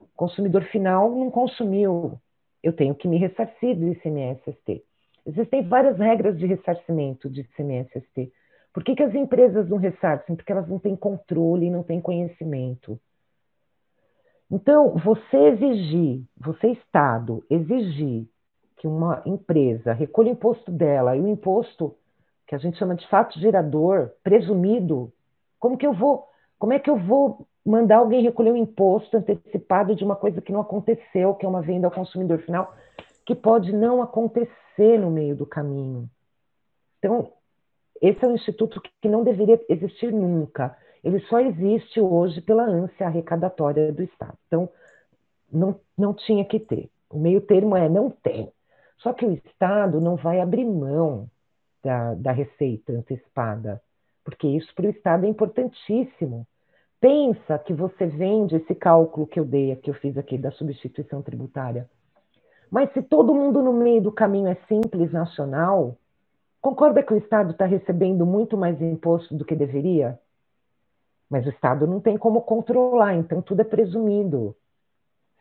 O 0.00 0.06
consumidor 0.16 0.64
final 0.64 1.10
não 1.10 1.30
consumiu. 1.30 2.18
Eu 2.62 2.72
tenho 2.72 2.94
que 2.94 3.08
me 3.08 3.16
ressarcir 3.18 3.76
do 3.76 3.88
ICMS-ST. 3.88 4.84
Existem 5.26 5.62
várias 5.62 5.98
regras 5.98 6.38
de 6.38 6.46
ressarcimento 6.46 7.30
de 7.30 7.42
ICMS-ST. 7.42 8.32
Por 8.72 8.82
que, 8.82 8.94
que 8.94 9.02
as 9.02 9.14
empresas 9.14 9.68
não 9.68 9.76
ressarcem? 9.76 10.34
Porque 10.34 10.50
elas 10.50 10.68
não 10.68 10.78
têm 10.78 10.96
controle, 10.96 11.70
não 11.70 11.82
têm 11.82 12.00
conhecimento. 12.00 12.98
Então, 14.50 14.96
você 14.96 15.36
exigir, 15.36 16.22
você 16.36 16.68
Estado, 16.68 17.44
exigir 17.48 18.26
que 18.76 18.86
uma 18.86 19.22
empresa 19.24 19.92
recolha 19.92 20.30
o 20.30 20.32
imposto 20.32 20.70
dela 20.70 21.16
e 21.16 21.20
o 21.20 21.28
imposto 21.28 21.94
que 22.46 22.54
a 22.54 22.58
gente 22.58 22.76
chama 22.76 22.94
de 22.94 23.08
fato 23.08 23.38
gerador, 23.38 24.10
presumido, 24.22 25.12
como 25.58 25.78
que 25.78 25.86
eu 25.86 25.92
vou, 25.92 26.28
como 26.58 26.72
é 26.72 26.78
que 26.78 26.90
eu 26.90 26.96
vou 26.96 27.46
mandar 27.64 27.98
alguém 27.98 28.22
recolher 28.22 28.52
um 28.52 28.56
imposto 28.56 29.16
antecipado 29.16 29.94
de 29.94 30.04
uma 30.04 30.16
coisa 30.16 30.40
que 30.42 30.52
não 30.52 30.60
aconteceu, 30.60 31.34
que 31.34 31.46
é 31.46 31.48
uma 31.48 31.62
venda 31.62 31.86
ao 31.86 31.92
consumidor 31.92 32.40
final, 32.40 32.74
que 33.24 33.34
pode 33.34 33.72
não 33.72 34.02
acontecer 34.02 34.98
no 34.98 35.10
meio 35.10 35.36
do 35.36 35.46
caminho. 35.46 36.08
Então, 36.98 37.32
esse 38.00 38.24
é 38.24 38.28
um 38.28 38.34
instituto 38.34 38.80
que 39.00 39.08
não 39.08 39.22
deveria 39.22 39.60
existir 39.68 40.12
nunca. 40.12 40.76
Ele 41.04 41.20
só 41.20 41.40
existe 41.40 42.00
hoje 42.00 42.40
pela 42.40 42.64
ânsia 42.64 43.06
arrecadatória 43.06 43.92
do 43.92 44.02
Estado. 44.02 44.36
Então, 44.46 44.68
não, 45.52 45.78
não 45.96 46.14
tinha 46.14 46.44
que 46.44 46.58
ter. 46.58 46.90
O 47.10 47.18
meio 47.18 47.40
termo 47.40 47.76
é 47.76 47.88
não 47.88 48.10
tem. 48.10 48.52
Só 48.98 49.12
que 49.12 49.26
o 49.26 49.32
Estado 49.32 50.00
não 50.00 50.16
vai 50.16 50.40
abrir 50.40 50.64
mão 50.64 51.28
da, 51.82 52.14
da 52.14 52.32
receita 52.32 52.92
antecipada, 52.92 53.82
porque 54.24 54.46
isso 54.46 54.72
para 54.74 54.86
o 54.86 54.90
Estado 54.90 55.26
é 55.26 55.28
importantíssimo. 55.28 56.46
Pensa 57.00 57.58
que 57.58 57.74
você 57.74 58.06
vende 58.06 58.56
esse 58.56 58.74
cálculo 58.76 59.26
que 59.26 59.40
eu 59.40 59.44
dei, 59.44 59.74
que 59.76 59.90
eu 59.90 59.94
fiz 59.94 60.16
aqui 60.16 60.38
da 60.38 60.52
substituição 60.52 61.20
tributária. 61.20 61.90
Mas 62.72 62.90
se 62.94 63.02
todo 63.02 63.34
mundo 63.34 63.60
no 63.60 63.70
meio 63.70 64.00
do 64.00 64.10
caminho 64.10 64.48
é 64.48 64.54
simples 64.66 65.12
nacional, 65.12 65.94
concorda 66.58 67.02
que 67.02 67.12
o 67.12 67.18
Estado 67.18 67.50
está 67.50 67.66
recebendo 67.66 68.24
muito 68.24 68.56
mais 68.56 68.80
imposto 68.80 69.36
do 69.36 69.44
que 69.44 69.54
deveria? 69.54 70.18
Mas 71.28 71.44
o 71.44 71.50
Estado 71.50 71.86
não 71.86 72.00
tem 72.00 72.16
como 72.16 72.40
controlar, 72.40 73.14
então 73.14 73.42
tudo 73.42 73.60
é 73.60 73.64
presumido. 73.64 74.56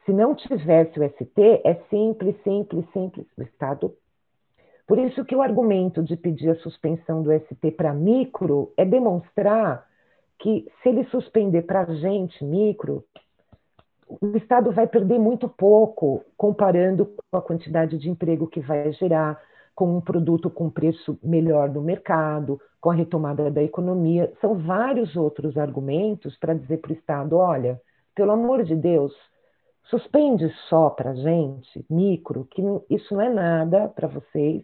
Se 0.05 0.11
não 0.11 0.35
tivesse 0.35 0.99
o 0.99 1.09
ST, 1.09 1.61
é 1.63 1.75
simples, 1.89 2.35
simples, 2.43 2.85
simples. 2.91 3.25
O 3.37 3.43
Estado. 3.43 3.95
Por 4.85 4.99
isso 4.99 5.23
que 5.23 5.35
o 5.35 5.41
argumento 5.41 6.03
de 6.03 6.17
pedir 6.17 6.49
a 6.49 6.55
suspensão 6.55 7.23
do 7.23 7.31
ST 7.31 7.71
para 7.71 7.93
micro 7.93 8.73
é 8.75 8.83
demonstrar 8.83 9.87
que 10.37 10.69
se 10.83 10.89
ele 10.89 11.05
suspender 11.05 11.61
para 11.61 11.83
a 11.83 11.95
gente, 11.95 12.43
micro, 12.43 13.05
o 14.19 14.35
Estado 14.35 14.71
vai 14.71 14.87
perder 14.87 15.19
muito 15.19 15.47
pouco 15.47 16.23
comparando 16.35 17.05
com 17.05 17.37
a 17.37 17.41
quantidade 17.41 17.97
de 17.97 18.09
emprego 18.09 18.47
que 18.47 18.59
vai 18.59 18.91
gerar, 18.93 19.39
com 19.73 19.97
um 19.97 20.01
produto 20.01 20.49
com 20.49 20.69
preço 20.69 21.17
melhor 21.23 21.69
no 21.69 21.81
mercado, 21.81 22.59
com 22.79 22.91
a 22.91 22.93
retomada 22.93 23.49
da 23.49 23.63
economia. 23.63 24.31
São 24.41 24.55
vários 24.55 25.15
outros 25.15 25.57
argumentos 25.57 26.37
para 26.37 26.53
dizer 26.53 26.77
para 26.77 26.91
o 26.91 26.95
Estado: 26.95 27.37
olha, 27.37 27.81
pelo 28.13 28.31
amor 28.31 28.63
de 28.63 28.75
Deus, 28.75 29.13
suspende 29.83 30.49
só 30.69 30.89
para 30.89 31.11
a 31.11 31.15
gente, 31.15 31.85
micro, 31.89 32.45
que 32.45 32.61
isso 32.89 33.13
não 33.13 33.21
é 33.21 33.29
nada 33.29 33.87
para 33.87 34.07
vocês, 34.07 34.63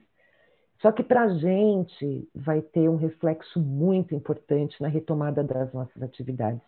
só 0.81 0.91
que 0.91 1.03
para 1.03 1.23
a 1.23 1.29
gente 1.29 2.29
vai 2.35 2.61
ter 2.61 2.87
um 2.87 2.97
reflexo 2.97 3.59
muito 3.59 4.13
importante 4.13 4.79
na 4.81 4.87
retomada 4.87 5.43
das 5.43 5.73
nossas 5.73 6.01
atividades, 6.03 6.61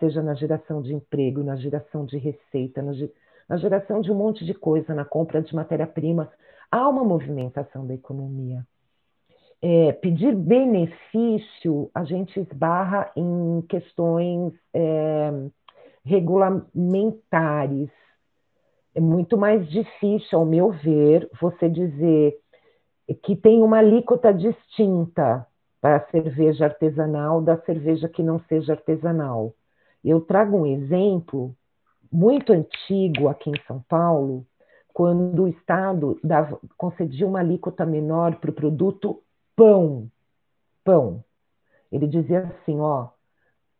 seja 0.00 0.22
na 0.22 0.34
geração 0.34 0.82
de 0.82 0.92
emprego, 0.92 1.44
na 1.44 1.54
geração 1.54 2.04
de 2.04 2.18
receita, 2.18 2.82
na 3.48 3.56
geração 3.56 4.00
de 4.00 4.10
um 4.10 4.16
monte 4.16 4.44
de 4.44 4.54
coisa, 4.54 4.94
na 4.94 5.04
compra 5.04 5.40
de 5.40 5.54
matéria-prima. 5.54 6.28
Há 6.70 6.88
uma 6.88 7.04
movimentação 7.04 7.86
da 7.86 7.94
economia. 7.94 8.66
É, 9.62 9.92
pedir 9.92 10.34
benefício, 10.34 11.90
a 11.94 12.02
gente 12.02 12.40
esbarra 12.40 13.12
em 13.14 13.62
questões 13.68 14.54
é, 14.72 15.30
regulamentares. 16.04 17.90
É 18.94 19.00
muito 19.00 19.36
mais 19.36 19.68
difícil, 19.68 20.38
ao 20.38 20.46
meu 20.46 20.70
ver, 20.70 21.28
você 21.40 21.68
dizer 21.68 22.36
que 23.22 23.36
tem 23.36 23.62
uma 23.62 23.78
alíquota 23.78 24.32
distinta 24.32 25.46
para 25.80 25.96
a 25.96 26.10
cerveja 26.10 26.66
artesanal 26.66 27.42
da 27.42 27.56
cerveja 27.62 28.08
que 28.08 28.22
não 28.22 28.40
seja 28.48 28.72
artesanal. 28.72 29.54
Eu 30.04 30.20
trago 30.20 30.56
um 30.56 30.66
exemplo 30.66 31.54
muito 32.10 32.52
antigo 32.52 33.28
aqui 33.28 33.50
em 33.50 33.60
São 33.66 33.80
Paulo, 33.88 34.46
quando 34.92 35.44
o 35.44 35.48
Estado 35.48 36.18
dava, 36.22 36.58
concedia 36.76 37.26
uma 37.26 37.40
alíquota 37.40 37.86
menor 37.86 38.36
para 38.36 38.50
o 38.50 38.54
produto 38.54 39.22
pão. 39.54 40.10
Pão. 40.84 41.24
Ele 41.92 42.06
dizia 42.06 42.40
assim, 42.40 42.80
ó, 42.80 43.08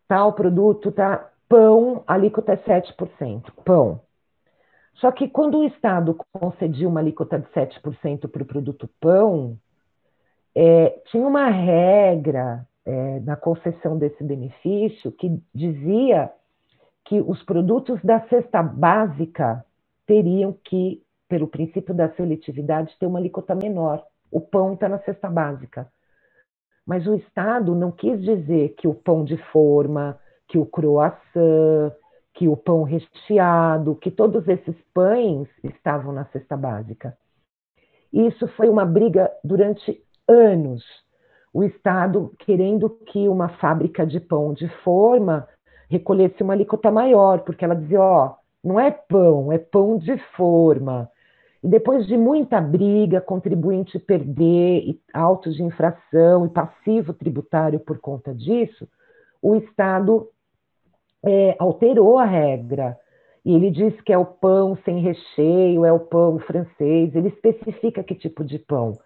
tal 0.06 0.32
produto 0.32 0.92
tá 0.92 1.30
pão, 1.48 2.04
alíquota 2.06 2.52
é 2.52 2.56
7%. 2.56 3.52
Pão. 3.64 4.00
Só 4.94 5.10
que 5.10 5.28
quando 5.28 5.58
o 5.58 5.64
Estado 5.64 6.16
concedia 6.32 6.88
uma 6.88 7.00
alíquota 7.00 7.38
de 7.38 7.48
7% 7.48 8.28
para 8.28 8.42
o 8.42 8.46
produto 8.46 8.88
pão, 9.00 9.58
é, 10.54 10.90
tinha 11.06 11.26
uma 11.26 11.48
regra 11.48 12.66
é, 12.86 13.20
na 13.20 13.36
concessão 13.36 13.98
desse 13.98 14.22
benefício 14.22 15.12
que 15.12 15.40
dizia 15.54 16.30
que 17.04 17.20
os 17.20 17.42
produtos 17.42 18.00
da 18.02 18.20
cesta 18.28 18.62
básica 18.62 19.64
teriam 20.06 20.52
que, 20.64 21.02
pelo 21.28 21.48
princípio 21.48 21.94
da 21.94 22.10
seletividade, 22.14 22.96
ter 22.98 23.06
uma 23.06 23.18
alíquota 23.18 23.54
menor. 23.54 24.04
O 24.30 24.40
pão 24.40 24.74
está 24.74 24.88
na 24.88 24.98
cesta 25.00 25.28
básica. 25.28 25.90
Mas 26.86 27.06
o 27.06 27.14
Estado 27.14 27.74
não 27.74 27.92
quis 27.92 28.20
dizer 28.22 28.70
que 28.70 28.88
o 28.88 28.94
pão 28.94 29.24
de 29.24 29.36
forma, 29.52 30.18
que 30.48 30.58
o 30.58 30.66
croissant, 30.66 31.92
que 32.34 32.48
o 32.48 32.56
pão 32.56 32.82
recheado, 32.82 33.96
que 33.96 34.10
todos 34.10 34.48
esses 34.48 34.74
pães 34.94 35.48
estavam 35.62 36.12
na 36.12 36.24
cesta 36.26 36.56
básica. 36.56 37.16
Isso 38.12 38.48
foi 38.48 38.68
uma 38.68 38.84
briga 38.84 39.30
durante 39.44 40.02
anos. 40.26 40.84
O 41.52 41.64
Estado 41.64 42.32
querendo 42.38 42.90
que 43.06 43.28
uma 43.28 43.48
fábrica 43.48 44.06
de 44.06 44.20
pão 44.20 44.52
de 44.52 44.68
forma 44.84 45.48
recolhesse 45.88 46.42
uma 46.42 46.52
alíquota 46.52 46.90
maior, 46.90 47.40
porque 47.40 47.64
ela 47.64 47.74
dizia: 47.74 48.00
ó, 48.00 48.34
não 48.62 48.78
é 48.78 48.90
pão, 48.90 49.50
é 49.50 49.58
pão 49.58 49.98
de 49.98 50.16
forma. 50.36 51.10
E 51.62 51.68
depois 51.68 52.06
de 52.06 52.16
muita 52.16 52.60
briga, 52.60 53.20
contribuinte 53.20 53.98
perder, 53.98 54.98
autos 55.12 55.56
de 55.56 55.62
infração 55.62 56.46
e 56.46 56.48
passivo 56.48 57.12
tributário 57.12 57.80
por 57.80 57.98
conta 57.98 58.34
disso, 58.34 58.88
o 59.42 59.56
Estado 59.56 60.28
é, 61.24 61.56
alterou 61.58 62.18
a 62.18 62.24
regra. 62.24 62.96
E 63.44 63.54
ele 63.54 63.70
diz 63.70 63.98
que 64.02 64.12
é 64.12 64.18
o 64.18 64.24
pão 64.24 64.76
sem 64.84 65.00
recheio, 65.00 65.84
é 65.84 65.92
o 65.92 66.00
pão 66.00 66.38
francês, 66.38 67.14
ele 67.14 67.28
especifica 67.28 68.02
que 68.02 68.14
tipo 68.14 68.44
de 68.44 68.58
pão. 68.58 68.98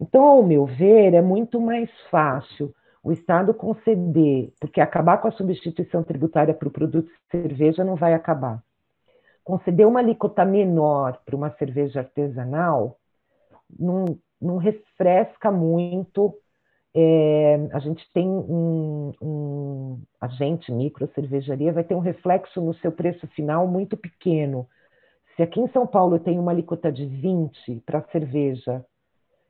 Então, 0.00 0.22
ao 0.24 0.42
meu 0.42 0.66
ver, 0.66 1.14
é 1.14 1.22
muito 1.22 1.60
mais 1.60 1.90
fácil 2.10 2.74
o 3.02 3.12
Estado 3.12 3.54
conceder, 3.54 4.52
porque 4.60 4.80
acabar 4.80 5.18
com 5.18 5.28
a 5.28 5.32
substituição 5.32 6.02
tributária 6.02 6.52
para 6.52 6.68
o 6.68 6.72
produto 6.72 7.06
de 7.06 7.30
cerveja 7.30 7.84
não 7.84 7.94
vai 7.94 8.14
acabar. 8.14 8.62
Conceder 9.44 9.86
uma 9.86 10.00
alíquota 10.00 10.44
menor 10.44 11.20
para 11.24 11.36
uma 11.36 11.50
cerveja 11.52 12.00
artesanal 12.00 12.98
não, 13.78 14.18
não 14.40 14.56
refresca 14.56 15.52
muito 15.52 16.36
é, 16.98 17.68
a 17.72 17.78
gente 17.78 18.10
tem 18.14 18.26
um, 18.26 19.12
um 19.20 20.02
agente 20.18 20.72
micro 20.72 21.06
cervejaria 21.14 21.70
vai 21.70 21.84
ter 21.84 21.94
um 21.94 22.00
reflexo 22.00 22.58
no 22.58 22.72
seu 22.72 22.90
preço 22.90 23.26
final 23.28 23.68
muito 23.68 23.98
pequeno. 23.98 24.66
Se 25.36 25.42
aqui 25.42 25.60
em 25.60 25.68
São 25.68 25.86
Paulo 25.86 26.18
tem 26.18 26.38
uma 26.38 26.52
alíquota 26.52 26.90
de 26.90 27.04
20 27.04 27.82
para 27.84 28.00
cerveja, 28.10 28.82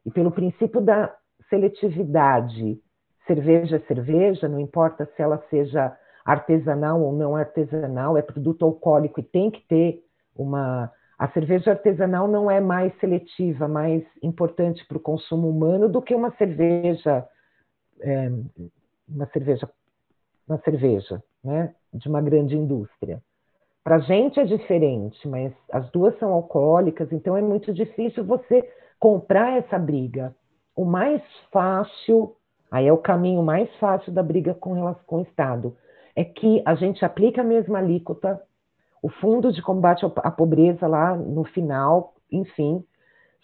e 0.06 0.10
pelo 0.10 0.30
princípio 0.30 0.80
da 0.80 1.14
seletividade, 1.50 2.80
cerveja 3.26 3.76
é 3.76 3.80
cerveja, 3.80 4.48
não 4.48 4.60
importa 4.60 5.04
se 5.14 5.20
ela 5.20 5.42
seja 5.50 5.94
artesanal 6.24 7.02
ou 7.02 7.12
não 7.12 7.36
artesanal, 7.36 8.16
é 8.16 8.22
produto 8.22 8.64
alcoólico 8.64 9.20
e 9.20 9.24
tem 9.24 9.50
que 9.50 9.60
ter 9.66 10.02
uma. 10.34 10.90
A 11.18 11.28
cerveja 11.28 11.72
artesanal 11.72 12.28
não 12.28 12.50
é 12.50 12.60
mais 12.60 12.96
seletiva, 13.00 13.66
mais 13.66 14.04
importante 14.22 14.86
para 14.86 14.98
o 14.98 15.00
consumo 15.00 15.48
humano 15.48 15.88
do 15.88 16.02
que 16.02 16.14
uma 16.14 16.30
cerveja 16.36 17.26
é, 18.00 18.30
uma 19.08 19.26
cerveja, 19.26 19.68
uma 20.48 20.58
cerveja, 20.58 21.22
né, 21.42 21.74
de 21.92 22.08
uma 22.08 22.20
grande 22.20 22.56
indústria. 22.56 23.22
Para 23.82 23.96
a 23.96 24.00
gente 24.00 24.40
é 24.40 24.44
diferente, 24.44 25.28
mas 25.28 25.52
as 25.70 25.88
duas 25.90 26.18
são 26.18 26.32
alcoólicas, 26.32 27.12
então 27.12 27.36
é 27.36 27.42
muito 27.42 27.72
difícil 27.72 28.24
você 28.24 28.68
comprar 28.98 29.58
essa 29.58 29.78
briga. 29.78 30.34
O 30.74 30.84
mais 30.84 31.22
fácil, 31.52 32.36
aí 32.70 32.86
é 32.86 32.92
o 32.92 32.98
caminho 32.98 33.42
mais 33.42 33.74
fácil 33.76 34.12
da 34.12 34.22
briga 34.22 34.54
com 34.54 34.72
relação 34.72 35.02
com 35.06 35.18
o 35.18 35.22
Estado, 35.22 35.76
é 36.14 36.24
que 36.24 36.62
a 36.64 36.74
gente 36.74 37.04
aplica 37.04 37.40
a 37.40 37.44
mesma 37.44 37.78
alíquota, 37.78 38.42
o 39.02 39.08
fundo 39.08 39.52
de 39.52 39.62
combate 39.62 40.04
à 40.04 40.30
pobreza 40.30 40.86
lá 40.86 41.14
no 41.14 41.44
final, 41.44 42.14
enfim. 42.30 42.84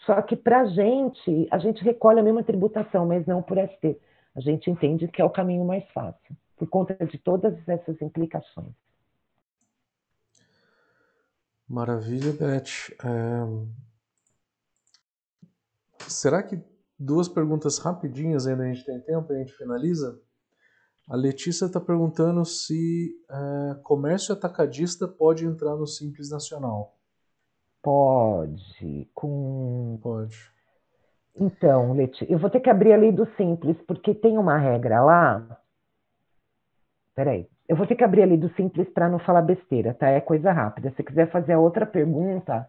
Só 0.06 0.20
que 0.22 0.34
para 0.34 0.62
a 0.62 0.66
gente, 0.66 1.46
a 1.50 1.58
gente 1.58 1.84
recolhe 1.84 2.20
a 2.20 2.22
mesma 2.22 2.42
tributação, 2.42 3.06
mas 3.06 3.26
não 3.26 3.42
por 3.42 3.58
ST 3.58 3.98
a 4.34 4.40
gente 4.40 4.70
entende 4.70 5.08
que 5.08 5.20
é 5.20 5.24
o 5.24 5.30
caminho 5.30 5.64
mais 5.64 5.86
fácil, 5.90 6.36
por 6.56 6.68
conta 6.68 6.94
de 7.06 7.18
todas 7.18 7.56
essas 7.68 8.00
implicações. 8.00 8.72
Maravilha, 11.68 12.32
Beth. 12.32 12.92
É... 13.04 13.91
Será 16.08 16.42
que 16.42 16.60
duas 16.98 17.28
perguntas 17.28 17.78
rapidinhas 17.78 18.46
ainda 18.46 18.64
a 18.64 18.66
gente 18.66 18.84
tem 18.84 19.00
tempo 19.00 19.32
e 19.32 19.36
a 19.36 19.38
gente 19.38 19.56
finaliza? 19.56 20.20
A 21.08 21.16
Letícia 21.16 21.66
está 21.66 21.80
perguntando 21.80 22.44
se 22.44 23.12
é, 23.28 23.74
comércio 23.82 24.32
atacadista 24.32 25.08
pode 25.08 25.44
entrar 25.44 25.76
no 25.76 25.86
Simples 25.86 26.30
Nacional. 26.30 26.96
Pode, 27.82 29.10
com. 29.12 29.98
Pode. 30.00 30.38
Então, 31.34 31.92
Leti, 31.94 32.24
eu 32.30 32.38
vou 32.38 32.48
ter 32.48 32.60
que 32.60 32.70
abrir 32.70 32.92
a 32.92 32.96
lei 32.96 33.10
do 33.10 33.26
simples, 33.36 33.76
porque 33.86 34.14
tem 34.14 34.38
uma 34.38 34.56
regra 34.56 35.02
lá. 35.02 35.60
Peraí. 37.14 37.48
Eu 37.68 37.76
vou 37.76 37.86
ter 37.86 37.96
que 37.96 38.04
abrir 38.04 38.22
a 38.22 38.26
lei 38.26 38.36
do 38.36 38.52
simples 38.54 38.88
para 38.90 39.08
não 39.08 39.18
falar 39.18 39.42
besteira, 39.42 39.94
tá? 39.94 40.08
É 40.08 40.20
coisa 40.20 40.52
rápida. 40.52 40.92
Se 40.96 41.02
quiser 41.02 41.30
fazer 41.30 41.54
a 41.54 41.60
outra 41.60 41.86
pergunta. 41.86 42.68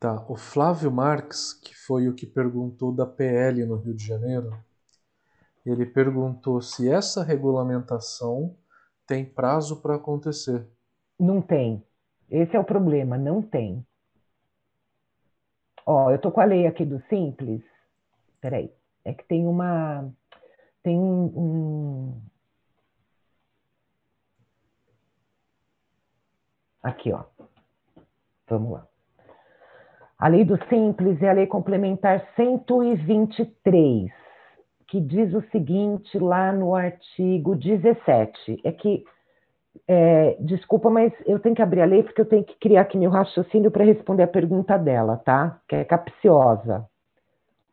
Tá. 0.00 0.24
O 0.30 0.34
Flávio 0.34 0.90
Marques, 0.90 1.52
que 1.52 1.74
foi 1.74 2.08
o 2.08 2.14
que 2.14 2.24
perguntou 2.26 2.90
da 2.90 3.04
PL 3.04 3.66
no 3.66 3.76
Rio 3.76 3.92
de 3.94 4.06
Janeiro, 4.06 4.58
ele 5.64 5.84
perguntou 5.84 6.62
se 6.62 6.90
essa 6.90 7.22
regulamentação 7.22 8.56
tem 9.06 9.26
prazo 9.26 9.82
para 9.82 9.96
acontecer. 9.96 10.66
Não 11.18 11.42
tem. 11.42 11.84
Esse 12.30 12.56
é 12.56 12.58
o 12.58 12.64
problema, 12.64 13.18
não 13.18 13.42
tem. 13.42 13.86
Ó, 15.84 16.10
eu 16.10 16.18
tô 16.18 16.32
com 16.32 16.40
a 16.40 16.46
lei 16.46 16.66
aqui 16.66 16.86
do 16.86 17.02
Simples. 17.10 17.62
Peraí. 18.40 18.72
É 19.04 19.12
que 19.12 19.24
tem 19.24 19.46
uma. 19.46 20.10
Tem 20.82 20.98
um... 20.98 22.18
Aqui, 26.82 27.12
ó. 27.12 27.24
Vamos 28.48 28.72
lá. 28.72 28.89
A 30.20 30.28
lei 30.28 30.44
do 30.44 30.58
Simples 30.68 31.22
é 31.22 31.30
a 31.30 31.32
lei 31.32 31.46
complementar 31.46 32.22
123, 32.36 34.12
que 34.86 35.00
diz 35.00 35.32
o 35.32 35.40
seguinte 35.50 36.18
lá 36.18 36.52
no 36.52 36.74
artigo 36.74 37.56
17. 37.56 38.60
É 38.62 38.70
que 38.70 39.02
é, 39.88 40.36
desculpa, 40.38 40.90
mas 40.90 41.10
eu 41.24 41.38
tenho 41.38 41.54
que 41.54 41.62
abrir 41.62 41.80
a 41.80 41.86
lei 41.86 42.02
porque 42.02 42.20
eu 42.20 42.26
tenho 42.26 42.44
que 42.44 42.54
criar 42.58 42.82
aqui 42.82 42.98
meu 42.98 43.08
raciocínio 43.08 43.70
para 43.70 43.82
responder 43.82 44.24
a 44.24 44.28
pergunta 44.28 44.76
dela, 44.76 45.16
tá? 45.16 45.58
Que 45.66 45.76
é 45.76 45.84
capciosa. 45.84 46.86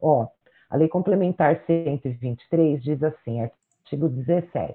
Ó, 0.02 0.28
a 0.70 0.78
Lei 0.78 0.88
Complementar 0.88 1.62
123 1.68 2.82
diz 2.82 3.04
assim, 3.04 3.42
artigo 3.42 4.08
17. 4.08 4.74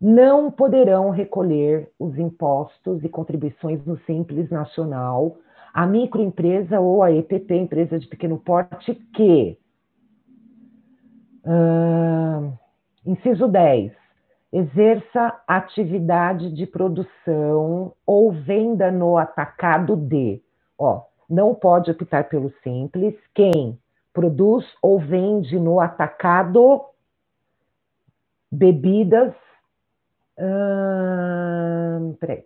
Não 0.00 0.50
poderão 0.50 1.10
recolher 1.10 1.90
os 1.98 2.16
impostos 2.16 3.04
e 3.04 3.10
contribuições 3.10 3.84
no 3.84 3.98
Simples 4.06 4.48
Nacional 4.48 5.36
a 5.72 5.86
microempresa 5.86 6.80
ou 6.80 7.02
a 7.02 7.10
EPP, 7.10 7.54
empresa 7.54 7.98
de 7.98 8.06
pequeno 8.06 8.38
porte, 8.38 8.94
que. 9.14 9.58
Uh, 11.44 12.56
inciso 13.04 13.48
10 13.48 13.92
exerça 14.52 15.40
atividade 15.48 16.52
de 16.52 16.66
produção 16.66 17.94
ou 18.06 18.32
venda 18.32 18.90
no 18.90 19.16
atacado 19.16 19.96
de, 19.96 20.42
ó, 20.78 21.06
não 21.28 21.54
pode 21.54 21.90
optar 21.90 22.28
pelo 22.28 22.52
simples, 22.62 23.14
quem 23.34 23.78
produz 24.12 24.66
ou 24.82 25.00
vende 25.00 25.58
no 25.58 25.80
atacado 25.80 26.84
bebidas, 28.50 29.32
peraí, 32.20 32.44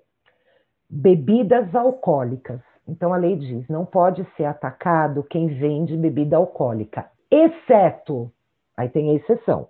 bebidas 0.89 1.75
alcoólicas. 1.75 2.61
Então 2.87 3.13
a 3.13 3.17
lei 3.17 3.37
diz, 3.37 3.69
não 3.69 3.85
pode 3.85 4.25
ser 4.37 4.45
atacado 4.45 5.23
quem 5.25 5.49
vende 5.49 5.97
bebida 5.97 6.37
alcoólica, 6.37 7.11
exceto, 7.31 8.31
aí 8.77 8.89
tem 8.89 9.11
a 9.11 9.15
exceção, 9.15 9.69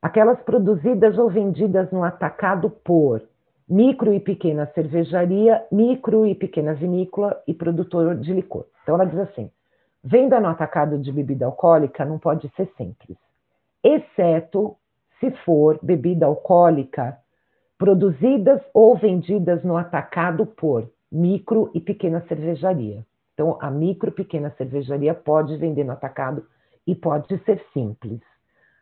aquelas 0.00 0.40
produzidas 0.42 1.18
ou 1.18 1.28
vendidas 1.28 1.90
no 1.90 2.04
atacado 2.04 2.70
por 2.70 3.22
micro 3.68 4.14
e 4.14 4.20
pequena 4.20 4.66
cervejaria, 4.74 5.66
micro 5.70 6.26
e 6.26 6.34
pequena 6.34 6.72
vinícola 6.72 7.42
e 7.46 7.52
produtor 7.52 8.14
de 8.16 8.32
licor. 8.32 8.64
Então 8.82 8.94
ela 8.94 9.04
diz 9.04 9.18
assim: 9.18 9.50
venda 10.02 10.40
no 10.40 10.48
atacado 10.48 10.98
de 10.98 11.12
bebida 11.12 11.46
alcoólica 11.46 12.04
não 12.04 12.18
pode 12.18 12.48
ser 12.50 12.72
simples, 12.76 13.18
exceto 13.82 14.76
se 15.18 15.30
for 15.44 15.78
bebida 15.82 16.26
alcoólica 16.26 17.18
produzidas 17.76 18.60
ou 18.72 18.96
vendidas 18.96 19.62
no 19.64 19.76
atacado 19.76 20.46
por 20.46 20.88
micro 21.10 21.70
e 21.74 21.80
pequena 21.80 22.24
cervejaria. 22.28 23.04
Então, 23.34 23.56
a 23.60 23.70
micro 23.70 24.10
e 24.10 24.12
pequena 24.12 24.50
cervejaria 24.56 25.14
pode 25.14 25.56
vender 25.56 25.84
no 25.84 25.92
atacado 25.92 26.44
e 26.86 26.94
pode 26.94 27.38
ser 27.44 27.64
simples. 27.72 28.20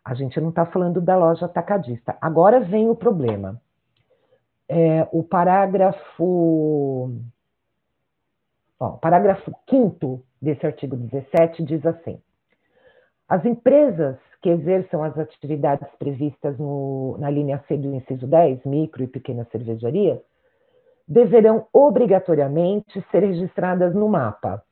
A 0.05 0.15
gente 0.15 0.41
não 0.41 0.51
está 0.51 0.65
falando 0.65 1.01
da 1.01 1.17
loja 1.17 1.47
atacadista. 1.47 2.17
Agora 2.21 2.61
vem 2.61 2.89
o 2.89 2.95
problema. 2.95 3.61
É, 4.69 5.07
o 5.13 5.23
parágrafo. 5.23 7.13
Parágrafo 9.01 9.53
5 9.69 10.23
desse 10.41 10.67
artigo 10.67 10.97
17 10.97 11.63
diz 11.65 11.85
assim: 11.85 12.21
as 13.29 13.45
empresas 13.45 14.17
que 14.41 14.49
exerçam 14.49 15.03
as 15.03 15.19
atividades 15.19 15.89
previstas 15.99 16.57
no, 16.59 17.17
na 17.19 17.29
linha 17.29 17.63
C 17.67 17.77
do 17.77 17.93
inciso 17.93 18.27
10, 18.27 18.65
micro 18.65 19.03
e 19.03 19.09
pequena 19.09 19.45
cervejaria, 19.51 20.23
deverão 21.07 21.67
obrigatoriamente 21.73 23.05
ser 23.11 23.21
registradas 23.21 23.95
no 23.95 24.09
mapa, 24.09 24.63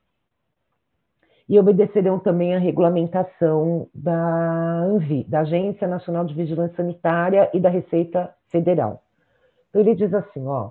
e 1.48 1.58
obedecerão 1.58 2.18
também 2.18 2.54
à 2.54 2.58
regulamentação 2.58 3.86
da 3.94 4.80
ANVI, 4.82 5.24
da 5.24 5.40
Agência 5.40 5.86
Nacional 5.86 6.24
de 6.24 6.34
Vigilância 6.34 6.76
Sanitária 6.76 7.50
e 7.52 7.60
da 7.60 7.68
Receita 7.68 8.34
Federal. 8.48 9.02
Então 9.68 9.82
ele 9.82 9.94
diz 9.94 10.12
assim, 10.14 10.46
ó, 10.46 10.70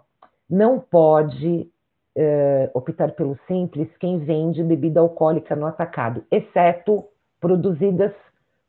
não 0.49 0.79
pode 0.79 1.69
é, 2.15 2.71
optar 2.73 3.11
pelo 3.11 3.37
simples 3.47 3.87
quem 3.97 4.19
vende 4.19 4.63
bebida 4.63 4.99
alcoólica 4.99 5.55
no 5.55 5.67
atacado, 5.67 6.23
exceto 6.31 7.03
produzidas 7.39 8.11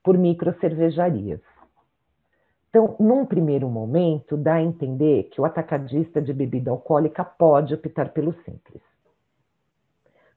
por 0.02 0.18
micro 0.18 0.54
cervejarias. 0.60 1.40
Então, 2.74 2.96
num 2.98 3.24
primeiro 3.24 3.68
momento, 3.68 4.36
dá 4.36 4.54
a 4.54 4.62
entender 4.62 5.28
que 5.30 5.40
o 5.40 5.44
atacadista 5.44 6.20
de 6.20 6.32
bebida 6.32 6.72
alcoólica 6.72 7.24
pode 7.24 7.72
optar 7.72 8.08
pelo 8.08 8.32
simples. 8.42 8.82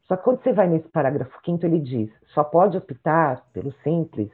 Só 0.04 0.16
que 0.16 0.24
quando 0.24 0.44
você 0.44 0.54
vai 0.54 0.68
nesse 0.68 0.88
parágrafo 0.90 1.42
quinto, 1.42 1.66
ele 1.66 1.80
diz: 1.80 2.12
só 2.36 2.44
pode 2.44 2.78
optar 2.78 3.44
pelo 3.52 3.72
simples 3.82 4.30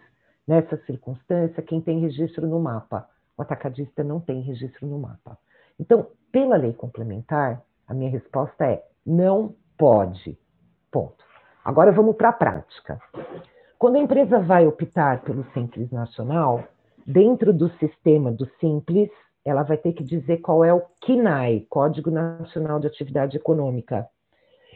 nessa 0.46 0.76
circunstância 0.86 1.64
quem 1.64 1.80
tem 1.80 2.02
registro 2.02 2.46
no 2.46 2.60
mapa. 2.60 3.08
O 3.38 3.42
atacadista 3.42 4.04
não 4.04 4.20
tem 4.20 4.42
registro 4.42 4.86
no 4.86 5.00
mapa. 5.00 5.38
Então, 5.80 6.08
pela 6.30 6.58
lei 6.58 6.74
complementar, 6.74 7.62
a 7.88 7.94
minha 7.94 8.12
resposta 8.12 8.66
é: 8.66 8.84
não 9.06 9.56
pode. 9.78 10.38
Ponto. 10.92 11.24
Agora 11.64 11.94
vamos 11.94 12.18
para 12.18 12.28
a 12.28 12.34
prática. 12.34 13.00
Quando 13.80 13.96
a 13.96 14.00
empresa 14.00 14.40
vai 14.40 14.68
optar 14.68 15.22
pelo 15.22 15.46
Simples 15.54 15.90
Nacional, 15.90 16.66
dentro 17.06 17.54
do 17.54 17.70
sistema 17.78 18.32
do 18.32 18.46
Simples, 18.60 19.10
ela 19.46 19.64
vai 19.64 19.78
ter 19.78 19.94
que 19.94 20.04
dizer 20.04 20.38
qual 20.38 20.64
é 20.64 20.74
o 20.74 20.84
CNAE, 21.06 21.66
Código 21.70 22.10
Nacional 22.10 22.80
de 22.80 22.88
Atividade 22.88 23.38
Econômica. 23.38 24.08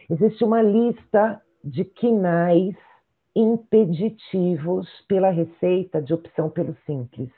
Existe 0.09 0.43
uma 0.43 0.61
lista 0.61 1.41
de 1.63 1.83
CNAEs 1.83 2.75
impeditivos 3.35 4.87
pela 5.07 5.29
Receita 5.29 6.01
de 6.01 6.13
opção 6.13 6.49
pelo 6.49 6.75
Simples. 6.85 7.29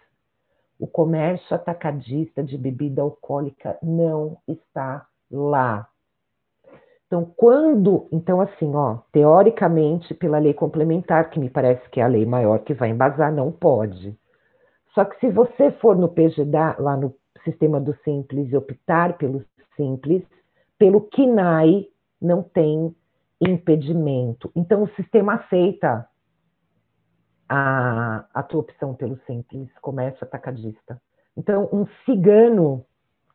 O 0.79 0.87
comércio 0.87 1.55
atacadista 1.55 2.41
de 2.43 2.57
bebida 2.57 3.01
alcoólica 3.01 3.77
não 3.83 4.37
está 4.47 5.05
lá. 5.29 5.87
Então, 7.05 7.25
quando, 7.35 8.07
então 8.11 8.39
assim, 8.39 8.73
ó, 8.75 8.99
teoricamente, 9.11 10.13
pela 10.13 10.37
lei 10.37 10.53
complementar, 10.53 11.29
que 11.31 11.39
me 11.39 11.49
parece 11.49 11.89
que 11.89 11.99
é 11.99 12.03
a 12.03 12.07
lei 12.07 12.25
maior 12.25 12.59
que 12.59 12.73
vai 12.73 12.89
embasar, 12.89 13.33
não 13.33 13.51
pode. 13.51 14.15
Só 14.93 15.05
que 15.05 15.19
se 15.19 15.29
você 15.29 15.71
for 15.73 15.95
no 15.95 16.09
PGDA, 16.09 16.75
lá 16.79 16.97
no 16.97 17.13
sistema 17.43 17.79
do 17.79 17.95
Simples, 18.03 18.51
e 18.51 18.57
optar 18.57 19.17
pelo 19.17 19.43
Simples, 19.75 20.23
pelo 20.77 21.01
KINAI 21.01 21.87
não 22.21 22.43
tem 22.43 22.95
impedimento. 23.41 24.51
Então, 24.55 24.83
o 24.83 24.89
sistema 24.95 25.35
aceita 25.35 26.07
a, 27.47 28.25
a 28.33 28.43
tua 28.43 28.61
opção 28.61 28.93
pelo 28.93 29.17
Simples, 29.25 29.69
comércio 29.81 30.23
atacadista. 30.25 31.01
Então, 31.37 31.69
um 31.71 31.85
cigano, 32.05 32.85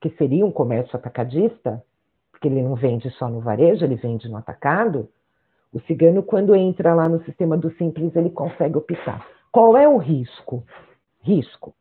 que 0.00 0.10
seria 0.10 0.44
um 0.44 0.52
comércio 0.52 0.96
atacadista, 0.96 1.82
porque 2.30 2.48
ele 2.48 2.62
não 2.62 2.74
vende 2.74 3.10
só 3.12 3.28
no 3.28 3.40
varejo, 3.40 3.84
ele 3.84 3.96
vende 3.96 4.28
no 4.28 4.36
atacado, 4.36 5.08
o 5.74 5.80
cigano, 5.80 6.22
quando 6.22 6.54
entra 6.54 6.94
lá 6.94 7.08
no 7.08 7.24
sistema 7.24 7.56
do 7.56 7.68
Simples, 7.72 8.14
ele 8.14 8.30
consegue 8.30 8.78
optar. 8.78 9.26
Qual 9.50 9.76
é 9.76 9.88
o 9.88 9.96
risco? 9.96 10.64
Risco. 11.24 11.74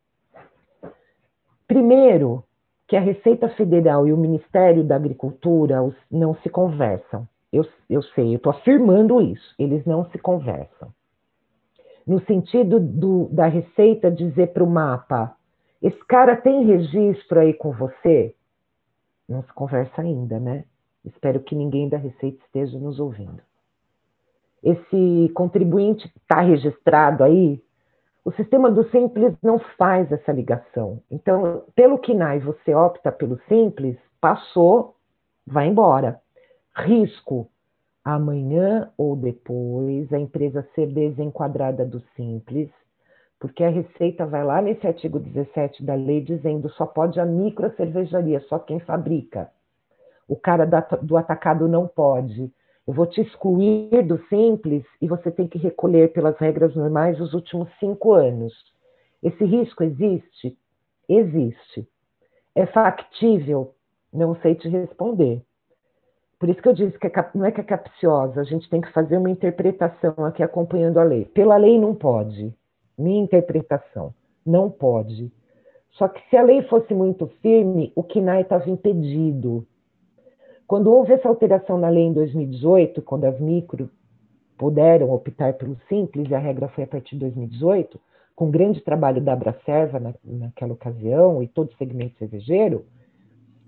Primeiro, 1.68 2.42
que 2.88 2.96
a 2.96 3.00
Receita 3.00 3.48
Federal 3.50 4.06
e 4.06 4.12
o 4.12 4.16
Ministério 4.16 4.82
da 4.82 4.96
Agricultura 4.96 5.78
não 6.10 6.34
se 6.36 6.48
conversam. 6.48 7.28
Eu, 7.52 7.66
eu 7.88 8.02
sei, 8.02 8.32
eu 8.32 8.36
estou 8.36 8.52
afirmando 8.52 9.20
isso. 9.20 9.54
Eles 9.58 9.84
não 9.84 10.08
se 10.10 10.18
conversam. 10.18 10.92
No 12.06 12.24
sentido 12.24 12.80
do, 12.80 13.28
da 13.30 13.46
Receita 13.46 14.10
dizer 14.10 14.52
para 14.52 14.64
o 14.64 14.70
mapa: 14.70 15.36
esse 15.82 16.02
cara 16.06 16.36
tem 16.36 16.64
registro 16.64 17.40
aí 17.40 17.52
com 17.54 17.70
você? 17.72 18.34
Não 19.28 19.42
se 19.42 19.52
conversa 19.52 20.02
ainda, 20.02 20.40
né? 20.40 20.64
Espero 21.04 21.40
que 21.40 21.54
ninguém 21.54 21.88
da 21.88 21.96
Receita 21.96 22.42
esteja 22.44 22.78
nos 22.78 22.98
ouvindo. 22.98 23.40
Esse 24.62 25.30
contribuinte 25.34 26.10
está 26.16 26.40
registrado 26.40 27.22
aí? 27.22 27.62
O 28.24 28.32
sistema 28.32 28.70
do 28.70 28.88
Simples 28.90 29.34
não 29.42 29.58
faz 29.76 30.10
essa 30.10 30.32
ligação. 30.32 31.00
Então, 31.10 31.64
pelo 31.74 31.98
KINAI 31.98 32.40
você 32.40 32.74
opta 32.74 33.12
pelo 33.12 33.38
Simples, 33.48 33.98
passou, 34.20 34.96
vai 35.46 35.66
embora. 35.66 36.20
Risco: 36.74 37.48
amanhã 38.04 38.90
ou 38.96 39.14
depois 39.14 40.12
a 40.12 40.18
empresa 40.18 40.66
ser 40.74 40.86
desenquadrada 40.86 41.84
do 41.84 42.00
Simples 42.16 42.70
porque 43.44 43.62
a 43.62 43.68
Receita 43.68 44.24
vai 44.24 44.42
lá 44.42 44.62
nesse 44.62 44.86
artigo 44.86 45.20
17 45.20 45.84
da 45.84 45.94
lei 45.94 46.22
dizendo 46.22 46.70
só 46.70 46.86
pode 46.86 47.20
a 47.20 47.26
micro 47.26 47.70
cervejaria, 47.76 48.40
só 48.48 48.58
quem 48.58 48.80
fabrica. 48.80 49.50
O 50.26 50.34
cara 50.34 50.64
do 51.02 51.14
atacado 51.14 51.68
não 51.68 51.86
pode. 51.86 52.50
Eu 52.86 52.94
vou 52.94 53.06
te 53.06 53.20
excluir 53.20 54.02
do 54.06 54.18
simples 54.28 54.84
e 55.00 55.08
você 55.08 55.30
tem 55.30 55.48
que 55.48 55.58
recolher 55.58 56.12
pelas 56.12 56.36
regras 56.38 56.74
normais 56.74 57.20
os 57.20 57.32
últimos 57.32 57.68
cinco 57.78 58.12
anos. 58.12 58.52
Esse 59.22 59.44
risco 59.44 59.82
existe? 59.82 60.56
Existe. 61.08 61.88
É 62.54 62.66
factível? 62.66 63.74
Não 64.12 64.36
sei 64.36 64.54
te 64.54 64.68
responder. 64.68 65.42
Por 66.38 66.48
isso 66.48 66.60
que 66.60 66.68
eu 66.68 66.74
disse 66.74 66.98
que 66.98 67.06
é, 67.06 67.30
não 67.34 67.46
é 67.46 67.50
que 67.50 67.60
é 67.60 67.64
capciosa, 67.64 68.40
a 68.40 68.44
gente 68.44 68.68
tem 68.68 68.80
que 68.80 68.92
fazer 68.92 69.16
uma 69.16 69.30
interpretação 69.30 70.14
aqui 70.24 70.42
acompanhando 70.42 70.98
a 70.98 71.04
lei. 71.04 71.24
Pela 71.24 71.56
lei 71.56 71.78
não 71.78 71.94
pode 71.94 72.54
minha 72.96 73.22
interpretação, 73.22 74.14
não 74.46 74.70
pode. 74.70 75.32
Só 75.92 76.08
que 76.08 76.20
se 76.28 76.36
a 76.36 76.42
lei 76.42 76.62
fosse 76.62 76.92
muito 76.94 77.26
firme, 77.40 77.92
o 77.94 78.02
KNAI 78.02 78.42
estava 78.42 78.68
impedido. 78.70 79.66
Quando 80.66 80.90
houve 80.90 81.12
essa 81.12 81.28
alteração 81.28 81.78
na 81.78 81.88
lei 81.88 82.04
em 82.04 82.12
2018, 82.12 83.02
quando 83.02 83.24
as 83.24 83.38
micro 83.38 83.90
puderam 84.56 85.10
optar 85.10 85.54
pelo 85.54 85.76
simples, 85.88 86.30
e 86.30 86.34
a 86.34 86.38
regra 86.38 86.68
foi 86.68 86.84
a 86.84 86.86
partir 86.86 87.16
de 87.16 87.20
2018, 87.20 88.00
com 88.34 88.50
grande 88.50 88.80
trabalho 88.80 89.20
da 89.20 89.34
Abracerva 89.34 90.00
na, 90.00 90.14
naquela 90.24 90.72
ocasião 90.72 91.42
e 91.42 91.48
todo 91.48 91.70
o 91.70 91.76
segmento 91.76 92.16
cervejeiro, 92.18 92.84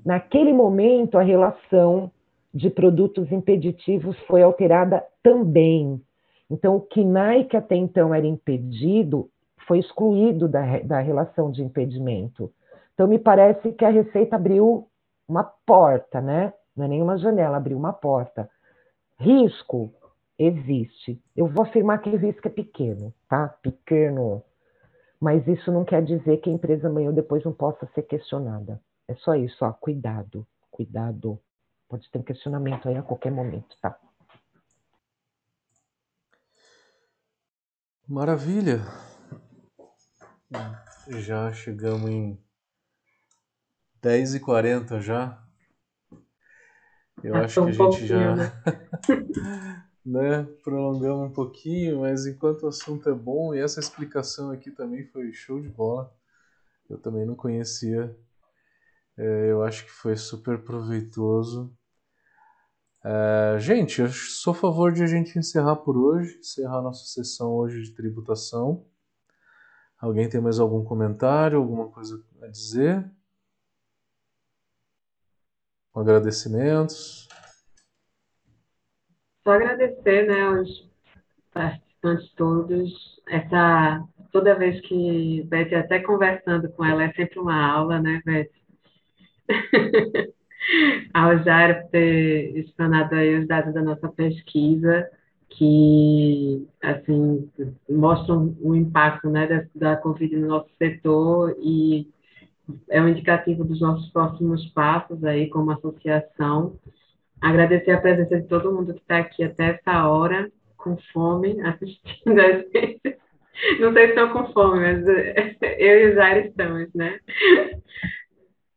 naquele 0.05 0.53
momento 0.53 1.19
a 1.19 1.23
relação 1.23 2.11
de 2.53 2.71
produtos 2.71 3.31
impeditivos 3.31 4.19
foi 4.21 4.43
alterada 4.43 5.05
também. 5.23 6.01
Então, 6.51 6.77
o 6.77 6.81
KNAI, 6.81 7.45
que 7.45 7.57
até 7.57 7.77
então 7.77 8.15
era 8.15 8.27
impedido, 8.27 9.29
foi 9.67 9.81
excluído 9.81 10.49
da, 10.49 10.79
da 10.79 11.01
relação 11.01 11.51
de 11.51 11.63
impedimento. 11.63 12.51
Então, 12.95 13.07
me 13.07 13.19
parece 13.19 13.73
que 13.73 13.85
a 13.85 13.91
Receita 13.91 14.37
abriu 14.37 14.87
uma 15.29 15.45
porta, 15.67 16.21
né? 16.21 16.53
Não 16.77 16.85
é 16.85 16.89
nenhuma 16.89 17.17
janela, 17.19 17.57
abriu 17.57 17.79
uma 17.79 17.93
porta. 17.93 18.51
Risco 19.19 19.93
existe. 20.39 21.21
Eu 21.35 21.47
vou 21.47 21.65
afirmar 21.65 21.99
que 22.03 22.11
o 22.11 22.17
risco 22.17 22.47
é 22.47 22.51
pequeno, 22.51 23.15
tá? 23.29 23.49
Pequeno. 23.63 24.43
Mas 25.19 25.47
isso 25.49 25.73
não 25.73 25.85
quer 25.85 26.05
dizer 26.05 26.37
que 26.39 26.51
a 26.51 26.53
empresa 26.53 26.89
amanhã 26.89 27.09
ou 27.09 27.15
depois 27.15 27.43
não 27.45 27.53
possa 27.53 27.89
ser 27.95 28.03
questionada. 28.03 28.81
É 29.09 29.15
só 29.15 29.35
isso, 29.35 29.65
ó. 29.65 29.73
Cuidado, 29.73 30.47
cuidado. 30.71 31.41
Pode 31.89 32.11
ter 32.11 32.19
um 32.19 32.23
questionamento 32.23 32.89
aí 32.89 32.97
a 32.97 33.03
qualquer 33.03 33.33
momento, 33.33 33.77
tá? 33.81 33.99
Maravilha! 38.07 38.81
Já 41.09 41.53
chegamos 41.53 42.11
em 42.11 42.39
10h40 44.03 45.01
já. 45.01 45.46
Eu 47.23 47.35
ah, 47.35 47.45
acho 47.45 47.63
que 47.63 47.69
a 47.69 47.73
gente 47.73 48.07
já 48.07 48.37
né? 48.37 48.53
né, 50.05 50.43
prolongamos 50.63 51.31
um 51.31 51.33
pouquinho, 51.33 52.01
mas 52.01 52.27
enquanto 52.27 52.63
o 52.63 52.69
assunto 52.69 53.09
é 53.09 53.15
bom, 53.15 53.55
e 53.55 53.59
essa 53.59 53.81
explicação 53.81 54.51
aqui 54.51 54.71
também 54.71 55.05
foi 55.07 55.33
show 55.33 55.61
de 55.61 55.69
bola. 55.69 56.13
Eu 56.89 56.99
também 56.99 57.27
não 57.27 57.35
conhecia. 57.35 58.17
É, 59.17 59.51
eu 59.51 59.63
acho 59.63 59.85
que 59.85 59.91
foi 59.91 60.17
super 60.17 60.63
proveitoso. 60.63 61.75
É, 63.05 63.57
gente, 63.59 64.01
eu 64.01 64.09
sou 64.09 64.53
a 64.53 64.57
favor 64.57 64.93
de 64.93 65.03
a 65.03 65.07
gente 65.07 65.39
encerrar 65.39 65.77
por 65.77 65.97
hoje, 65.97 66.39
encerrar 66.39 66.83
nossa 66.83 67.05
sessão 67.07 67.53
hoje 67.53 67.83
de 67.83 67.95
tributação. 67.95 68.85
Alguém 69.99 70.29
tem 70.29 70.41
mais 70.41 70.61
algum 70.61 70.85
comentário, 70.85 71.59
alguma 71.59 71.89
coisa 71.89 72.23
a 72.43 72.47
dizer? 72.49 73.11
Agradecimentos. 75.97 77.27
Só 79.43 79.53
agradecer, 79.53 80.27
né, 80.27 80.43
aos 80.43 80.91
participantes 81.53 82.33
todos. 82.35 83.21
Essa 83.29 84.05
toda 84.31 84.55
vez 84.55 84.81
que 84.83 85.43
Beth, 85.45 85.75
até 85.75 86.01
conversando 86.01 86.69
com 86.71 86.85
ela, 86.85 87.05
é 87.05 87.13
sempre 87.13 87.39
uma 87.39 87.67
aula, 87.67 88.01
né, 88.01 88.21
Beth? 88.25 88.51
ao 91.15 91.39
Jairo 91.43 91.83
por 91.83 91.91
ter 91.91 92.57
explanado 92.59 93.15
aí 93.15 93.39
os 93.39 93.47
dados 93.47 93.73
da 93.73 93.83
nossa 93.83 94.09
pesquisa, 94.09 95.09
que 95.49 96.67
assim 96.83 97.49
mostram 97.89 98.55
o 98.61 98.75
impacto 98.75 99.31
né, 99.31 99.47
da, 99.47 99.65
da 99.75 99.97
Covid 99.97 100.37
no 100.37 100.49
nosso 100.49 100.69
setor 100.79 101.57
e 101.61 102.09
é 102.89 103.01
um 103.01 103.09
indicativo 103.09 103.65
dos 103.65 103.81
nossos 103.81 104.11
próximos 104.11 104.67
passos 104.69 105.23
aí 105.25 105.49
como 105.49 105.71
associação. 105.71 106.79
Agradecer 107.41 107.93
a 107.93 108.01
presença 108.01 108.41
de 108.41 108.49
todo 108.49 108.73
mundo 108.73 108.95
que 108.95 109.01
está 109.01 109.19
aqui 109.19 109.45
até 109.45 109.71
essa 109.71 110.09
hora, 110.09 110.51
com 110.77 110.97
fome, 111.13 111.61
assistindo 111.67 112.41
a 112.41 112.53
gente. 112.53 113.19
Não 113.81 113.93
sei 113.93 114.07
se 114.07 114.09
estão 114.11 114.33
com 114.33 114.53
fome, 114.53 114.81
mas 114.81 115.07
eu 115.07 116.01
e 116.01 116.11
o 116.11 116.15
Jair 116.15 116.47
estamos, 116.47 116.93
né? 116.95 117.19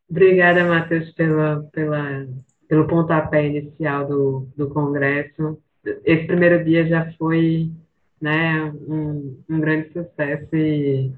Obrigada, 0.10 0.64
Matheus, 0.64 1.12
pela, 1.12 1.64
pela, 1.72 2.26
pelo 2.68 2.88
pontapé 2.88 3.46
inicial 3.46 4.08
do, 4.08 4.48
do 4.56 4.70
Congresso. 4.70 5.62
Esse 6.04 6.26
primeiro 6.26 6.64
dia 6.64 6.88
já 6.88 7.12
foi 7.14 7.72
né, 8.22 8.64
um, 8.88 9.38
um 9.50 9.60
grande 9.60 9.92
sucesso 9.94 10.56
e 10.56 11.14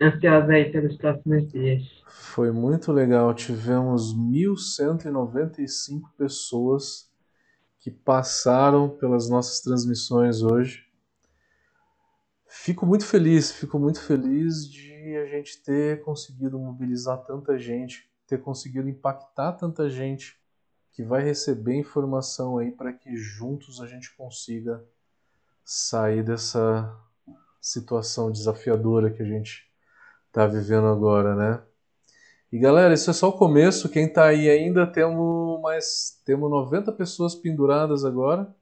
ansiosa 0.00 0.52
aí 0.52 0.70
pelos 0.70 0.96
próximos 0.96 1.50
dias. 1.50 1.82
Foi 2.06 2.50
muito 2.50 2.92
legal. 2.92 3.34
Tivemos 3.34 4.14
1.195 4.14 6.10
pessoas 6.16 7.10
que 7.78 7.90
passaram 7.90 8.88
pelas 8.88 9.28
nossas 9.28 9.60
transmissões 9.60 10.42
hoje. 10.42 10.86
Fico 12.46 12.86
muito 12.86 13.04
feliz, 13.04 13.52
fico 13.52 13.78
muito 13.78 14.00
feliz 14.00 14.68
de 14.68 15.16
a 15.16 15.26
gente 15.26 15.62
ter 15.62 16.02
conseguido 16.02 16.58
mobilizar 16.58 17.22
tanta 17.24 17.58
gente, 17.58 18.10
ter 18.26 18.40
conseguido 18.40 18.88
impactar 18.88 19.52
tanta 19.52 19.88
gente 19.88 20.38
que 20.92 21.02
vai 21.02 21.22
receber 21.22 21.74
informação 21.74 22.58
aí 22.58 22.72
para 22.72 22.92
que 22.92 23.16
juntos 23.16 23.80
a 23.80 23.86
gente 23.86 24.14
consiga 24.16 24.84
sair 25.64 26.24
dessa 26.24 26.92
situação 27.60 28.32
desafiadora 28.32 29.10
que 29.10 29.22
a 29.22 29.26
gente 29.26 29.67
está 30.28 30.46
vivendo 30.46 30.86
agora, 30.86 31.34
né? 31.34 31.62
E 32.50 32.58
galera, 32.58 32.94
isso 32.94 33.10
é 33.10 33.12
só 33.12 33.28
o 33.28 33.36
começo. 33.36 33.88
Quem 33.88 34.06
está 34.06 34.26
aí 34.26 34.48
ainda 34.48 34.86
temos 34.86 35.60
mais 35.60 36.20
temos 36.24 36.50
90 36.50 36.92
pessoas 36.92 37.34
penduradas 37.34 38.04
agora. 38.04 38.54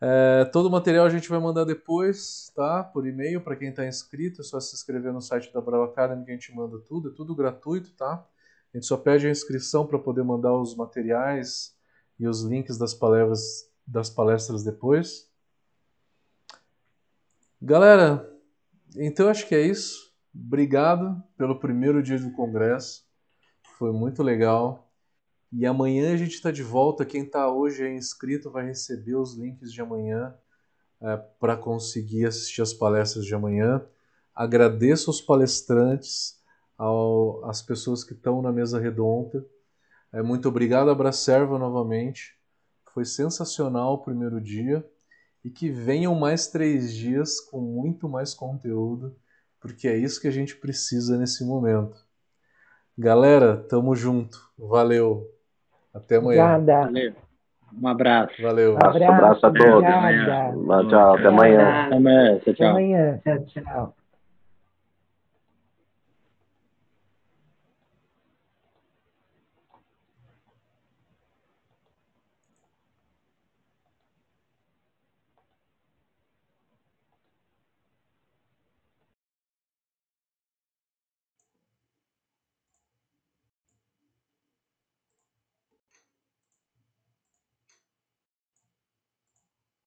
É, 0.00 0.44
todo 0.46 0.66
o 0.66 0.70
material 0.70 1.06
a 1.06 1.10
gente 1.10 1.28
vai 1.28 1.38
mandar 1.38 1.64
depois, 1.64 2.50
tá? 2.56 2.82
Por 2.82 3.06
e-mail 3.06 3.40
para 3.40 3.54
quem 3.54 3.68
está 3.68 3.86
inscrito. 3.86 4.40
É 4.40 4.44
só 4.44 4.58
se 4.58 4.74
inscrever 4.74 5.12
no 5.12 5.20
site 5.20 5.52
da 5.52 5.60
Brava 5.60 5.84
Academy 5.84 6.24
que 6.24 6.32
a 6.32 6.34
gente 6.34 6.52
manda 6.52 6.78
tudo. 6.80 7.10
É 7.10 7.12
tudo 7.12 7.36
gratuito, 7.36 7.92
tá? 7.92 8.26
A 8.74 8.76
gente 8.76 8.86
só 8.86 8.96
pede 8.96 9.28
a 9.28 9.30
inscrição 9.30 9.86
para 9.86 9.98
poder 9.98 10.24
mandar 10.24 10.52
os 10.54 10.74
materiais 10.74 11.76
e 12.18 12.26
os 12.26 12.42
links 12.42 12.76
das 12.76 12.94
palestras, 12.94 13.70
das 13.86 14.10
palestras 14.10 14.64
depois. 14.64 15.30
Galera, 17.60 18.28
então 18.96 19.28
acho 19.28 19.46
que 19.46 19.54
é 19.54 19.60
isso. 19.60 20.11
Obrigado 20.34 21.22
pelo 21.36 21.58
primeiro 21.58 22.02
dia 22.02 22.18
do 22.18 22.32
congresso. 22.32 23.04
Foi 23.78 23.92
muito 23.92 24.22
legal. 24.22 24.90
E 25.52 25.66
amanhã 25.66 26.12
a 26.12 26.16
gente 26.16 26.34
está 26.34 26.50
de 26.50 26.62
volta. 26.62 27.04
Quem 27.04 27.24
está 27.24 27.50
hoje 27.50 27.84
é 27.84 27.94
inscrito 27.94 28.50
vai 28.50 28.64
receber 28.64 29.16
os 29.16 29.36
links 29.36 29.72
de 29.72 29.80
amanhã 29.80 30.34
é, 31.00 31.16
para 31.38 31.56
conseguir 31.56 32.26
assistir 32.26 32.62
as 32.62 32.72
palestras 32.72 33.26
de 33.26 33.34
amanhã. 33.34 33.84
Agradeço 34.34 35.10
aos 35.10 35.20
palestrantes, 35.20 36.40
ao, 36.78 37.44
às 37.44 37.60
pessoas 37.60 38.02
que 38.02 38.14
estão 38.14 38.40
na 38.40 38.50
mesa 38.50 38.80
redonda. 38.80 39.44
É, 40.12 40.22
muito 40.22 40.48
obrigado 40.48 40.90
a 40.90 40.94
Bracerva 40.94 41.58
novamente. 41.58 42.34
Foi 42.94 43.04
sensacional 43.04 43.94
o 43.94 44.02
primeiro 44.02 44.40
dia 44.40 44.88
e 45.44 45.50
que 45.50 45.70
venham 45.70 46.14
mais 46.14 46.46
três 46.46 46.94
dias 46.94 47.40
com 47.40 47.60
muito 47.60 48.08
mais 48.08 48.32
conteúdo, 48.32 49.14
porque 49.62 49.86
é 49.86 49.96
isso 49.96 50.20
que 50.20 50.26
a 50.26 50.32
gente 50.32 50.56
precisa 50.56 51.16
nesse 51.16 51.46
momento. 51.46 51.96
Galera, 52.98 53.56
tamo 53.56 53.94
junto. 53.94 54.38
Valeu. 54.58 55.30
Até 55.94 56.16
amanhã. 56.16 56.56
Obrigada. 56.56 56.86
Valeu. 56.86 57.14
Um 57.80 57.88
abraço. 57.88 58.42
Valeu. 58.42 58.74
Um 58.74 58.76
abraço, 58.76 59.04
abraço 59.04 59.46
a 59.46 59.52
todos. 59.52 60.90
Tchau, 60.90 61.14
até 61.14 61.26
amanhã. 61.28 61.86
Até 61.86 61.96
amanhã. 61.96 62.38
Tchau, 62.40 62.40
tchau. 62.40 62.52
Até 62.52 62.66
amanhã. 62.66 63.20
Tchau, 63.24 63.44
tchau. 63.46 63.96